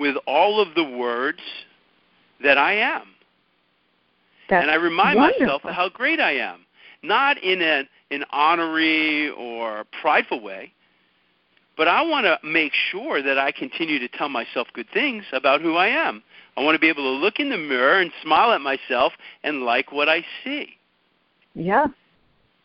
with 0.00 0.16
all 0.26 0.60
of 0.60 0.74
the 0.74 0.82
words 0.82 1.38
that 2.42 2.56
I 2.56 2.72
am. 2.72 3.02
That's 4.48 4.62
and 4.62 4.70
I 4.70 4.76
remind 4.76 5.18
wonderful. 5.18 5.46
myself 5.46 5.64
of 5.64 5.74
how 5.74 5.90
great 5.90 6.18
I 6.18 6.32
am. 6.32 6.60
Not 7.02 7.40
in 7.42 7.60
an, 7.60 7.86
an 8.10 8.24
honorary 8.30 9.30
or 9.30 9.84
prideful 10.00 10.42
way, 10.42 10.72
but 11.76 11.86
I 11.86 12.02
want 12.02 12.24
to 12.24 12.38
make 12.46 12.72
sure 12.90 13.22
that 13.22 13.38
I 13.38 13.52
continue 13.52 13.98
to 14.00 14.08
tell 14.08 14.28
myself 14.28 14.68
good 14.72 14.88
things 14.92 15.24
about 15.32 15.60
who 15.60 15.76
I 15.76 15.88
am. 15.88 16.22
I 16.56 16.64
want 16.64 16.74
to 16.74 16.80
be 16.80 16.88
able 16.88 17.04
to 17.04 17.20
look 17.20 17.38
in 17.38 17.50
the 17.50 17.58
mirror 17.58 18.00
and 18.00 18.10
smile 18.22 18.52
at 18.52 18.60
myself 18.60 19.12
and 19.44 19.62
like 19.62 19.92
what 19.92 20.08
I 20.08 20.24
see. 20.42 20.70
Yeah. 21.54 21.86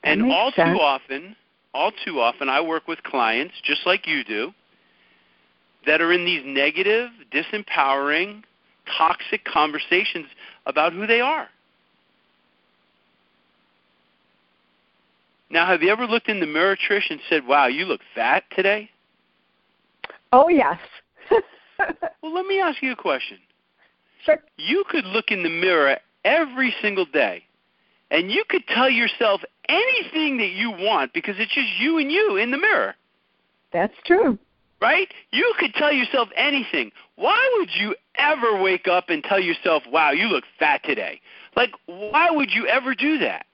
And 0.03 0.31
all 0.31 0.51
sense. 0.55 0.75
too 0.75 0.81
often, 0.81 1.35
all 1.73 1.91
too 2.05 2.19
often, 2.19 2.49
I 2.49 2.61
work 2.61 2.87
with 2.87 3.03
clients 3.03 3.53
just 3.63 3.85
like 3.85 4.07
you 4.07 4.23
do 4.23 4.53
that 5.85 6.01
are 6.01 6.11
in 6.11 6.25
these 6.25 6.43
negative, 6.45 7.09
disempowering, 7.31 8.43
toxic 8.97 9.43
conversations 9.45 10.27
about 10.65 10.93
who 10.93 11.07
they 11.07 11.21
are. 11.21 11.47
Now, 15.49 15.65
have 15.67 15.83
you 15.83 15.89
ever 15.89 16.07
looked 16.07 16.27
in 16.27 16.39
the 16.39 16.45
mirror, 16.45 16.75
Trish, 16.75 17.09
and 17.09 17.19
said, 17.29 17.45
"Wow, 17.45 17.67
you 17.67 17.85
look 17.85 18.01
fat 18.13 18.43
today"? 18.55 18.89
Oh 20.31 20.49
yes. 20.49 20.79
Well, 22.21 22.33
let 22.33 22.45
me 22.45 22.59
ask 22.59 22.81
you 22.81 22.93
a 22.93 22.95
question. 22.95 23.37
sure. 24.23 24.41
You 24.57 24.85
could 24.89 25.05
look 25.05 25.29
in 25.29 25.43
the 25.43 25.49
mirror 25.49 25.97
every 26.23 26.73
single 26.81 27.05
day, 27.05 27.43
and 28.09 28.31
you 28.31 28.43
could 28.49 28.65
tell 28.67 28.89
yourself 28.89 29.41
anything 29.67 30.37
that 30.37 30.51
you 30.51 30.71
want 30.71 31.13
because 31.13 31.35
it's 31.37 31.53
just 31.53 31.67
you 31.79 31.97
and 31.97 32.11
you 32.11 32.37
in 32.37 32.49
the 32.49 32.57
mirror. 32.57 32.95
That's 33.71 33.93
true. 34.05 34.39
Right? 34.81 35.11
You 35.31 35.53
could 35.59 35.73
tell 35.73 35.91
yourself 35.91 36.29
anything. 36.35 36.91
Why 37.15 37.55
would 37.57 37.69
you 37.75 37.95
ever 38.17 38.61
wake 38.61 38.87
up 38.87 39.09
and 39.09 39.23
tell 39.23 39.39
yourself, 39.39 39.83
"Wow, 39.87 40.11
you 40.11 40.27
look 40.27 40.43
fat 40.59 40.83
today"? 40.83 41.21
Like, 41.55 41.71
why 41.85 42.29
would 42.29 42.51
you 42.51 42.67
ever 42.67 42.93
do 42.95 43.17
that? 43.19 43.45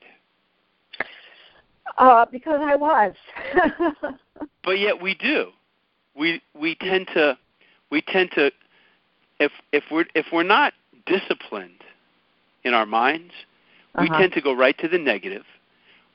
Uh, 1.97 2.25
because 2.31 2.59
I 2.63 2.75
was. 2.75 3.13
But 4.63 4.79
yet 4.79 5.01
we 5.01 5.13
do. 5.15 5.47
We 6.15 6.41
we 6.53 6.75
tend 6.75 7.07
to 7.13 7.37
we 7.89 8.01
tend 8.01 8.31
to 8.31 8.51
if 9.39 9.51
if 9.71 9.83
we're 9.91 10.05
if 10.15 10.27
we're 10.31 10.43
not 10.43 10.73
disciplined 11.05 11.83
in 12.63 12.73
our 12.73 12.85
minds, 12.85 13.33
we 13.99 14.07
Uh-huh. 14.07 14.17
tend 14.19 14.33
to 14.33 14.41
go 14.41 14.53
right 14.53 14.77
to 14.79 14.87
the 14.87 14.97
negative. 14.97 15.45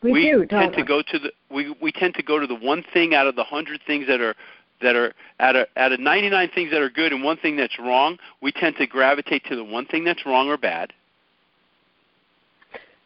we, 0.03 0.31
do, 0.31 0.39
tend 0.47 0.51
don't 0.51 0.73
to 0.75 0.83
we? 0.83 0.87
go 0.87 1.03
to 1.03 1.19
the 1.19 1.33
we 1.51 1.75
we 1.81 1.93
tend 1.93 2.15
to 2.15 2.23
go 2.23 2.39
to 2.39 2.47
the 2.47 2.55
one 2.55 2.83
thing 2.93 3.15
out 3.15 3.27
of 3.27 3.37
the 3.37 3.45
hundred 3.45 3.81
things 3.87 4.07
that 4.07 4.21
are 4.21 4.35
that 4.83 4.97
are 4.97 5.13
out 5.41 5.57
of 5.57 5.67
out 5.77 5.93
of 5.93 6.01
99 6.01 6.51
things 6.55 6.71
that 6.71 6.81
are 6.81 6.91
good 6.91 7.13
and 7.13 7.23
one 7.23 7.37
thing 7.37 7.57
that's 7.57 7.79
wrong, 7.79 8.19
we 8.41 8.53
tend 8.53 8.77
to 8.77 8.87
gravitate 8.87 9.45
to 9.47 9.57
the 9.57 9.65
one 9.65 9.87
thing 9.87 10.05
that's 10.05 10.25
wrong 10.27 10.49
or 10.49 10.57
bad. 10.57 10.93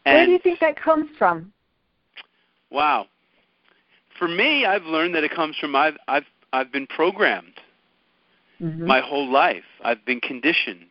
Where 0.05 0.27
do 0.27 0.33
you 0.33 0.39
think 0.39 0.61
that 0.61 0.81
comes 0.81 1.09
from? 1.19 1.53
wow, 2.71 3.07
for 4.19 4.29
me, 4.29 4.65
I've 4.65 4.85
learned 4.85 5.15
that 5.15 5.25
it 5.25 5.33
comes 5.33 5.57
from 5.57 5.77
I've 5.77 5.97
I've 6.09 6.25
I've 6.53 6.73
been 6.73 6.87
programmed 6.87 7.55
Mhm. 8.61 8.87
my 8.87 9.01
whole 9.01 9.29
life. 9.29 9.65
I've 9.83 10.05
been 10.05 10.21
conditioned, 10.21 10.91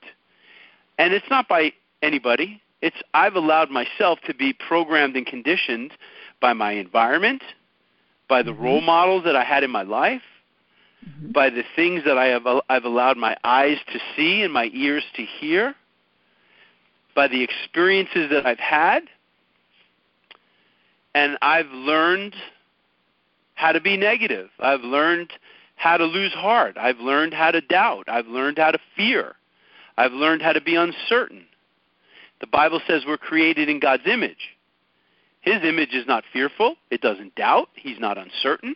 and 0.98 1.14
it's 1.14 1.30
not 1.30 1.48
by 1.48 1.74
anybody. 2.02 2.62
It's 2.82 3.02
I've 3.14 3.36
allowed 3.36 3.70
myself 3.70 4.20
to 4.26 4.34
be 4.34 4.54
programmed 4.54 5.16
and 5.18 5.26
conditioned 5.26 5.92
by 6.40 6.54
my 6.54 6.72
environment, 6.72 7.44
by 8.30 8.42
the 8.42 8.52
Mhm. 8.52 8.60
role 8.64 8.82
models 8.82 9.24
that 9.26 9.36
I 9.36 9.44
had 9.44 9.64
in 9.64 9.72
my 9.72 9.84
life, 9.84 10.24
Mhm. 11.06 11.34
by 11.34 11.50
the 11.50 11.64
things 11.76 12.04
that 12.04 12.18
I 12.18 12.26
have 12.28 12.46
I've 12.70 12.86
allowed 12.86 13.18
my 13.18 13.38
eyes 13.44 13.78
to 13.94 14.00
see 14.16 14.44
and 14.44 14.54
my 14.54 14.70
ears 14.74 15.04
to 15.16 15.24
hear, 15.24 15.76
by 17.16 17.28
the 17.28 17.42
experiences 17.44 18.30
that 18.30 18.46
I've 18.46 18.60
had, 18.60 19.10
and 21.14 21.38
I've 21.42 21.72
learned 21.72 22.36
how 23.56 23.72
to 23.72 23.82
be 23.82 23.98
negative. 23.98 24.50
I've 24.60 24.82
learned 24.82 25.34
how 25.76 25.98
to 25.98 26.06
lose 26.06 26.34
heart. 26.34 26.78
I've 26.78 27.00
learned 27.00 27.34
how 27.34 27.52
to 27.52 27.62
doubt. 27.62 28.08
I've 28.08 28.28
learned 28.28 28.58
how 28.58 28.72
to 28.72 28.80
fear. 28.96 29.36
I've 29.98 30.14
learned 30.14 30.42
how 30.42 30.54
to 30.54 30.62
be 30.62 30.76
uncertain. 30.76 31.46
The 32.40 32.48
Bible 32.48 32.82
says 32.88 33.04
we're 33.06 33.18
created 33.18 33.68
in 33.68 33.80
God's 33.80 34.08
image. 34.08 34.56
His 35.42 35.64
image 35.64 35.94
is 35.94 36.06
not 36.06 36.24
fearful, 36.32 36.76
it 36.92 37.02
doesn't 37.02 37.36
doubt, 37.36 37.70
he's 37.74 38.00
not 38.00 38.18
uncertain. 38.18 38.76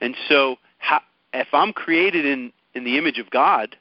And 0.00 0.14
so 0.28 0.56
how, 0.78 1.00
if 1.34 1.48
I'm 1.52 1.72
created 1.72 2.24
in, 2.24 2.52
in 2.74 2.84
the 2.84 2.96
image 2.96 3.18
of 3.18 3.30
God, 3.30 3.76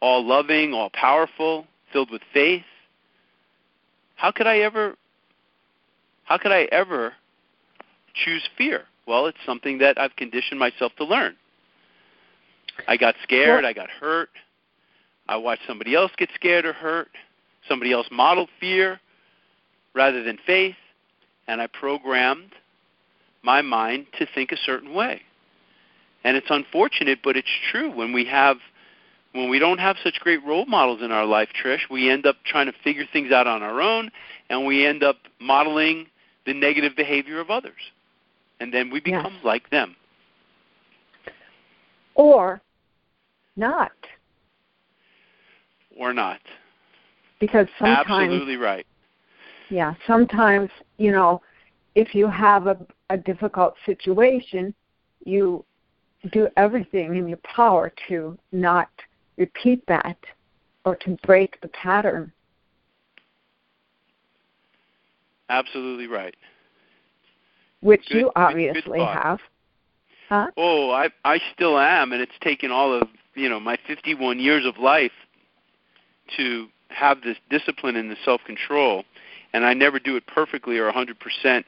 all 0.00 0.26
loving, 0.26 0.74
all 0.74 0.90
powerful, 0.90 1.66
filled 1.92 2.10
with 2.10 2.22
faith, 2.32 2.64
how 4.16 4.30
could 4.30 4.46
I 4.46 4.58
ever 4.58 4.96
how 6.24 6.38
could 6.38 6.52
I 6.52 6.68
ever 6.70 7.14
choose 8.14 8.48
fear? 8.56 8.84
Well, 9.06 9.26
it's 9.26 9.38
something 9.44 9.78
that 9.78 9.98
I've 9.98 10.14
conditioned 10.14 10.60
myself 10.60 10.92
to 10.98 11.04
learn. 11.04 11.34
I 12.86 12.96
got 12.96 13.16
scared, 13.24 13.64
I 13.64 13.72
got 13.72 13.90
hurt. 13.90 14.28
I 15.28 15.36
watched 15.36 15.62
somebody 15.66 15.94
else 15.94 16.12
get 16.16 16.28
scared 16.34 16.64
or 16.64 16.72
hurt. 16.72 17.08
Somebody 17.68 17.92
else 17.92 18.06
modeled 18.12 18.48
fear 18.60 19.00
rather 19.94 20.22
than 20.22 20.38
faith, 20.46 20.76
and 21.48 21.60
I 21.60 21.66
programmed 21.66 22.52
my 23.42 23.60
mind 23.60 24.06
to 24.18 24.26
think 24.32 24.52
a 24.52 24.56
certain 24.56 24.94
way. 24.94 25.22
And 26.24 26.36
it's 26.36 26.48
unfortunate, 26.50 27.20
but 27.22 27.36
it's 27.36 27.48
true. 27.70 27.90
When 27.90 28.12
we 28.12 28.24
have 28.26 28.58
when 29.32 29.48
we 29.48 29.58
don't 29.60 29.78
have 29.78 29.96
such 30.02 30.18
great 30.20 30.44
role 30.44 30.66
models 30.66 31.02
in 31.02 31.12
our 31.12 31.24
life, 31.24 31.50
Trish, 31.62 31.88
we 31.88 32.10
end 32.10 32.26
up 32.26 32.36
trying 32.44 32.66
to 32.66 32.72
figure 32.82 33.04
things 33.12 33.30
out 33.30 33.46
on 33.46 33.62
our 33.62 33.80
own 33.80 34.10
and 34.48 34.66
we 34.66 34.84
end 34.84 35.04
up 35.04 35.16
modeling 35.40 36.06
the 36.46 36.52
negative 36.52 36.96
behavior 36.96 37.38
of 37.38 37.48
others. 37.48 37.80
And 38.58 38.74
then 38.74 38.90
we 38.90 39.00
become 39.00 39.34
yes. 39.34 39.44
like 39.44 39.70
them. 39.70 39.94
Or 42.16 42.60
not. 43.56 43.92
Or 45.96 46.12
not. 46.12 46.40
Because 47.38 47.68
sometimes 47.78 48.06
Absolutely 48.10 48.56
right. 48.56 48.86
Yeah, 49.70 49.94
sometimes, 50.06 50.70
you 50.98 51.12
know, 51.12 51.40
if 51.94 52.14
you 52.14 52.28
have 52.28 52.66
a, 52.66 52.76
a 53.08 53.16
difficult 53.16 53.74
situation, 53.86 54.74
you 55.24 55.64
do 56.32 56.48
everything 56.56 57.16
in 57.16 57.28
your 57.28 57.38
power 57.38 57.92
to 58.08 58.38
not 58.52 58.88
repeat 59.36 59.82
that 59.86 60.18
or 60.84 60.96
to 60.96 61.16
break 61.26 61.60
the 61.60 61.68
pattern. 61.68 62.32
Absolutely 65.48 66.06
right. 66.06 66.34
Which 67.80 68.06
good, 68.08 68.18
you 68.18 68.32
obviously 68.36 68.82
good, 68.82 68.98
good 68.98 69.06
have. 69.06 69.40
Huh? 70.28 70.50
Oh, 70.56 70.90
I 70.90 71.08
I 71.24 71.40
still 71.54 71.78
am 71.78 72.12
and 72.12 72.22
it's 72.22 72.38
taken 72.40 72.70
all 72.70 72.92
of, 72.92 73.08
you 73.34 73.48
know, 73.48 73.58
my 73.58 73.76
51 73.86 74.38
years 74.38 74.64
of 74.64 74.78
life 74.78 75.12
to 76.36 76.68
have 76.88 77.22
this 77.22 77.36
discipline 77.48 77.96
and 77.96 78.10
the 78.10 78.16
self-control 78.24 79.04
and 79.52 79.64
I 79.64 79.74
never 79.74 79.98
do 79.98 80.16
it 80.16 80.26
perfectly 80.26 80.78
or 80.78 80.90
100%, 80.92 81.64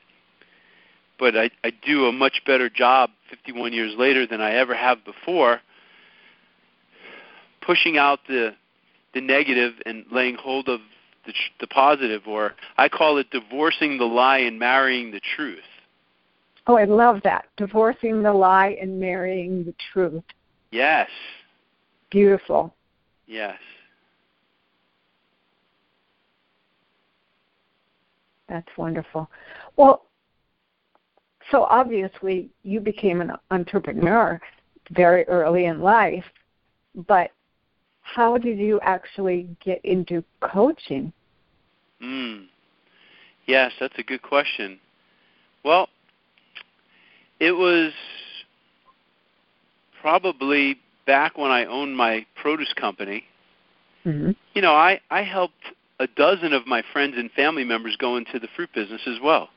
but 1.19 1.37
I, 1.37 1.51
I 1.65 1.73
do 1.85 2.07
a 2.07 2.13
much 2.13 2.43
better 2.47 2.69
job 2.69 3.11
51 3.33 3.73
years 3.73 3.95
later 3.97 4.27
than 4.27 4.41
I 4.41 4.53
ever 4.53 4.75
have 4.75 4.99
before, 5.05 5.61
pushing 7.65 7.97
out 7.97 8.21
the 8.29 8.55
the 9.15 9.21
negative 9.21 9.75
and 9.85 10.05
laying 10.11 10.37
hold 10.37 10.69
of 10.69 10.81
the, 11.27 11.33
the 11.61 11.67
positive, 11.67 12.23
or 12.27 12.55
I 12.79 12.89
call 12.89 13.19
it 13.19 13.31
divorcing 13.31 13.99
the 13.99 14.05
lie 14.05 14.39
and 14.39 14.59
marrying 14.59 15.11
the 15.11 15.21
truth. 15.37 15.61
Oh, 16.67 16.77
I 16.77 16.85
love 16.85 17.21
that. 17.25 17.45
Divorcing 17.57 18.23
the 18.23 18.33
lie 18.33 18.77
and 18.81 18.99
marrying 18.99 19.65
the 19.65 19.75
truth. 19.93 20.23
Yes. 20.71 21.09
Beautiful. 22.11 22.75
Yes. 23.27 23.59
That's 28.49 28.69
wonderful. 28.77 29.31
Well, 29.77 30.07
so 31.51 31.65
obviously 31.65 32.49
you 32.63 32.81
became 32.81 33.21
an 33.21 33.33
entrepreneur 33.51 34.41
very 34.91 35.25
early 35.25 35.67
in 35.67 35.81
life, 35.81 36.25
but 36.95 37.31
how 38.03 38.37
did 38.37 38.59
you 38.59 38.81
actually 38.83 39.49
get 39.65 39.85
into 39.85 40.23
coaching? 40.41 41.13
Mm. 42.03 42.47
Yes, 43.47 43.73
that's 43.81 43.99
a 43.99 44.03
good 44.03 44.23
question. 44.23 44.79
Well, 45.65 45.89
it 47.41 47.53
was 47.53 47.93
probably 50.01 50.79
back 51.07 51.39
when 51.39 51.51
I 51.51 51.65
owned 51.65 51.97
my 51.97 52.27
produce 52.41 52.73
company. 52.75 53.25
Mm-hmm. 54.05 54.33
You 54.55 54.63
know, 54.63 54.75
I 54.75 55.01
I 55.11 55.23
helped 55.23 55.65
a 56.01 56.07
dozen 56.09 56.53
of 56.53 56.67
my 56.67 56.83
friends 56.93 57.15
and 57.17 57.31
family 57.33 57.65
members 57.65 57.97
go 57.97 58.17
into 58.17 58.39
the 58.39 58.49
fruit 58.57 58.71
business 58.75 59.01
as 59.07 59.19
well. 59.23 59.49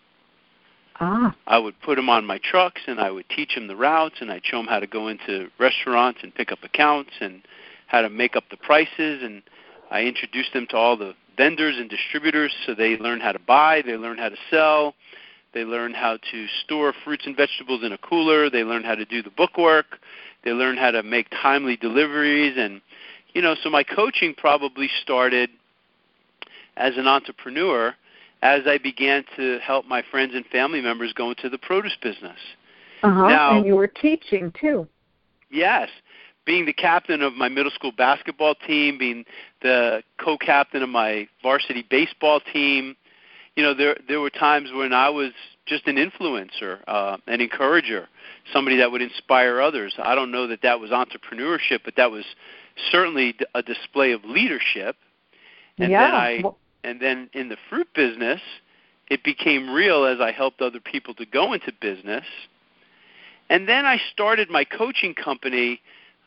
Ah. 1.00 1.36
I 1.46 1.58
would 1.58 1.80
put 1.82 1.96
them 1.96 2.10
on 2.10 2.26
my 2.26 2.40
trucks 2.40 2.82
and 2.88 3.00
I 3.00 3.12
would 3.12 3.28
teach 3.30 3.56
them 3.56 3.68
the 3.68 3.76
routes 3.76 4.16
and 4.22 4.32
I'd 4.32 4.46
show 4.46 4.58
them 4.58 4.68
how 4.68 4.80
to 4.80 4.88
go 4.88 5.10
into 5.10 5.50
restaurants 5.60 6.20
and 6.24 6.34
pick 6.34 6.52
up 6.52 6.60
accounts 6.64 7.12
and 7.20 7.42
how 7.88 8.02
to 8.02 8.10
make 8.10 8.36
up 8.36 8.46
the 8.50 8.58
prices 8.58 9.22
and 9.22 9.44
I 9.92 10.04
introduced 10.04 10.54
them 10.54 10.68
to 10.70 10.78
all 10.78 10.96
the 10.96 11.14
vendors 11.38 11.76
and 11.78 11.90
distributors 11.90 12.54
so 12.66 12.74
they 12.74 12.98
learn 12.98 13.20
how 13.20 13.34
to 13.34 13.40
buy, 13.40 13.82
they 13.86 13.98
learn 13.98 14.18
how 14.18 14.30
to 14.30 14.38
sell, 14.50 14.96
they 15.54 15.66
learn 15.66 15.94
how 15.94 16.18
to 16.32 16.48
store 16.64 16.94
fruits 17.04 17.26
and 17.26 17.36
vegetables 17.36 17.84
in 17.84 17.92
a 17.92 17.98
cooler, 17.98 18.50
they 18.50 18.64
learn 18.64 18.84
how 18.84 18.96
to 18.96 19.06
do 19.06 19.22
the 19.22 19.30
bookwork, 19.32 20.00
they 20.46 20.52
learn 20.52 20.78
how 20.78 20.92
to 20.92 21.04
make 21.04 21.30
timely 21.30 21.76
deliveries 21.76 22.56
and 22.58 22.82
you 23.34 23.42
know, 23.42 23.56
so 23.62 23.70
my 23.70 23.84
coaching 23.84 24.34
probably 24.34 24.90
started 25.02 25.50
as 26.78 26.94
an 26.96 27.06
entrepreneur 27.06 27.94
as 28.46 28.62
I 28.68 28.78
began 28.78 29.26
to 29.38 29.58
help 29.58 29.88
my 29.88 30.04
friends 30.12 30.36
and 30.36 30.46
family 30.46 30.80
members 30.80 31.12
go 31.14 31.30
into 31.32 31.50
the 31.50 31.58
produce 31.58 31.98
business. 32.00 32.38
Uh-huh. 33.02 33.28
Now, 33.28 33.58
and 33.58 33.66
you 33.66 33.76
were 33.76 33.88
teaching 33.88 34.54
too. 34.60 34.88
Yes. 35.50 35.90
Being 36.46 36.68
the 36.68 36.74
captain 36.74 37.24
of 37.24 37.34
my 37.34 37.50
middle 37.50 37.72
school 37.72 37.92
basketball 37.92 38.54
team, 38.54 39.00
being 39.00 39.26
the 39.64 40.04
co-captain 40.24 40.84
of 40.84 40.90
my 40.90 41.28
varsity 41.42 41.84
baseball 41.90 42.40
team, 42.54 42.96
you 43.56 43.64
know, 43.64 43.74
there 43.74 43.98
there 44.08 44.22
were 44.22 44.30
times 44.30 44.70
when 44.72 44.94
I 44.94 45.10
was 45.10 45.32
just 45.66 45.88
an 45.88 45.96
influencer, 45.96 46.82
uh, 46.88 47.18
an 47.26 47.42
encourager, 47.42 48.08
somebody 48.54 48.78
that 48.78 48.92
would 48.92 49.02
inspire 49.02 49.60
others. 49.60 49.96
I 49.98 50.14
don't 50.14 50.30
know 50.30 50.46
that 50.46 50.62
that 50.62 50.80
was 50.80 50.92
entrepreneurship, 50.92 51.80
but 51.84 51.96
that 51.98 52.12
was 52.12 52.26
certainly 52.92 53.34
a 53.56 53.64
display 53.64 54.12
of 54.12 54.24
leadership. 54.24 54.98
And 55.80 55.92
yeah. 55.92 56.06
then 56.06 56.14
I 56.14 56.44
and 56.86 57.02
then 57.02 57.30
in 57.34 57.50
the 57.50 57.58
fruit 57.70 57.88
business, 57.96 58.40
it 59.10 59.24
became 59.24 59.70
real 59.72 60.06
as 60.06 60.20
I 60.20 60.32
helped 60.32 60.62
other 60.62 60.80
people 60.80 61.14
to 61.16 61.26
go 61.26 61.54
into 61.54 61.72
business. 61.82 62.26
And 63.50 63.68
then 63.68 63.86
I 63.86 64.00
started 64.14 64.50
my 64.50 64.64
coaching 64.64 65.14
company, 65.14 65.82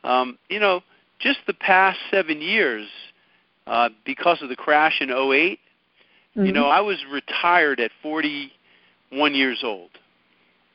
um, 0.05 0.39
you 0.49 0.61
know, 0.61 0.83
just 1.21 1.39
the 1.47 1.55
past 1.55 1.99
seven 2.11 2.41
years 2.41 2.89
uh, 3.67 3.91
because 4.05 4.43
of 4.43 4.49
the 4.49 4.57
crash 4.57 5.01
in 5.01 5.11
8 5.11 5.15
mm-hmm. 5.17 6.45
You 6.45 6.53
know, 6.53 6.67
I 6.67 6.81
was 6.81 6.99
retired 7.11 7.81
at 7.81 7.91
41 8.03 9.35
years 9.35 9.61
old 9.63 9.91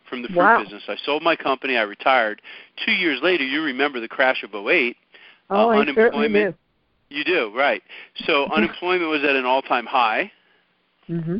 from 0.09 0.21
the 0.21 0.27
fruit 0.29 0.37
wow. 0.37 0.63
business. 0.63 0.83
I 0.87 0.95
sold 1.05 1.23
my 1.23 1.35
company, 1.35 1.77
I 1.77 1.83
retired. 1.83 2.41
Two 2.85 2.91
years 2.91 3.19
later, 3.21 3.43
you 3.43 3.63
remember 3.63 3.99
the 3.99 4.09
crash 4.09 4.43
of 4.43 4.53
08. 4.53 4.97
Oh, 5.49 5.55
uh, 5.55 5.67
I 5.67 5.79
unemployment. 5.79 6.55
You 7.13 7.23
do, 7.23 7.51
right. 7.55 7.83
So 8.25 8.45
unemployment 8.55 9.09
was 9.09 9.23
at 9.23 9.35
an 9.35 9.45
all-time 9.45 9.85
high. 9.85 10.31
Mm-hmm. 11.07 11.37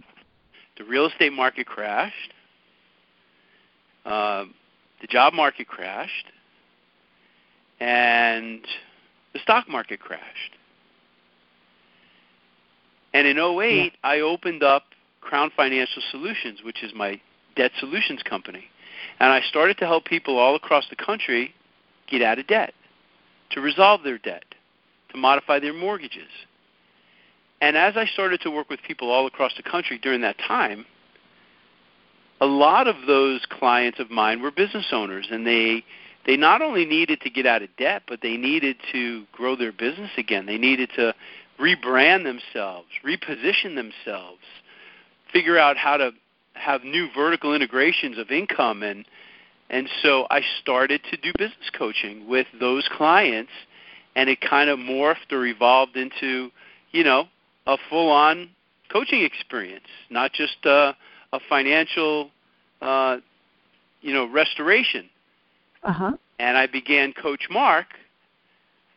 The 0.78 0.84
real 0.84 1.08
estate 1.08 1.34
market 1.34 1.66
crashed. 1.66 2.34
Uh, 4.06 4.46
the 5.02 5.08
job 5.08 5.34
market 5.34 5.68
crashed. 5.68 6.28
And 7.80 8.64
the 9.34 9.40
stock 9.40 9.68
market 9.68 10.00
crashed. 10.00 10.52
And 13.16 13.28
in 13.28 13.40
08, 13.40 13.84
yeah. 13.84 13.90
I 14.04 14.20
opened 14.20 14.62
up 14.62 14.84
Crown 15.22 15.52
Financial 15.58 16.04
Solutions, 16.12 16.60
which 16.64 16.84
is 16.84 16.92
my 16.96 17.20
debt 17.56 17.72
solutions 17.80 18.22
company. 18.22 18.66
And 19.20 19.32
I 19.32 19.42
started 19.42 19.78
to 19.80 19.86
help 19.86 20.06
people 20.06 20.38
all 20.38 20.56
across 20.56 20.86
the 20.90 20.96
country 20.96 21.54
get 22.08 22.22
out 22.22 22.38
of 22.38 22.46
debt, 22.46 22.76
to 23.52 23.62
resolve 23.62 24.04
their 24.04 24.20
debt, 24.20 24.46
to 25.14 25.18
modify 25.20 25.60
their 25.60 25.74
mortgages. 25.74 26.30
And 27.62 27.78
as 27.78 27.96
I 27.96 28.06
started 28.06 28.42
to 28.42 28.52
work 28.52 28.70
with 28.70 28.82
people 28.86 29.10
all 29.10 29.26
across 29.26 29.54
the 29.56 29.64
country 29.64 29.98
during 29.98 30.22
that 30.22 30.38
time, 30.38 30.86
a 32.42 32.46
lot 32.46 32.88
of 32.88 32.96
those 33.08 33.46
clients 33.50 34.00
of 34.00 34.12
mine 34.12 34.42
were 34.42 34.52
business 34.52 34.88
owners 34.92 35.28
and 35.32 35.48
they 35.48 35.86
they 36.26 36.38
not 36.38 36.62
only 36.62 36.86
needed 36.86 37.20
to 37.22 37.30
get 37.30 37.46
out 37.46 37.62
of 37.62 37.70
debt, 37.78 38.04
but 38.08 38.22
they 38.22 38.38
needed 38.38 38.78
to 38.94 39.26
grow 39.34 39.58
their 39.58 39.74
business 39.74 40.12
again. 40.18 40.46
They 40.46 40.58
needed 40.58 40.90
to 40.96 41.14
rebrand 41.60 42.24
themselves, 42.24 42.88
reposition 43.06 43.76
themselves, 43.76 44.42
figure 45.34 45.58
out 45.58 45.76
how 45.76 45.98
to 45.98 46.12
have 46.54 46.84
new 46.84 47.10
vertical 47.14 47.54
integrations 47.54 48.18
of 48.18 48.32
income 48.32 48.84
and 48.84 49.06
and 49.70 49.90
so 50.02 50.28
I 50.30 50.42
started 50.62 51.02
to 51.10 51.18
do 51.18 51.32
business 51.38 51.70
coaching 51.76 52.28
with 52.28 52.48
those 52.60 52.88
clients 52.96 53.52
and 54.16 54.30
it 54.30 54.42
kind 54.42 54.70
of 54.70 54.80
morphed 54.80 55.32
or 55.32 55.46
evolved 55.46 55.96
into, 55.96 56.50
you 56.92 57.04
know, 57.04 57.26
a 57.68 57.78
full-on 57.90 58.50
coaching 58.92 59.24
experience, 59.24 59.86
not 60.10 60.34
just 60.34 60.58
a, 60.66 60.96
a 61.32 61.40
financial, 61.50 62.30
uh, 62.82 63.18
you 64.02 64.14
know, 64.14 64.30
restoration. 64.30 65.10
Uh-huh. 65.84 66.12
And 66.40 66.58
I 66.58 66.68
began 66.68 67.14
Coach 67.14 67.48
Marc 67.50 67.88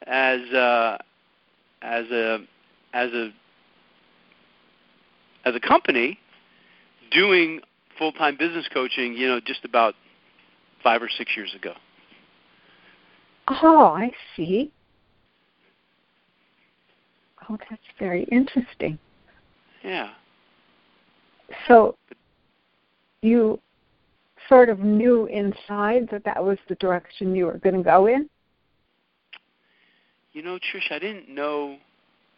as 0.07 0.41
uh, 0.53 0.99
as 1.83 2.05
a 2.11 2.39
as 2.93 3.11
a 3.13 3.33
as 5.45 5.55
a 5.55 5.61
company 5.61 6.19
doing 7.11 7.61
full-time 7.99 8.37
business 8.37 8.67
coaching, 8.73 9.15
you 9.15 9.29
know, 9.29 9.41
just 9.41 9.65
about 9.65 9.95
five 10.83 11.03
or 11.03 11.09
six 11.09 11.37
years 11.37 11.55
ago. 11.55 11.73
Oh, 13.49 13.95
I 13.97 14.11
see. 14.35 14.73
Oh, 17.49 17.59
that's 17.71 17.83
very 17.99 18.25
interesting. 18.25 18.99
Yeah. 19.83 20.11
So 21.69 21.97
you 23.23 23.61
sort 24.49 24.69
of 24.69 24.81
knew 24.81 25.27
inside 25.27 26.09
that 26.11 26.25
that 26.25 26.43
was 26.43 26.59
the 26.69 26.75
direction 26.77 27.35
you 27.35 27.47
were 27.47 27.59
going 27.59 27.77
to 27.77 27.83
go 27.83 28.07
in? 28.07 28.29
You 30.33 30.43
know, 30.43 30.59
Trish, 30.59 30.91
I 30.91 30.99
didn't 30.99 31.29
know 31.29 31.77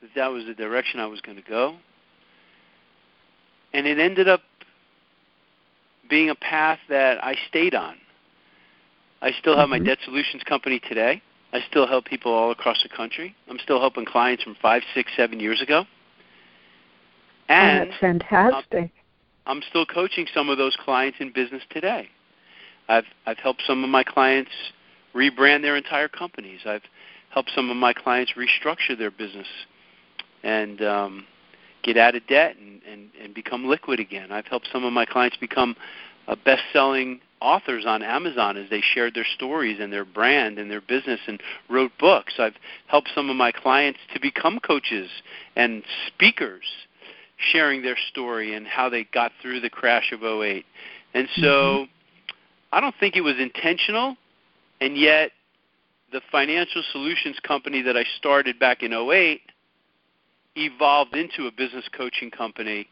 that 0.00 0.11
that 0.14 0.28
was 0.28 0.44
the 0.46 0.54
direction 0.54 1.00
I 1.00 1.06
was 1.06 1.20
going 1.20 1.36
to 1.36 1.48
go. 1.48 1.76
And 3.72 3.86
it 3.86 3.98
ended 3.98 4.28
up 4.28 4.40
being 6.09 6.30
a 6.30 6.34
path 6.34 6.78
that 6.88 7.22
I 7.22 7.34
stayed 7.48 7.74
on. 7.74 7.96
I 9.20 9.32
still 9.40 9.56
have 9.56 9.68
mm-hmm. 9.68 9.82
my 9.82 9.88
debt 9.88 9.98
solutions 10.04 10.42
company 10.44 10.80
today. 10.88 11.22
I 11.53 11.61
still 11.68 11.86
help 11.86 12.05
people 12.05 12.32
all 12.32 12.51
across 12.51 12.82
the 12.82 12.88
country. 12.88 13.34
I'm 13.49 13.59
still 13.59 13.80
helping 13.80 14.05
clients 14.05 14.42
from 14.42 14.57
five, 14.61 14.82
six, 14.94 15.12
seven 15.16 15.40
years 15.40 15.62
ago. 15.62 15.84
And 17.49 17.80
oh, 17.80 17.84
that's 17.86 18.01
fantastic. 18.01 18.92
I'm, 19.46 19.59
I'm 19.59 19.62
still 19.68 19.86
coaching 19.86 20.26
some 20.34 20.51
of 20.51 20.59
those 20.59 20.76
clients 20.84 21.18
in 21.20 21.32
business 21.32 21.62
today. 21.70 22.09
I've 22.88 23.07
I've 23.26 23.38
helped 23.38 23.62
some 23.66 23.82
of 23.84 23.90
my 23.90 24.05
clients 24.05 24.51
rebrand 25.14 25.62
their 25.62 25.76
entire 25.76 26.09
companies. 26.09 26.61
I've 26.66 26.82
helped 27.30 27.51
some 27.55 27.70
of 27.70 27.76
my 27.76 27.92
clients 27.92 28.32
restructure 28.36 28.96
their 28.99 29.11
business 29.11 29.46
and 30.42 30.82
um, 30.82 31.26
get 31.82 31.96
out 31.96 32.14
of 32.14 32.26
debt 32.26 32.57
and, 32.57 32.80
and, 32.90 33.11
and 33.22 33.34
become 33.34 33.66
liquid 33.66 34.01
again. 34.01 34.32
I've 34.32 34.46
helped 34.46 34.68
some 34.72 34.84
of 34.84 34.92
my 34.92 35.05
clients 35.05 35.36
become 35.36 35.76
a 36.29 36.37
best-selling 36.37 37.20
authors 37.41 37.85
on 37.87 38.03
Amazon 38.03 38.57
as 38.57 38.68
they 38.68 38.83
shared 38.83 39.14
their 39.14 39.26
stories 39.35 39.79
and 39.81 39.93
their 39.93 40.05
brand 40.05 40.59
and 40.59 40.70
their 40.70 40.81
business 40.81 41.20
and 41.26 41.41
wrote 41.68 41.93
books. 41.99 42.35
I've 42.39 42.57
helped 42.87 43.11
some 43.14 43.31
of 43.31 43.37
my 43.37 43.51
clients 43.51 43.99
to 44.14 44.20
become 44.20 44.61
coaches 44.61 45.09
and 45.57 45.83
speakers 46.07 46.64
sharing 47.53 47.83
their 47.83 47.97
story 48.11 48.55
and 48.55 48.66
how 48.66 48.89
they 48.89 49.05
got 49.05 49.33
through 49.41 49.61
the 49.61 49.70
crash 49.70 50.12
of 50.12 50.22
08. 50.22 50.64
And 51.14 51.29
so 51.37 51.43
mm-hmm. 51.43 51.93
I 52.72 52.81
don't 52.81 52.95
think 53.01 53.16
it 53.16 53.22
was 53.22 53.37
intentional 53.39 54.16
and 54.81 54.97
yet 54.97 55.31
the 56.12 56.20
financial 56.33 56.83
solutions 56.93 57.39
company 57.43 57.83
that 57.83 57.97
I 57.97 58.05
started 58.18 58.59
back 58.59 58.83
in 58.83 58.93
08 58.93 59.41
evolved 60.57 61.14
into 61.14 61.47
a 61.47 61.53
business 61.53 61.85
coaching 61.97 62.31
company 62.31 62.89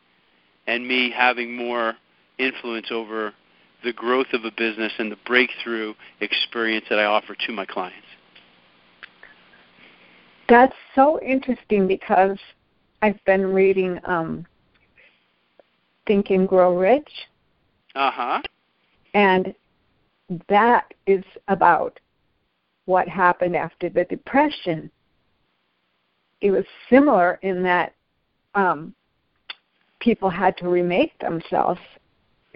and 0.67 0.87
me 0.87 1.11
having 1.11 1.57
more 1.57 1.95
influence 2.39 2.89
over 2.91 3.33
the 3.85 3.93
growth 3.93 4.29
of 4.33 4.45
a 4.45 4.51
business 4.57 4.93
and 4.99 5.11
the 5.11 5.19
breakthrough 5.27 5.95
experience 6.21 6.85
that 6.91 6.99
I 6.99 7.05
offer 7.05 7.37
to 7.47 7.53
my 7.53 7.65
clients. 7.65 8.07
That's 10.49 10.75
so 10.95 11.21
interesting 11.23 11.87
because 11.87 12.39
I've 13.03 13.23
been 13.25 13.53
reading 13.53 13.99
um, 14.05 14.47
Think 16.07 16.31
and 16.31 16.49
Grow 16.49 16.79
Rich. 16.79 17.11
Uh 17.95 18.11
huh. 18.11 18.43
And 19.15 19.55
that 20.49 20.93
is 21.07 21.25
about 21.49 21.99
what 22.85 23.09
happened 23.09 23.57
after 23.57 23.89
the 23.89 24.05
Depression. 24.05 24.91
It 26.41 26.51
was 26.51 26.65
similar 26.91 27.39
in 27.43 27.63
that 27.65 27.95
um, 28.55 28.95
people 30.01 30.31
had 30.31 30.57
to 30.59 30.69
remake 30.69 31.19
themselves 31.19 31.81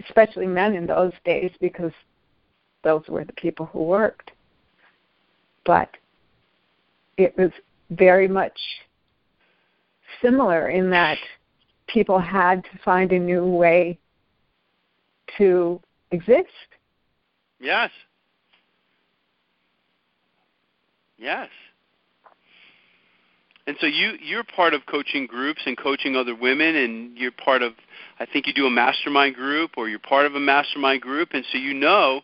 especially 0.07 0.47
men 0.47 0.75
in 0.75 0.85
those 0.85 1.13
days 1.25 1.51
because 1.59 1.91
those 2.83 3.03
were 3.07 3.25
the 3.25 3.33
people 3.33 3.67
who 3.67 3.83
worked. 3.83 4.31
But 5.65 5.89
it 7.17 7.37
was 7.37 7.51
very 7.91 8.27
much 8.27 8.57
similar 10.21 10.69
in 10.69 10.89
that 10.89 11.17
people 11.87 12.19
had 12.19 12.63
to 12.63 12.79
find 12.83 13.11
a 13.11 13.19
new 13.19 13.45
way 13.45 13.99
to 15.37 15.79
exist. 16.11 16.49
Yes. 17.59 17.91
Yes. 21.17 21.49
And 23.67 23.77
so 23.79 23.87
you 23.87 24.13
you're 24.21 24.43
part 24.43 24.73
of 24.73 24.85
coaching 24.85 25.27
groups 25.27 25.61
and 25.65 25.77
coaching 25.77 26.15
other 26.15 26.35
women 26.35 26.75
and 26.75 27.17
you're 27.17 27.31
part 27.31 27.61
of 27.61 27.73
I 28.19 28.25
think 28.25 28.47
you 28.47 28.53
do 28.53 28.65
a 28.65 28.71
mastermind 28.71 29.35
group 29.35 29.71
or 29.77 29.87
you're 29.87 29.99
part 29.99 30.25
of 30.25 30.35
a 30.35 30.39
mastermind 30.39 31.01
group, 31.01 31.29
and 31.33 31.45
so 31.51 31.57
you 31.57 31.73
know 31.73 32.21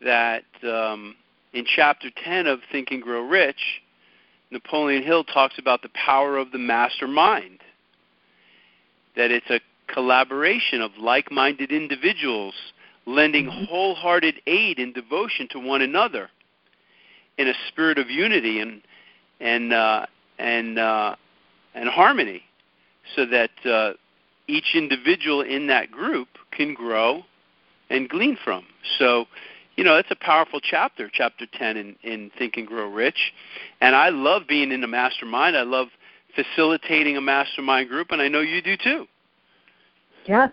that 0.00 0.44
um, 0.64 1.16
in 1.52 1.64
chapter 1.64 2.08
10 2.24 2.46
of 2.46 2.60
Think 2.70 2.90
and 2.90 3.02
Grow 3.02 3.26
Rich, 3.26 3.80
Napoleon 4.50 5.02
Hill 5.02 5.24
talks 5.24 5.58
about 5.58 5.82
the 5.82 5.88
power 5.94 6.36
of 6.36 6.50
the 6.52 6.58
mastermind. 6.58 7.60
That 9.16 9.30
it's 9.30 9.50
a 9.50 9.60
collaboration 9.92 10.80
of 10.80 10.92
like 10.98 11.30
minded 11.30 11.70
individuals 11.70 12.54
lending 13.06 13.46
mm-hmm. 13.46 13.64
wholehearted 13.64 14.36
aid 14.46 14.78
and 14.78 14.94
devotion 14.94 15.48
to 15.50 15.58
one 15.58 15.82
another 15.82 16.30
in 17.38 17.48
a 17.48 17.54
spirit 17.68 17.98
of 17.98 18.10
unity 18.10 18.60
and 18.60 18.82
and 19.40 19.72
uh, 19.72 20.06
and 20.38 20.78
uh, 20.78 21.16
and 21.74 21.88
harmony, 21.88 22.42
so 23.14 23.26
that 23.26 23.50
uh, 23.64 23.92
each 24.46 24.74
individual 24.74 25.42
in 25.42 25.66
that 25.68 25.90
group 25.90 26.28
can 26.50 26.74
grow 26.74 27.22
and 27.90 28.08
glean 28.08 28.36
from. 28.44 28.64
So, 28.98 29.26
you 29.76 29.84
know, 29.84 29.96
it's 29.96 30.10
a 30.10 30.16
powerful 30.16 30.60
chapter, 30.60 31.10
chapter 31.12 31.46
10 31.52 31.76
in, 31.76 31.96
in 32.02 32.30
Think 32.38 32.56
and 32.56 32.66
Grow 32.66 32.88
Rich. 32.88 33.32
And 33.80 33.94
I 33.94 34.08
love 34.08 34.42
being 34.48 34.72
in 34.72 34.82
a 34.82 34.88
mastermind. 34.88 35.56
I 35.56 35.62
love 35.62 35.88
facilitating 36.34 37.16
a 37.16 37.20
mastermind 37.20 37.88
group, 37.88 38.10
and 38.10 38.20
I 38.20 38.28
know 38.28 38.40
you 38.40 38.62
do 38.62 38.76
too. 38.76 39.06
Yeah. 40.26 40.48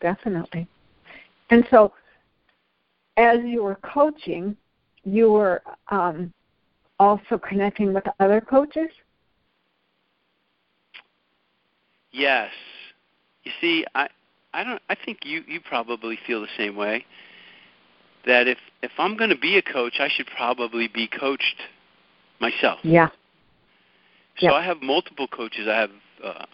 Definitely. 0.00 0.66
And 1.50 1.66
so, 1.70 1.92
as 3.16 3.38
you 3.44 3.62
were 3.62 3.78
coaching, 3.82 4.56
you 5.04 5.32
were 5.32 5.62
um, 5.90 6.32
also 6.98 7.38
connecting 7.38 7.92
with 7.92 8.04
other 8.20 8.40
coaches? 8.40 8.90
Yes. 12.12 12.50
You 13.44 13.52
see, 13.60 13.84
I 13.94 14.08
I 14.54 14.64
don't 14.64 14.80
I 14.88 14.94
think 14.94 15.20
you 15.24 15.42
you 15.46 15.60
probably 15.60 16.18
feel 16.26 16.40
the 16.40 16.48
same 16.56 16.76
way. 16.76 17.04
That 18.26 18.46
if 18.46 18.58
if 18.82 18.92
I'm 18.98 19.16
going 19.16 19.30
to 19.30 19.38
be 19.38 19.58
a 19.58 19.62
coach, 19.62 19.94
I 19.98 20.08
should 20.08 20.28
probably 20.36 20.88
be 20.88 21.08
coached 21.08 21.60
myself. 22.40 22.78
Yeah. 22.82 23.08
So 24.38 24.46
yeah. 24.46 24.52
I 24.52 24.64
have 24.64 24.80
multiple 24.80 25.26
coaches. 25.26 25.66
I 25.68 25.80
have 25.80 25.90
uh, 26.22 26.44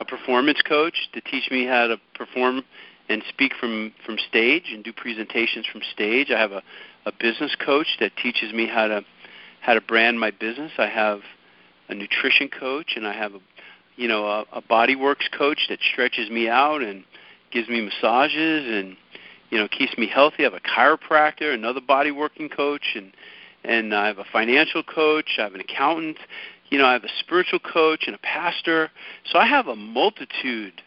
a 0.00 0.04
performance 0.04 0.60
coach 0.62 0.94
to 1.12 1.20
teach 1.20 1.50
me 1.50 1.64
how 1.64 1.86
to 1.86 1.96
perform 2.14 2.64
and 3.08 3.22
speak 3.28 3.52
from 3.58 3.92
from 4.04 4.18
stage 4.28 4.70
and 4.72 4.84
do 4.84 4.92
presentations 4.92 5.66
from 5.66 5.82
stage. 5.92 6.30
I 6.30 6.38
have 6.38 6.52
a 6.52 6.62
a 7.06 7.12
business 7.12 7.54
coach 7.56 7.96
that 8.00 8.16
teaches 8.16 8.52
me 8.52 8.66
how 8.66 8.88
to 8.88 9.04
how 9.60 9.74
to 9.74 9.80
brand 9.80 10.18
my 10.20 10.30
business. 10.30 10.72
I 10.78 10.86
have 10.86 11.20
a 11.88 11.94
nutrition 11.94 12.48
coach, 12.48 12.94
and 12.96 13.06
I 13.06 13.12
have 13.12 13.34
a 13.34 13.38
you 13.96 14.08
know 14.08 14.26
a, 14.26 14.44
a 14.52 14.60
body 14.60 14.96
works 14.96 15.28
coach 15.36 15.66
that 15.68 15.78
stretches 15.92 16.30
me 16.30 16.48
out 16.48 16.82
and 16.82 17.04
gives 17.50 17.68
me 17.68 17.80
massages 17.80 18.66
and 18.66 18.96
you 19.50 19.58
know 19.58 19.68
keeps 19.68 19.96
me 19.98 20.06
healthy. 20.06 20.40
I 20.40 20.50
have 20.50 20.54
a 20.54 20.60
chiropractor, 20.60 21.52
another 21.52 21.80
body 21.80 22.10
working 22.10 22.48
coach, 22.48 22.94
and 22.94 23.12
and 23.64 23.94
I 23.94 24.06
have 24.06 24.18
a 24.18 24.24
financial 24.32 24.82
coach. 24.82 25.36
I 25.38 25.42
have 25.42 25.54
an 25.54 25.60
accountant. 25.60 26.18
You 26.70 26.78
know, 26.78 26.86
I 26.86 26.94
have 26.94 27.04
a 27.04 27.10
spiritual 27.20 27.58
coach 27.58 28.04
and 28.06 28.14
a 28.14 28.18
pastor. 28.18 28.90
So 29.30 29.38
I 29.38 29.46
have 29.46 29.66
a 29.66 29.76
multitude 29.76 30.80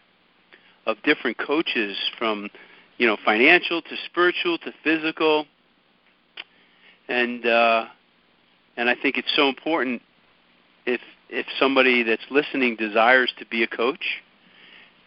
of 0.86 0.98
different 1.04 1.38
coaches 1.38 1.98
from 2.18 2.50
you 2.98 3.08
know 3.08 3.18
financial 3.26 3.82
to 3.82 3.96
spiritual 4.06 4.58
to 4.60 4.72
physical 4.84 5.46
and 7.08 7.46
uh 7.46 7.86
and 8.78 8.90
I 8.90 8.96
think 8.96 9.18
it's 9.18 9.34
so 9.36 9.48
important 9.48 10.02
if 10.86 11.02
if 11.30 11.46
somebody 11.60 12.04
that's 12.04 12.26
listening 12.30 12.76
desires 12.76 13.34
to 13.40 13.46
be 13.48 13.64
a 13.64 13.68
coach, 13.68 14.22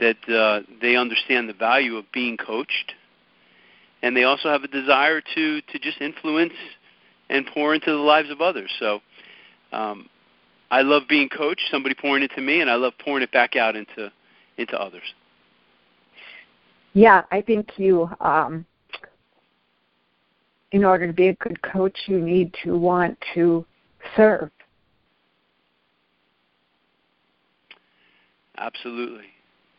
that 0.01 0.16
uh, 0.29 0.61
they 0.81 0.97
understand 0.97 1.49
the 1.49 1.53
value 1.53 1.97
of 1.97 2.11
being 2.12 2.37
coached, 2.37 2.95
and 4.03 4.16
they 4.16 4.24
also 4.24 4.49
have 4.49 4.64
a 4.64 4.68
desire 4.68 5.20
to 5.20 5.61
to 5.61 5.79
just 5.79 6.01
influence 6.01 6.55
and 7.31 7.47
pour 7.47 7.74
into 7.74 7.91
the 7.91 7.99
lives 7.99 8.31
of 8.31 8.41
others. 8.41 8.70
So. 8.79 9.01
Um, 9.70 10.09
I 10.70 10.83
love 10.83 11.05
being 11.09 11.31
coached, 11.31 11.62
somebody 11.70 11.95
pouring 11.95 12.22
into 12.22 12.43
me, 12.43 12.61
and 12.61 12.70
I 12.70 12.74
love 12.74 12.93
pouring 13.03 13.22
it 13.22 13.33
back 13.33 13.57
out 13.57 13.74
into 13.74 14.12
into 14.59 14.79
others. 14.79 15.14
Yeah, 16.99 17.22
I 17.30 17.42
think 17.42 17.68
you 17.76 18.11
um, 18.20 18.66
in 20.72 20.84
order 20.84 21.07
to 21.07 21.12
be 21.12 21.28
a 21.28 21.34
good 21.34 21.62
coach, 21.62 21.96
you 22.09 22.18
need 22.18 22.53
to 22.64 22.76
want 22.76 23.16
to 23.34 23.64
serve. 24.16 24.51
Absolutely. 28.57 29.26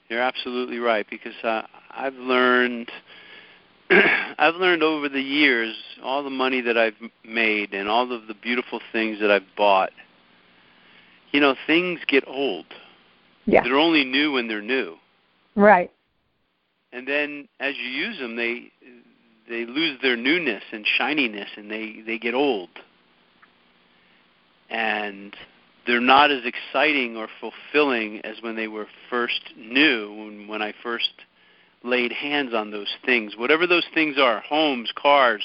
You're 0.08 0.22
absolutely 0.22 0.78
right 0.78 1.06
because 1.10 1.34
uh, 1.44 1.64
I've 1.92 2.14
learned 2.14 2.90
I've 3.90 4.56
learned 4.56 4.82
over 4.82 5.10
the 5.10 5.20
years 5.20 5.76
all 6.02 6.24
the 6.24 6.30
money 6.30 6.62
that 6.62 6.78
I've 6.78 6.96
made 7.26 7.74
and 7.74 7.90
all 7.90 8.10
of 8.14 8.28
the 8.28 8.34
beautiful 8.34 8.80
things 8.94 9.20
that 9.20 9.30
I've 9.30 9.58
bought. 9.58 9.92
You 11.34 11.42
know, 11.42 11.54
things 11.68 12.00
get 12.08 12.24
old. 12.26 12.68
Yeah. 13.46 13.64
They're 13.64 13.78
only 13.78 14.06
new 14.06 14.32
when 14.32 14.48
they're 14.48 14.62
new. 14.62 14.96
Right. 15.56 15.92
And 16.92 17.08
then 17.08 17.48
as 17.60 17.76
you 17.78 17.88
use 17.88 18.18
them, 18.20 18.36
they 18.36 18.72
they 19.48 19.66
lose 19.66 20.00
their 20.02 20.16
newness 20.16 20.64
and 20.72 20.86
shininess 20.98 21.50
and 21.58 21.70
they 21.70 22.02
they 22.06 22.18
get 22.18 22.34
old. 22.34 22.70
And 24.70 25.36
they're 25.88 26.00
not 26.00 26.30
as 26.30 26.44
exciting 26.46 27.18
or 27.18 27.28
fulfilling 27.40 28.22
as 28.24 28.38
when 28.42 28.56
they 28.56 28.68
were 28.68 28.88
first 29.10 29.42
new 29.58 30.14
when, 30.14 30.48
when 30.48 30.62
I 30.62 30.74
first 30.84 31.10
laid 31.84 32.12
hands 32.12 32.54
on 32.54 32.72
those 32.72 32.94
things, 33.06 33.36
whatever 33.38 33.66
those 33.66 33.86
things 33.94 34.18
are 34.20 34.42
homes, 34.42 34.92
cars, 34.96 35.44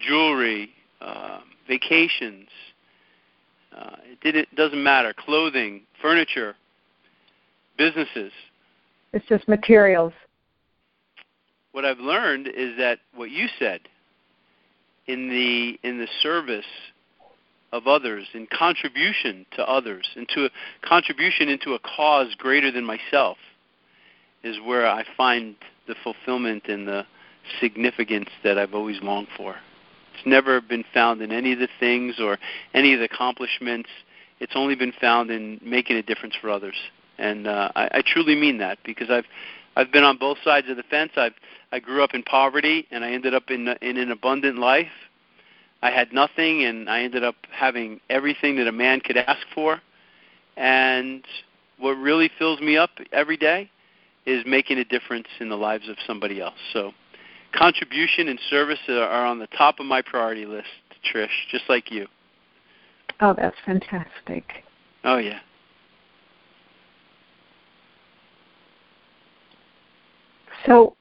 jewelry, 0.00 0.70
uh, 1.00 1.40
vacations. 1.68 2.48
Uh, 3.76 3.96
it, 4.04 4.20
did, 4.20 4.36
it 4.36 4.54
doesn't 4.56 4.82
matter. 4.82 5.14
Clothing, 5.16 5.82
furniture, 6.02 6.56
businesses. 7.78 8.32
It's 9.12 9.26
just 9.26 9.46
materials. 9.48 10.12
What 11.72 11.84
I've 11.84 11.98
learned 11.98 12.48
is 12.48 12.76
that 12.78 12.98
what 13.14 13.30
you 13.30 13.46
said 13.58 13.80
in 15.06 15.28
the 15.28 15.78
in 15.86 15.98
the 15.98 16.08
service 16.22 16.64
of 17.72 17.86
others, 17.86 18.26
in 18.34 18.46
contribution 18.46 19.46
to 19.56 19.62
others, 19.68 20.08
into 20.16 20.46
a 20.46 20.50
contribution 20.82 21.48
into 21.48 21.74
a 21.74 21.78
cause 21.78 22.34
greater 22.36 22.72
than 22.72 22.84
myself, 22.84 23.38
is 24.42 24.56
where 24.64 24.86
I 24.86 25.04
find 25.16 25.54
the 25.86 25.94
fulfillment 26.02 26.64
and 26.66 26.88
the 26.88 27.06
significance 27.60 28.28
that 28.42 28.58
I've 28.58 28.74
always 28.74 29.00
longed 29.02 29.28
for. 29.36 29.56
It's 30.14 30.26
never 30.26 30.60
been 30.60 30.84
found 30.92 31.22
in 31.22 31.30
any 31.30 31.52
of 31.52 31.60
the 31.60 31.68
things 31.78 32.16
or 32.18 32.38
any 32.74 32.92
of 32.92 32.98
the 32.98 33.06
accomplishments. 33.06 33.88
It's 34.40 34.52
only 34.56 34.74
been 34.74 34.92
found 35.00 35.30
in 35.30 35.60
making 35.62 35.96
a 35.96 36.02
difference 36.02 36.34
for 36.40 36.50
others, 36.50 36.76
and 37.18 37.46
uh, 37.46 37.70
I, 37.76 37.88
I 37.94 38.02
truly 38.04 38.34
mean 38.34 38.58
that 38.58 38.78
because 38.84 39.10
I've 39.10 39.26
I've 39.76 39.92
been 39.92 40.04
on 40.04 40.18
both 40.18 40.38
sides 40.44 40.68
of 40.68 40.76
the 40.76 40.82
fence. 40.84 41.12
I've 41.16 41.34
I 41.72 41.78
grew 41.78 42.02
up 42.02 42.14
in 42.14 42.22
poverty, 42.22 42.86
and 42.90 43.04
I 43.04 43.12
ended 43.12 43.34
up 43.34 43.50
in 43.50 43.68
in 43.80 43.96
an 43.96 44.10
abundant 44.10 44.58
life. 44.58 44.88
I 45.82 45.90
had 45.90 46.12
nothing, 46.12 46.64
and 46.64 46.90
I 46.90 47.02
ended 47.02 47.24
up 47.24 47.36
having 47.50 48.00
everything 48.10 48.56
that 48.56 48.66
a 48.66 48.72
man 48.72 49.00
could 49.00 49.16
ask 49.16 49.46
for. 49.54 49.80
And 50.56 51.24
what 51.78 51.92
really 51.92 52.30
fills 52.38 52.60
me 52.60 52.76
up 52.76 52.90
every 53.12 53.36
day 53.36 53.70
is 54.26 54.44
making 54.46 54.78
a 54.78 54.84
difference 54.84 55.28
in 55.38 55.48
the 55.48 55.56
lives 55.56 55.88
of 55.88 55.96
somebody 56.06 56.40
else. 56.40 56.58
So, 56.72 56.92
contribution 57.52 58.28
and 58.28 58.38
service 58.50 58.78
are 58.88 59.24
on 59.24 59.38
the 59.38 59.46
top 59.48 59.80
of 59.80 59.86
my 59.86 60.02
priority 60.02 60.44
list, 60.44 60.68
Trish, 61.12 61.28
just 61.50 61.64
like 61.68 61.90
you. 61.90 62.06
Oh, 63.20 63.34
that's 63.36 63.56
fantastic. 63.64 64.64
Oh 65.04 65.16
yeah. 65.16 65.40
So, 70.66 70.94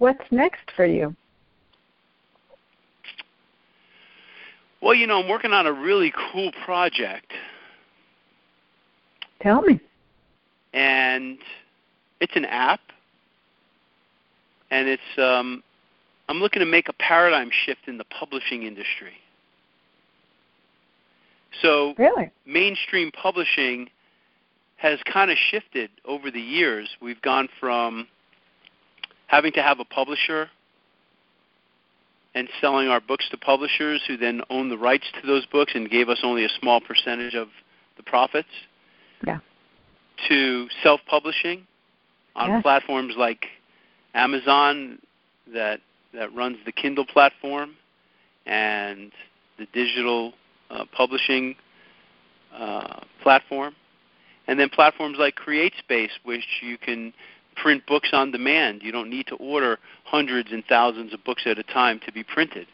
what's 0.00 0.24
next 0.32 0.70
for 0.74 0.84
you? 0.84 1.14
Well, 4.82 4.94
you 4.94 5.06
know, 5.06 5.22
I'm 5.22 5.28
working 5.28 5.52
on 5.52 5.66
a 5.66 5.72
really 5.72 6.12
cool 6.32 6.50
project. 6.64 7.30
Tell 9.42 9.62
me. 9.62 9.78
And 10.72 11.38
it's 12.20 12.34
an 12.34 12.44
app, 12.46 12.80
and 14.70 14.88
it's 14.88 15.02
um, 15.18 15.62
I'm 16.28 16.38
looking 16.38 16.60
to 16.60 16.66
make 16.66 16.88
a 16.88 16.92
paradigm 16.94 17.50
shift 17.64 17.88
in 17.88 17.98
the 17.98 18.04
publishing 18.04 18.62
industry. 18.62 19.14
So, 21.60 21.94
really, 21.98 22.30
mainstream 22.46 23.10
publishing 23.10 23.88
has 24.76 24.98
kind 25.12 25.30
of 25.30 25.36
shifted 25.50 25.90
over 26.04 26.30
the 26.30 26.40
years. 26.40 26.88
We've 27.02 27.20
gone 27.20 27.48
from 27.58 28.06
having 29.30 29.52
to 29.52 29.62
have 29.62 29.78
a 29.78 29.84
publisher 29.84 30.50
and 32.34 32.48
selling 32.60 32.88
our 32.88 33.00
books 33.00 33.28
to 33.30 33.36
publishers 33.36 34.02
who 34.06 34.16
then 34.16 34.42
own 34.50 34.68
the 34.68 34.76
rights 34.76 35.04
to 35.20 35.26
those 35.26 35.46
books 35.46 35.72
and 35.74 35.88
gave 35.88 36.08
us 36.08 36.18
only 36.24 36.44
a 36.44 36.48
small 36.60 36.80
percentage 36.80 37.34
of 37.34 37.48
the 37.96 38.02
profits. 38.02 38.48
Yeah. 39.24 39.38
To 40.28 40.66
self-publishing 40.82 41.66
on 42.34 42.50
yes. 42.50 42.62
platforms 42.62 43.14
like 43.16 43.46
Amazon 44.14 44.98
that 45.54 45.80
that 46.12 46.34
runs 46.34 46.58
the 46.66 46.72
Kindle 46.72 47.06
platform 47.06 47.76
and 48.46 49.12
the 49.58 49.66
digital 49.72 50.32
uh, 50.70 50.84
publishing 50.92 51.54
uh, 52.52 53.00
platform, 53.22 53.74
and 54.48 54.58
then 54.58 54.68
platforms 54.68 55.18
like 55.20 55.36
CreateSpace, 55.36 56.10
which 56.24 56.44
you 56.62 56.76
can 56.76 57.12
print 57.60 57.84
books 57.86 58.10
on 58.12 58.30
demand. 58.30 58.82
You 58.82 58.92
don't 58.92 59.10
need 59.10 59.26
to 59.28 59.36
order 59.36 59.78
hundreds 60.04 60.50
and 60.52 60.64
thousands 60.66 61.12
of 61.12 61.22
books 61.24 61.42
at 61.46 61.58
a 61.58 61.62
time 61.62 62.00
to 62.06 62.12
be 62.12 62.22
printed. 62.22 62.66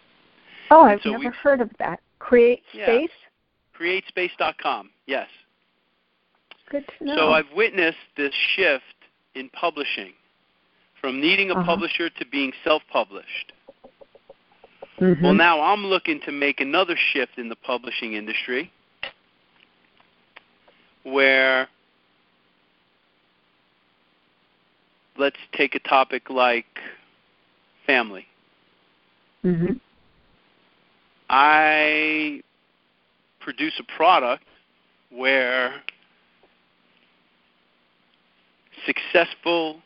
Oh, 0.70 0.82
I've 0.82 1.00
so 1.02 1.10
never 1.10 1.30
heard 1.30 1.60
of 1.60 1.70
that. 1.78 2.00
Create 2.18 2.62
yeah. 2.72 3.00
CreateSpace.com, 3.78 4.90
yes. 5.06 5.28
Good 6.70 6.84
to 6.98 7.04
know. 7.04 7.16
So 7.16 7.30
I've 7.30 7.52
witnessed 7.54 7.98
this 8.16 8.32
shift 8.56 8.82
in 9.34 9.48
publishing 9.50 10.12
from 11.00 11.20
needing 11.20 11.50
a 11.50 11.54
uh-huh. 11.54 11.64
publisher 11.64 12.10
to 12.10 12.26
being 12.26 12.52
self 12.64 12.82
published. 12.90 13.52
Mm-hmm. 15.00 15.22
Well, 15.22 15.34
now 15.34 15.60
I'm 15.60 15.84
looking 15.84 16.20
to 16.24 16.32
make 16.32 16.60
another 16.60 16.96
shift 17.12 17.38
in 17.38 17.48
the 17.48 17.56
publishing 17.56 18.14
industry 18.14 18.72
where 21.04 21.68
let's 25.18 25.36
take 25.52 25.74
a 25.74 25.80
topic 25.80 26.30
like 26.30 26.66
family. 27.86 28.26
Mm-hmm. 29.44 29.74
I 31.28 32.42
produce 33.40 33.74
a 33.78 33.96
product 33.96 34.44
where 35.10 35.74
successful 38.84 39.80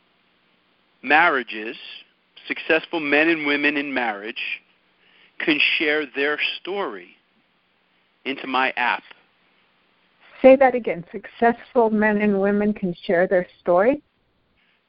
marriages, 1.02 1.76
successful 2.46 3.00
men 3.00 3.28
and 3.28 3.46
women 3.46 3.76
in 3.76 3.92
marriage, 3.92 4.60
can 5.38 5.58
share 5.78 6.04
their 6.14 6.38
story 6.60 7.16
into 8.24 8.46
my 8.46 8.70
app. 8.76 9.02
Say 10.42 10.56
that 10.56 10.74
again. 10.74 11.04
Successful 11.12 11.90
men 11.90 12.20
and 12.20 12.40
women 12.40 12.72
can 12.72 12.94
share 13.06 13.26
their 13.26 13.46
story? 13.60 14.02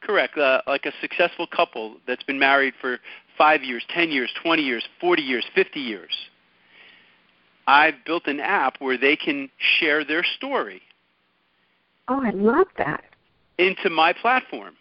Correct. 0.01 0.37
Uh, 0.37 0.61
like 0.67 0.85
a 0.85 0.91
successful 0.99 1.47
couple 1.47 1.97
that's 2.07 2.23
been 2.23 2.39
married 2.39 2.73
for 2.81 2.99
five 3.37 3.63
years, 3.63 3.83
10 3.89 4.09
years, 4.09 4.31
20 4.43 4.61
years, 4.61 4.83
40 4.99 5.21
years, 5.21 5.45
50 5.55 5.79
years. 5.79 6.11
I've 7.67 7.95
built 8.05 8.27
an 8.27 8.39
app 8.39 8.75
where 8.79 8.97
they 8.97 9.15
can 9.15 9.49
share 9.79 10.03
their 10.03 10.23
story. 10.23 10.81
Oh, 12.07 12.21
I 12.23 12.31
love 12.31 12.67
that. 12.77 13.03
Into 13.57 13.89
my 13.89 14.13
platform. 14.13 14.73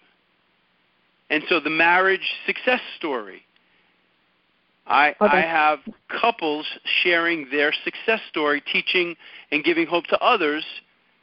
And 1.29 1.45
so 1.49 1.61
the 1.61 1.71
marriage 1.71 2.29
success 2.47 2.81
story. 2.99 3.43
I, 4.87 5.11
okay. 5.21 5.37
I 5.37 5.41
have 5.43 5.79
couples 6.21 6.67
sharing 7.03 7.47
their 7.53 7.73
success 7.85 8.21
story, 8.29 8.61
teaching 8.73 9.15
and 9.53 9.63
giving 9.63 9.87
hope 9.87 10.07
to 10.07 10.19
others 10.19 10.65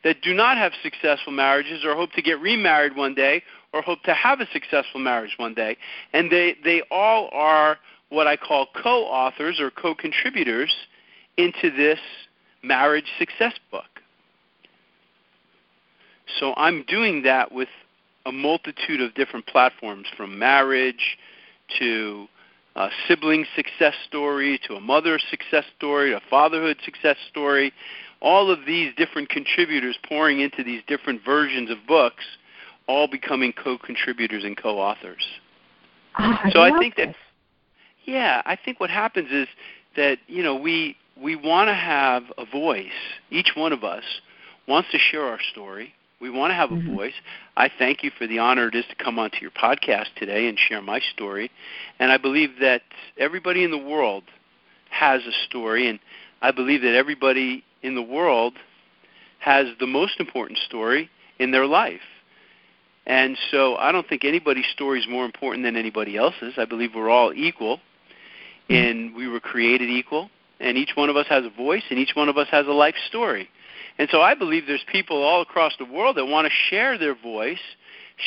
that 0.04 0.22
do 0.22 0.34
not 0.34 0.58
have 0.58 0.72
successful 0.82 1.34
marriages 1.34 1.84
or 1.84 1.94
hope 1.96 2.14
to 2.14 2.22
get 2.22 2.40
remarried 2.40 2.96
one 2.96 3.14
day 3.14 3.44
or 3.74 3.82
hope 3.82 4.02
to 4.04 4.14
have 4.14 4.40
a 4.40 4.48
successful 4.52 5.00
marriage 5.00 5.36
one 5.38 5.54
day. 5.54 5.78
And 6.14 6.32
they, 6.32 6.56
they 6.64 6.84
all 6.90 7.30
are 7.34 7.78
what 8.10 8.28
I 8.28 8.38
call 8.38 8.68
co 8.82 9.04
authors 9.04 9.60
or 9.60 9.72
co 9.72 9.94
contributors 9.94 10.74
into 11.38 11.70
this 11.76 12.00
marriage 12.64 13.08
success 13.20 13.54
book. 13.72 13.86
So 16.40 16.54
I'm 16.58 16.84
doing 16.88 17.24
that 17.24 17.52
with 17.52 17.70
a 18.26 18.32
multitude 18.32 19.02
of 19.02 19.14
different 19.16 19.48
platforms 19.48 20.08
from 20.18 20.38
marriage 20.38 21.18
to 21.80 22.28
a 22.76 22.90
sibling 23.08 23.46
success 23.56 23.94
story 24.08 24.60
to 24.68 24.76
a 24.76 24.80
mother 24.80 25.20
success 25.32 25.64
story 25.78 26.12
to 26.12 26.18
a 26.18 26.22
fatherhood 26.30 26.78
success 26.84 27.16
story 27.30 27.74
all 28.22 28.52
of 28.52 28.60
these 28.66 28.94
different 28.96 29.30
contributors 29.30 29.98
pouring 30.08 30.42
into 30.42 30.64
these 30.64 30.82
different 30.88 31.24
versions 31.24 31.70
of 31.70 31.78
books 31.88 32.24
all 32.88 33.08
becoming 33.08 33.54
co-contributors 33.54 34.44
and 34.44 34.58
co-authors 34.58 35.26
oh, 36.20 36.38
I 36.44 36.50
so 36.52 36.62
i 36.62 36.78
think 36.78 36.96
this. 36.96 37.08
that 37.08 37.16
yeah 38.06 38.42
i 38.46 38.56
think 38.56 38.80
what 38.80 38.90
happens 38.90 39.32
is 39.32 39.48
that 39.96 40.20
you 40.28 40.44
know 40.44 40.56
we 40.56 40.96
we 41.22 41.36
want 41.36 41.68
to 41.70 41.74
have 41.74 42.24
a 42.38 42.46
voice 42.46 42.88
each 43.30 43.52
one 43.56 43.74
of 43.74 43.84
us 43.84 44.04
wants 44.68 44.90
to 44.92 44.98
share 44.98 45.24
our 45.24 45.40
story 45.52 45.94
we 46.20 46.30
want 46.30 46.52
to 46.52 46.56
have 46.56 46.72
a 46.72 46.76
mm-hmm. 46.76 46.96
voice. 46.96 47.14
I 47.56 47.70
thank 47.70 48.04
you 48.04 48.12
for 48.18 48.26
the 48.26 48.40
honor 48.40 48.70
it 48.70 48.76
is 48.76 48.86
to 48.90 48.96
come 48.96 49.20
onto 49.20 49.38
your 49.40 49.52
podcast 49.52 50.08
today 50.16 50.48
and 50.48 50.58
share 50.58 50.82
my 50.82 51.00
story. 51.14 51.52
And 52.00 52.12
I 52.12 52.18
believe 52.18 52.60
that 52.60 52.82
everybody 53.18 53.64
in 53.64 53.72
the 53.72 53.78
world 53.78 54.24
has 54.90 55.22
a 55.26 55.32
story, 55.48 55.88
and 55.88 56.00
I 56.42 56.52
believe 56.52 56.82
that 56.82 56.96
everybody 56.96 57.64
in 57.84 57.94
the 57.94 58.02
world 58.02 58.54
has 59.40 59.68
the 59.80 59.86
most 59.86 60.20
important 60.20 60.58
story, 60.60 61.10
in 61.40 61.52
their 61.52 61.68
life. 61.68 62.02
And 63.08 63.38
so 63.52 63.78
I 63.78 63.94
don't 63.94 64.08
think 64.08 64.26
anybody's 64.26 64.68
story 64.74 65.00
is 65.00 65.08
more 65.10 65.24
important 65.24 65.64
than 65.64 65.78
anybody 65.78 66.18
else's. 66.18 66.56
I 66.58 66.66
believe 66.66 66.92
we're 66.94 67.10
all 67.10 67.32
equal, 67.34 67.80
and 68.70 69.16
we 69.16 69.30
were 69.30 69.40
created 69.40 69.90
equal, 69.90 70.30
and 70.60 70.78
each 70.78 70.92
one 70.96 71.10
of 71.10 71.16
us 71.16 71.26
has 71.30 71.46
a 71.46 71.50
voice, 71.50 71.84
and 71.90 71.98
each 71.98 72.16
one 72.16 72.28
of 72.28 72.38
us 72.38 72.50
has 72.52 72.68
a 72.68 72.72
life 72.72 72.96
story. 73.08 73.50
And 73.98 74.10
so 74.12 74.22
I 74.22 74.36
believe 74.36 74.68
there's 74.68 74.84
people 74.92 75.24
all 75.24 75.42
across 75.42 75.72
the 75.80 75.86
world 75.86 76.18
that 76.18 76.26
want 76.26 76.48
to 76.48 76.54
share 76.70 76.98
their 76.98 77.16
voice, 77.16 77.62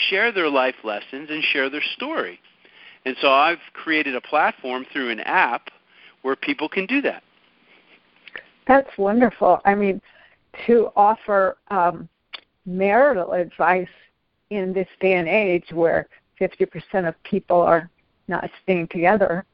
share 0.08 0.32
their 0.32 0.48
life 0.48 0.76
lessons, 0.82 1.28
and 1.28 1.44
share 1.44 1.68
their 1.68 1.84
story. 1.94 2.40
And 3.04 3.16
so 3.20 3.30
I've 3.30 3.60
created 3.74 4.16
a 4.16 4.20
platform 4.22 4.86
through 4.90 5.10
an 5.10 5.20
app 5.20 5.68
where 6.22 6.36
people 6.36 6.70
can 6.70 6.86
do 6.86 7.02
that. 7.02 7.22
That's 8.66 8.96
wonderful. 8.96 9.60
I 9.66 9.74
mean, 9.74 10.00
to 10.66 10.90
offer 10.96 11.58
um, 11.68 12.08
marital 12.64 13.32
advice 13.32 13.88
in 14.50 14.72
this 14.72 14.88
day 15.00 15.14
and 15.14 15.28
age 15.28 15.66
where 15.72 16.08
50% 16.40 17.08
of 17.08 17.20
people 17.22 17.60
are 17.60 17.88
not 18.28 18.48
staying 18.62 18.88
together 18.88 19.44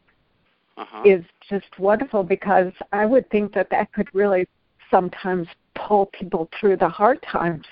uh-huh. 0.77 1.03
is 1.05 1.25
just 1.49 1.79
wonderful 1.79 2.23
because 2.23 2.73
I 2.93 3.07
would 3.07 3.29
think 3.31 3.55
that 3.55 3.71
that 3.71 3.93
could 3.93 4.09
really 4.15 4.47
sometimes 4.91 5.49
pull 5.75 6.07
people 6.07 6.49
through 6.59 6.79
the 6.79 6.89
hard 6.89 7.23
times. 7.23 7.67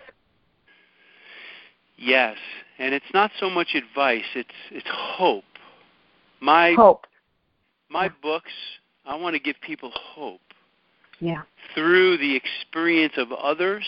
Yes, 1.96 2.36
and 2.78 2.94
it's 2.94 3.04
not 3.14 3.30
so 3.38 3.48
much 3.48 3.74
advice; 3.74 4.24
it's 4.34 4.48
it's 4.70 4.88
hope. 4.90 5.44
My 6.40 6.72
hope. 6.72 7.06
My 7.88 8.10
books, 8.22 8.50
I 9.06 9.14
want 9.14 9.34
to 9.34 9.40
give 9.40 9.54
people 9.60 9.92
hope. 9.94 10.40
Yeah. 11.20 11.42
Through 11.74 12.18
the 12.18 12.34
experience 12.34 13.14
of 13.16 13.30
others 13.30 13.84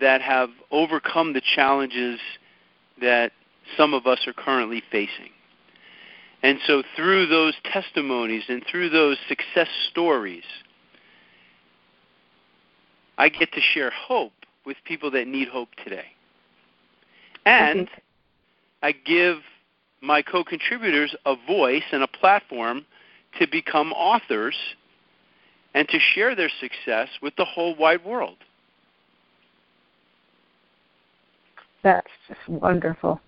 that 0.00 0.22
have 0.22 0.50
overcome 0.70 1.32
the 1.32 1.42
challenges 1.54 2.20
that 3.00 3.32
some 3.76 3.94
of 3.94 4.06
us 4.06 4.26
are 4.26 4.32
currently 4.32 4.82
facing. 4.90 5.30
And 6.42 6.58
so, 6.66 6.82
through 6.94 7.26
those 7.26 7.54
testimonies 7.64 8.44
and 8.48 8.64
through 8.70 8.90
those 8.90 9.16
success 9.28 9.68
stories, 9.90 10.44
I 13.16 13.28
get 13.28 13.52
to 13.52 13.60
share 13.60 13.90
hope 13.90 14.32
with 14.64 14.76
people 14.84 15.10
that 15.10 15.26
need 15.26 15.48
hope 15.48 15.70
today. 15.82 16.06
And 17.44 17.88
I 18.82 18.92
give 18.92 19.38
my 20.00 20.22
co 20.22 20.44
contributors 20.44 21.16
a 21.26 21.34
voice 21.46 21.82
and 21.90 22.02
a 22.02 22.06
platform 22.06 22.86
to 23.40 23.48
become 23.48 23.92
authors 23.92 24.56
and 25.74 25.88
to 25.88 25.98
share 25.98 26.34
their 26.34 26.50
success 26.60 27.08
with 27.20 27.34
the 27.36 27.44
whole 27.44 27.74
wide 27.74 28.04
world. 28.04 28.36
That's 31.88 32.06
just 32.28 32.46
wonderful. 32.50 33.18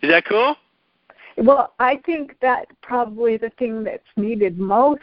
Is 0.00 0.08
that 0.08 0.24
cool? 0.24 0.56
Well, 1.36 1.74
I 1.78 1.98
think 2.06 2.36
that 2.40 2.68
probably 2.80 3.36
the 3.36 3.50
thing 3.58 3.84
that's 3.84 4.02
needed 4.16 4.58
most 4.58 5.02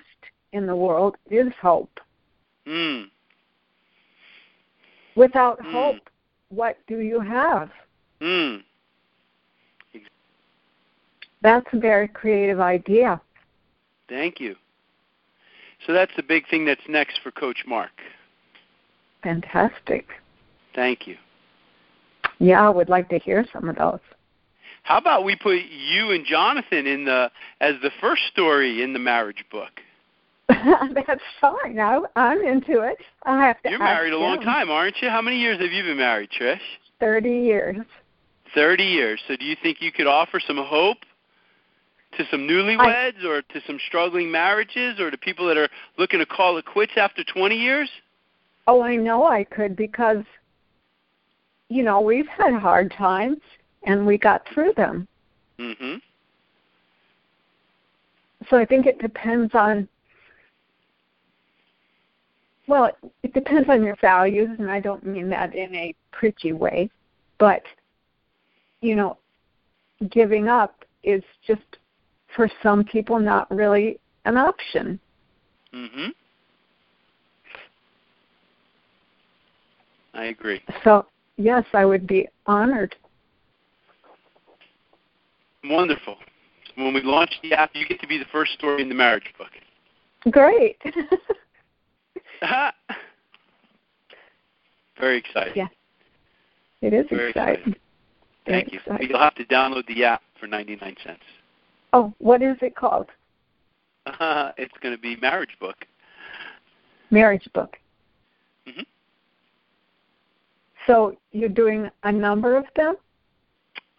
in 0.53 0.65
the 0.65 0.75
world 0.75 1.17
is 1.29 1.53
hope. 1.61 1.99
Mm. 2.65 3.11
Without 5.15 5.59
mm. 5.59 5.71
hope, 5.71 6.09
what 6.49 6.79
do 6.87 6.97
you 6.97 7.19
have? 7.19 7.69
Mm. 8.21 8.63
That's 11.43 11.67
a 11.73 11.77
very 11.77 12.07
creative 12.07 12.59
idea. 12.59 13.21
Thank 14.09 14.39
you. 14.39 14.55
So 15.85 15.93
that's 15.93 16.11
the 16.15 16.23
big 16.23 16.49
thing 16.49 16.65
that's 16.65 16.81
next 16.89 17.19
for 17.21 17.29
Coach 17.29 17.65
Marc. 17.67 17.91
Fantastic. 19.21 20.07
Thank 20.73 21.05
you. 21.05 21.17
Yeah, 22.39 22.65
I 22.65 22.69
would 22.69 22.89
like 22.89 23.09
to 23.09 23.19
hear 23.19 23.45
some 23.51 23.69
of 23.69 23.75
those. 23.75 23.99
How 24.83 24.97
about 24.97 25.25
we 25.25 25.35
put 25.35 25.59
you 25.69 26.11
and 26.11 26.25
Jonathan 26.25 26.87
in 26.87 27.03
the 27.05 27.29
as 27.59 27.75
the 27.81 27.91
first 27.99 28.21
story 28.31 28.83
in 28.83 28.93
the 28.93 28.99
marriage 28.99 29.43
book? 29.51 29.71
That's 30.47 31.21
fine. 31.41 31.77
I, 31.77 31.99
I'm 32.15 32.41
into 32.41 32.81
it. 32.81 32.97
I 33.23 33.45
have 33.45 33.61
to. 33.63 33.69
You're 33.69 33.79
married 33.79 34.13
a 34.13 34.17
long 34.17 34.37
him. 34.37 34.43
time, 34.43 34.69
aren't 34.69 34.95
you? 35.01 35.09
How 35.09 35.21
many 35.21 35.37
years 35.39 35.59
have 35.59 35.71
you 35.71 35.83
been 35.83 35.97
married, 35.97 36.29
Trish? 36.39 36.59
Thirty 36.99 37.39
years. 37.39 37.85
Thirty 38.55 38.85
years. 38.85 39.19
So, 39.27 39.35
do 39.35 39.43
you 39.43 39.57
think 39.61 39.81
you 39.81 39.91
could 39.91 40.07
offer 40.07 40.39
some 40.39 40.57
hope 40.57 40.99
to 42.17 42.23
some 42.31 42.47
newlyweds, 42.47 43.23
I, 43.23 43.27
or 43.27 43.41
to 43.41 43.61
some 43.67 43.79
struggling 43.87 44.31
marriages, 44.31 44.99
or 44.99 45.11
to 45.11 45.17
people 45.17 45.47
that 45.47 45.57
are 45.57 45.69
looking 45.97 46.19
to 46.19 46.25
call 46.25 46.57
it 46.57 46.65
quits 46.65 46.93
after 46.95 47.23
20 47.23 47.55
years? 47.55 47.89
Oh, 48.67 48.81
I 48.81 48.95
know 48.95 49.25
I 49.25 49.43
could 49.43 49.75
because, 49.75 50.23
you 51.69 51.83
know, 51.83 52.01
we've 52.01 52.27
had 52.27 52.53
hard 52.53 52.91
times 52.91 53.39
and 53.83 54.05
we 54.05 54.17
got 54.17 54.47
through 54.47 54.73
them. 54.73 55.07
Mhm. 55.57 56.01
So 58.49 58.57
I 58.57 58.65
think 58.65 58.85
it 58.85 58.99
depends 58.99 59.53
on 59.55 59.87
well, 62.67 62.91
it 63.23 63.33
depends 63.33 63.69
on 63.69 63.81
your 63.81 63.95
values 63.95 64.49
and 64.59 64.69
I 64.69 64.81
don't 64.81 65.05
mean 65.05 65.29
that 65.29 65.55
in 65.55 65.73
a 65.73 65.95
preachy 66.11 66.51
way, 66.51 66.89
but 67.37 67.63
you 68.81 68.95
know, 68.95 69.17
giving 70.09 70.47
up 70.49 70.83
is 71.03 71.23
just 71.45 71.77
for 72.35 72.49
some 72.61 72.83
people 72.83 73.19
not 73.19 73.49
really 73.49 73.99
an 74.25 74.37
option. 74.37 74.99
Mhm. 75.73 76.13
I 80.13 80.25
agree. 80.25 80.61
So, 80.83 81.05
yes, 81.37 81.63
I 81.73 81.85
would 81.85 82.05
be 82.07 82.27
honored 82.45 82.95
Wonderful. 85.69 86.17
When 86.75 86.93
we 86.93 87.01
launch 87.01 87.31
the 87.41 87.53
app, 87.53 87.71
you 87.73 87.87
get 87.87 87.99
to 88.01 88.07
be 88.07 88.17
the 88.17 88.25
first 88.31 88.53
story 88.53 88.81
in 88.81 88.89
the 88.89 88.95
marriage 88.95 89.33
book. 89.37 89.49
Great. 90.31 90.77
Very 94.99 95.17
exciting. 95.17 95.53
Yeah. 95.55 95.67
It 96.81 96.93
is 96.93 97.05
Very 97.09 97.29
exciting. 97.29 97.55
exciting. 97.55 97.75
Thank 98.45 98.71
you. 98.71 98.79
Exciting. 98.79 99.09
You'll 99.09 99.19
have 99.19 99.35
to 99.35 99.45
download 99.45 99.85
the 99.87 100.03
app 100.03 100.21
for 100.39 100.47
99 100.47 100.95
cents. 101.03 101.19
Oh, 101.93 102.13
what 102.19 102.41
is 102.41 102.57
it 102.61 102.75
called? 102.75 103.07
Uh, 104.05 104.51
it's 104.57 104.73
going 104.81 104.95
to 104.95 105.01
be 105.01 105.15
Marriage 105.17 105.57
Book. 105.59 105.77
Marriage 107.09 107.47
book. 107.53 107.77
hmm 108.65 108.81
So 110.87 111.17
you're 111.31 111.49
doing 111.49 111.89
a 112.03 112.11
number 112.11 112.55
of 112.55 112.65
them? 112.75 112.95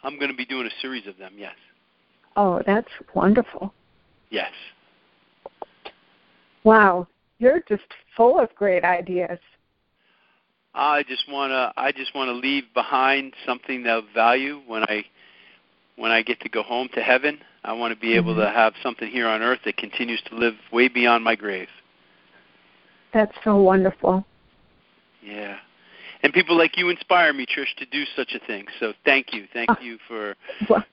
I'm 0.02 0.18
going 0.18 0.30
to 0.30 0.36
be 0.36 0.46
doing 0.46 0.66
a 0.66 0.80
series 0.80 1.06
of 1.06 1.18
them, 1.18 1.34
yes. 1.36 1.54
Oh, 2.36 2.62
that's 2.66 2.88
wonderful. 3.14 3.72
Yes. 4.30 4.52
Wow. 6.64 7.06
You're 7.38 7.62
just 7.68 7.82
full 8.16 8.38
of 8.38 8.54
great 8.54 8.84
ideas. 8.84 9.38
I 10.74 11.02
just 11.04 11.24
want 11.28 11.50
to 11.50 11.72
I 11.76 11.92
just 11.92 12.14
want 12.14 12.28
to 12.28 12.32
leave 12.32 12.64
behind 12.74 13.32
something 13.44 13.86
of 13.86 14.04
value 14.14 14.60
when 14.66 14.82
I 14.84 15.04
when 15.96 16.10
I 16.12 16.22
get 16.22 16.40
to 16.40 16.48
go 16.48 16.62
home 16.62 16.88
to 16.94 17.00
heaven. 17.00 17.40
I 17.64 17.72
want 17.72 17.92
to 17.92 17.98
be 17.98 18.14
able 18.14 18.32
Mm-hmm. 18.32 18.42
to 18.42 18.50
have 18.50 18.74
something 18.82 19.10
here 19.10 19.26
on 19.26 19.42
earth 19.42 19.60
that 19.64 19.76
continues 19.76 20.22
to 20.30 20.36
live 20.36 20.54
way 20.72 20.88
beyond 20.88 21.24
my 21.24 21.34
grave. 21.34 21.68
That's 23.12 23.34
so 23.42 23.56
wonderful. 23.56 24.24
Yeah. 25.22 25.56
And 26.22 26.32
people 26.32 26.56
like 26.58 26.76
you 26.76 26.88
inspire 26.88 27.32
me, 27.32 27.46
Trish, 27.46 27.74
to 27.76 27.86
do 27.86 28.04
such 28.16 28.34
a 28.34 28.44
thing. 28.44 28.66
So 28.80 28.92
thank 29.04 29.32
you. 29.32 29.46
Thank 29.52 29.70
Oh. 29.70 29.76
you 29.80 29.98
for 30.08 30.34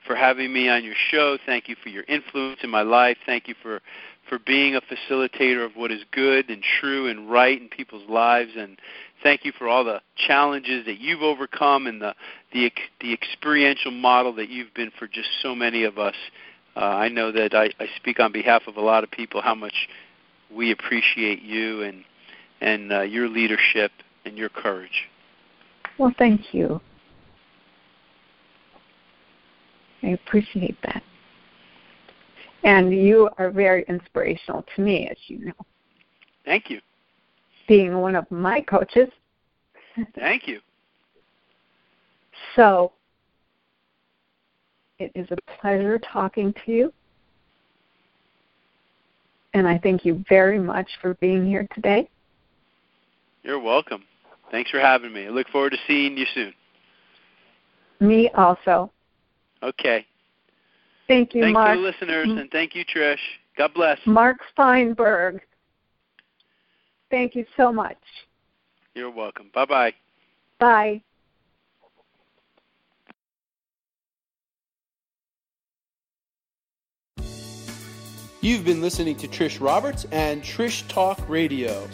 for 0.05 0.15
having 0.15 0.53
me 0.53 0.69
on 0.69 0.83
your 0.83 0.95
show. 1.09 1.37
Thank 1.45 1.67
you 1.67 1.75
for 1.81 1.89
your 1.89 2.03
influence 2.07 2.59
in 2.63 2.69
my 2.69 2.83
life. 2.83 3.17
Thank 3.25 3.47
you 3.47 3.55
for 3.61 3.81
for 4.29 4.39
being 4.39 4.75
a 4.75 4.81
facilitator 4.81 5.63
of 5.65 5.75
what 5.75 5.91
is 5.91 6.03
good 6.11 6.49
and 6.49 6.63
true 6.79 7.07
and 7.07 7.29
right 7.29 7.61
in 7.61 7.69
people's 7.69 8.07
lives 8.09 8.51
and 8.57 8.79
thank 9.21 9.45
you 9.45 9.51
for 9.51 9.67
all 9.67 9.83
the 9.83 10.01
challenges 10.15 10.85
that 10.85 10.99
you've 10.99 11.21
overcome 11.21 11.87
and 11.87 12.01
the 12.01 12.13
the 12.53 12.71
the 13.01 13.13
experiential 13.13 13.91
model 13.91 14.33
that 14.33 14.49
you've 14.49 14.73
been 14.73 14.91
for 14.97 15.07
just 15.07 15.29
so 15.41 15.55
many 15.55 15.83
of 15.83 15.97
us. 15.97 16.15
Uh, 16.75 16.79
I 16.81 17.09
know 17.09 17.31
that 17.31 17.53
I, 17.55 17.71
I 17.79 17.87
speak 17.95 18.19
on 18.19 18.31
behalf 18.31 18.63
of 18.67 18.77
a 18.77 18.81
lot 18.81 19.03
of 19.03 19.11
people 19.11 19.41
how 19.41 19.55
much 19.55 19.87
we 20.51 20.71
appreciate 20.71 21.41
you 21.41 21.81
and 21.81 22.03
and 22.61 22.91
uh, 22.93 23.01
your 23.01 23.27
leadership 23.27 23.91
and 24.25 24.37
your 24.37 24.49
courage. 24.49 25.07
Well, 25.97 26.13
thank 26.17 26.53
you. 26.53 26.81
I 30.03 30.09
appreciate 30.09 30.77
that. 30.83 31.01
And 32.63 32.93
you 32.93 33.29
are 33.37 33.51
very 33.51 33.85
inspirational 33.87 34.65
to 34.75 34.81
me, 34.81 35.07
as 35.09 35.17
you 35.27 35.45
know, 35.45 35.53
Thank 36.45 36.69
you. 36.69 36.81
being 37.67 37.97
one 37.97 38.15
of 38.15 38.29
my 38.31 38.61
coaches. 38.61 39.09
Thank 40.15 40.47
you. 40.47 40.59
So 42.55 42.91
it 44.99 45.11
is 45.15 45.27
a 45.31 45.37
pleasure 45.59 45.99
talking 45.99 46.53
to 46.65 46.71
you. 46.71 46.93
And 49.53 49.67
I 49.67 49.77
thank 49.77 50.03
you 50.03 50.23
very 50.27 50.59
much 50.59 50.87
for 51.01 51.13
being 51.15 51.45
here 51.45 51.67
today. 51.73 52.09
You're 53.43 53.59
welcome. 53.59 54.03
Thanks 54.51 54.69
for 54.71 54.79
having 54.79 55.13
me. 55.13 55.27
I 55.27 55.29
look 55.29 55.47
forward 55.49 55.71
to 55.71 55.77
seeing 55.87 56.17
you 56.17 56.25
soon. 56.33 56.53
Me 57.99 58.29
also. 58.31 58.91
Okay. 59.63 60.05
Thank 61.07 61.33
you, 61.33 61.41
Thank 61.41 61.53
Marc. 61.53 61.67
Thank 61.67 61.79
you, 61.79 61.85
listeners, 61.85 62.27
and 62.29 62.51
thank 62.51 62.75
you, 62.75 62.83
Trish. 62.85 63.17
God 63.57 63.73
bless. 63.73 63.99
Marc 64.05 64.37
Feinberg. 64.57 65.41
Thank 67.09 67.35
you 67.35 67.45
so 67.55 67.71
much. 67.71 67.97
You're 68.93 69.11
welcome. 69.11 69.49
Bye 69.53 69.65
bye. 69.65 69.93
Bye. 70.59 71.01
You've 78.41 78.63
been 78.63 78.81
listening 78.81 79.15
to 79.17 79.27
Trish 79.27 79.59
Roberts 79.59 80.05
and 80.11 80.43
Trish 80.43 80.87
Talk 80.87 81.19
Radio. 81.27 81.87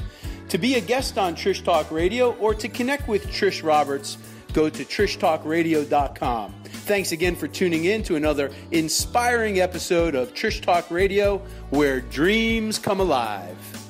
To 0.52 0.58
be 0.58 0.76
a 0.76 0.82
guest 0.82 1.18
on 1.18 1.34
Trish 1.34 1.64
Talk 1.64 1.90
Radio 1.92 2.34
or 2.34 2.54
to 2.56 2.68
connect 2.68 3.08
with 3.08 3.28
Trish 3.28 3.64
Roberts, 3.64 4.18
go 4.52 4.70
to 4.70 4.84
trishtalkradio.com. 4.84 6.54
Thanks 6.66 7.14
again 7.14 7.38
for 7.38 7.48
tuning 7.48 7.86
in 7.86 8.04
to 8.04 8.18
another 8.18 8.52
inspiring 8.72 9.62
episode 9.62 10.14
of 10.14 10.34
Trish 10.34 10.62
Talk 10.62 10.92
Radio 10.92 11.38
where 11.70 12.02
dreams 12.02 12.80
come 12.80 13.00
alive. 13.00 13.81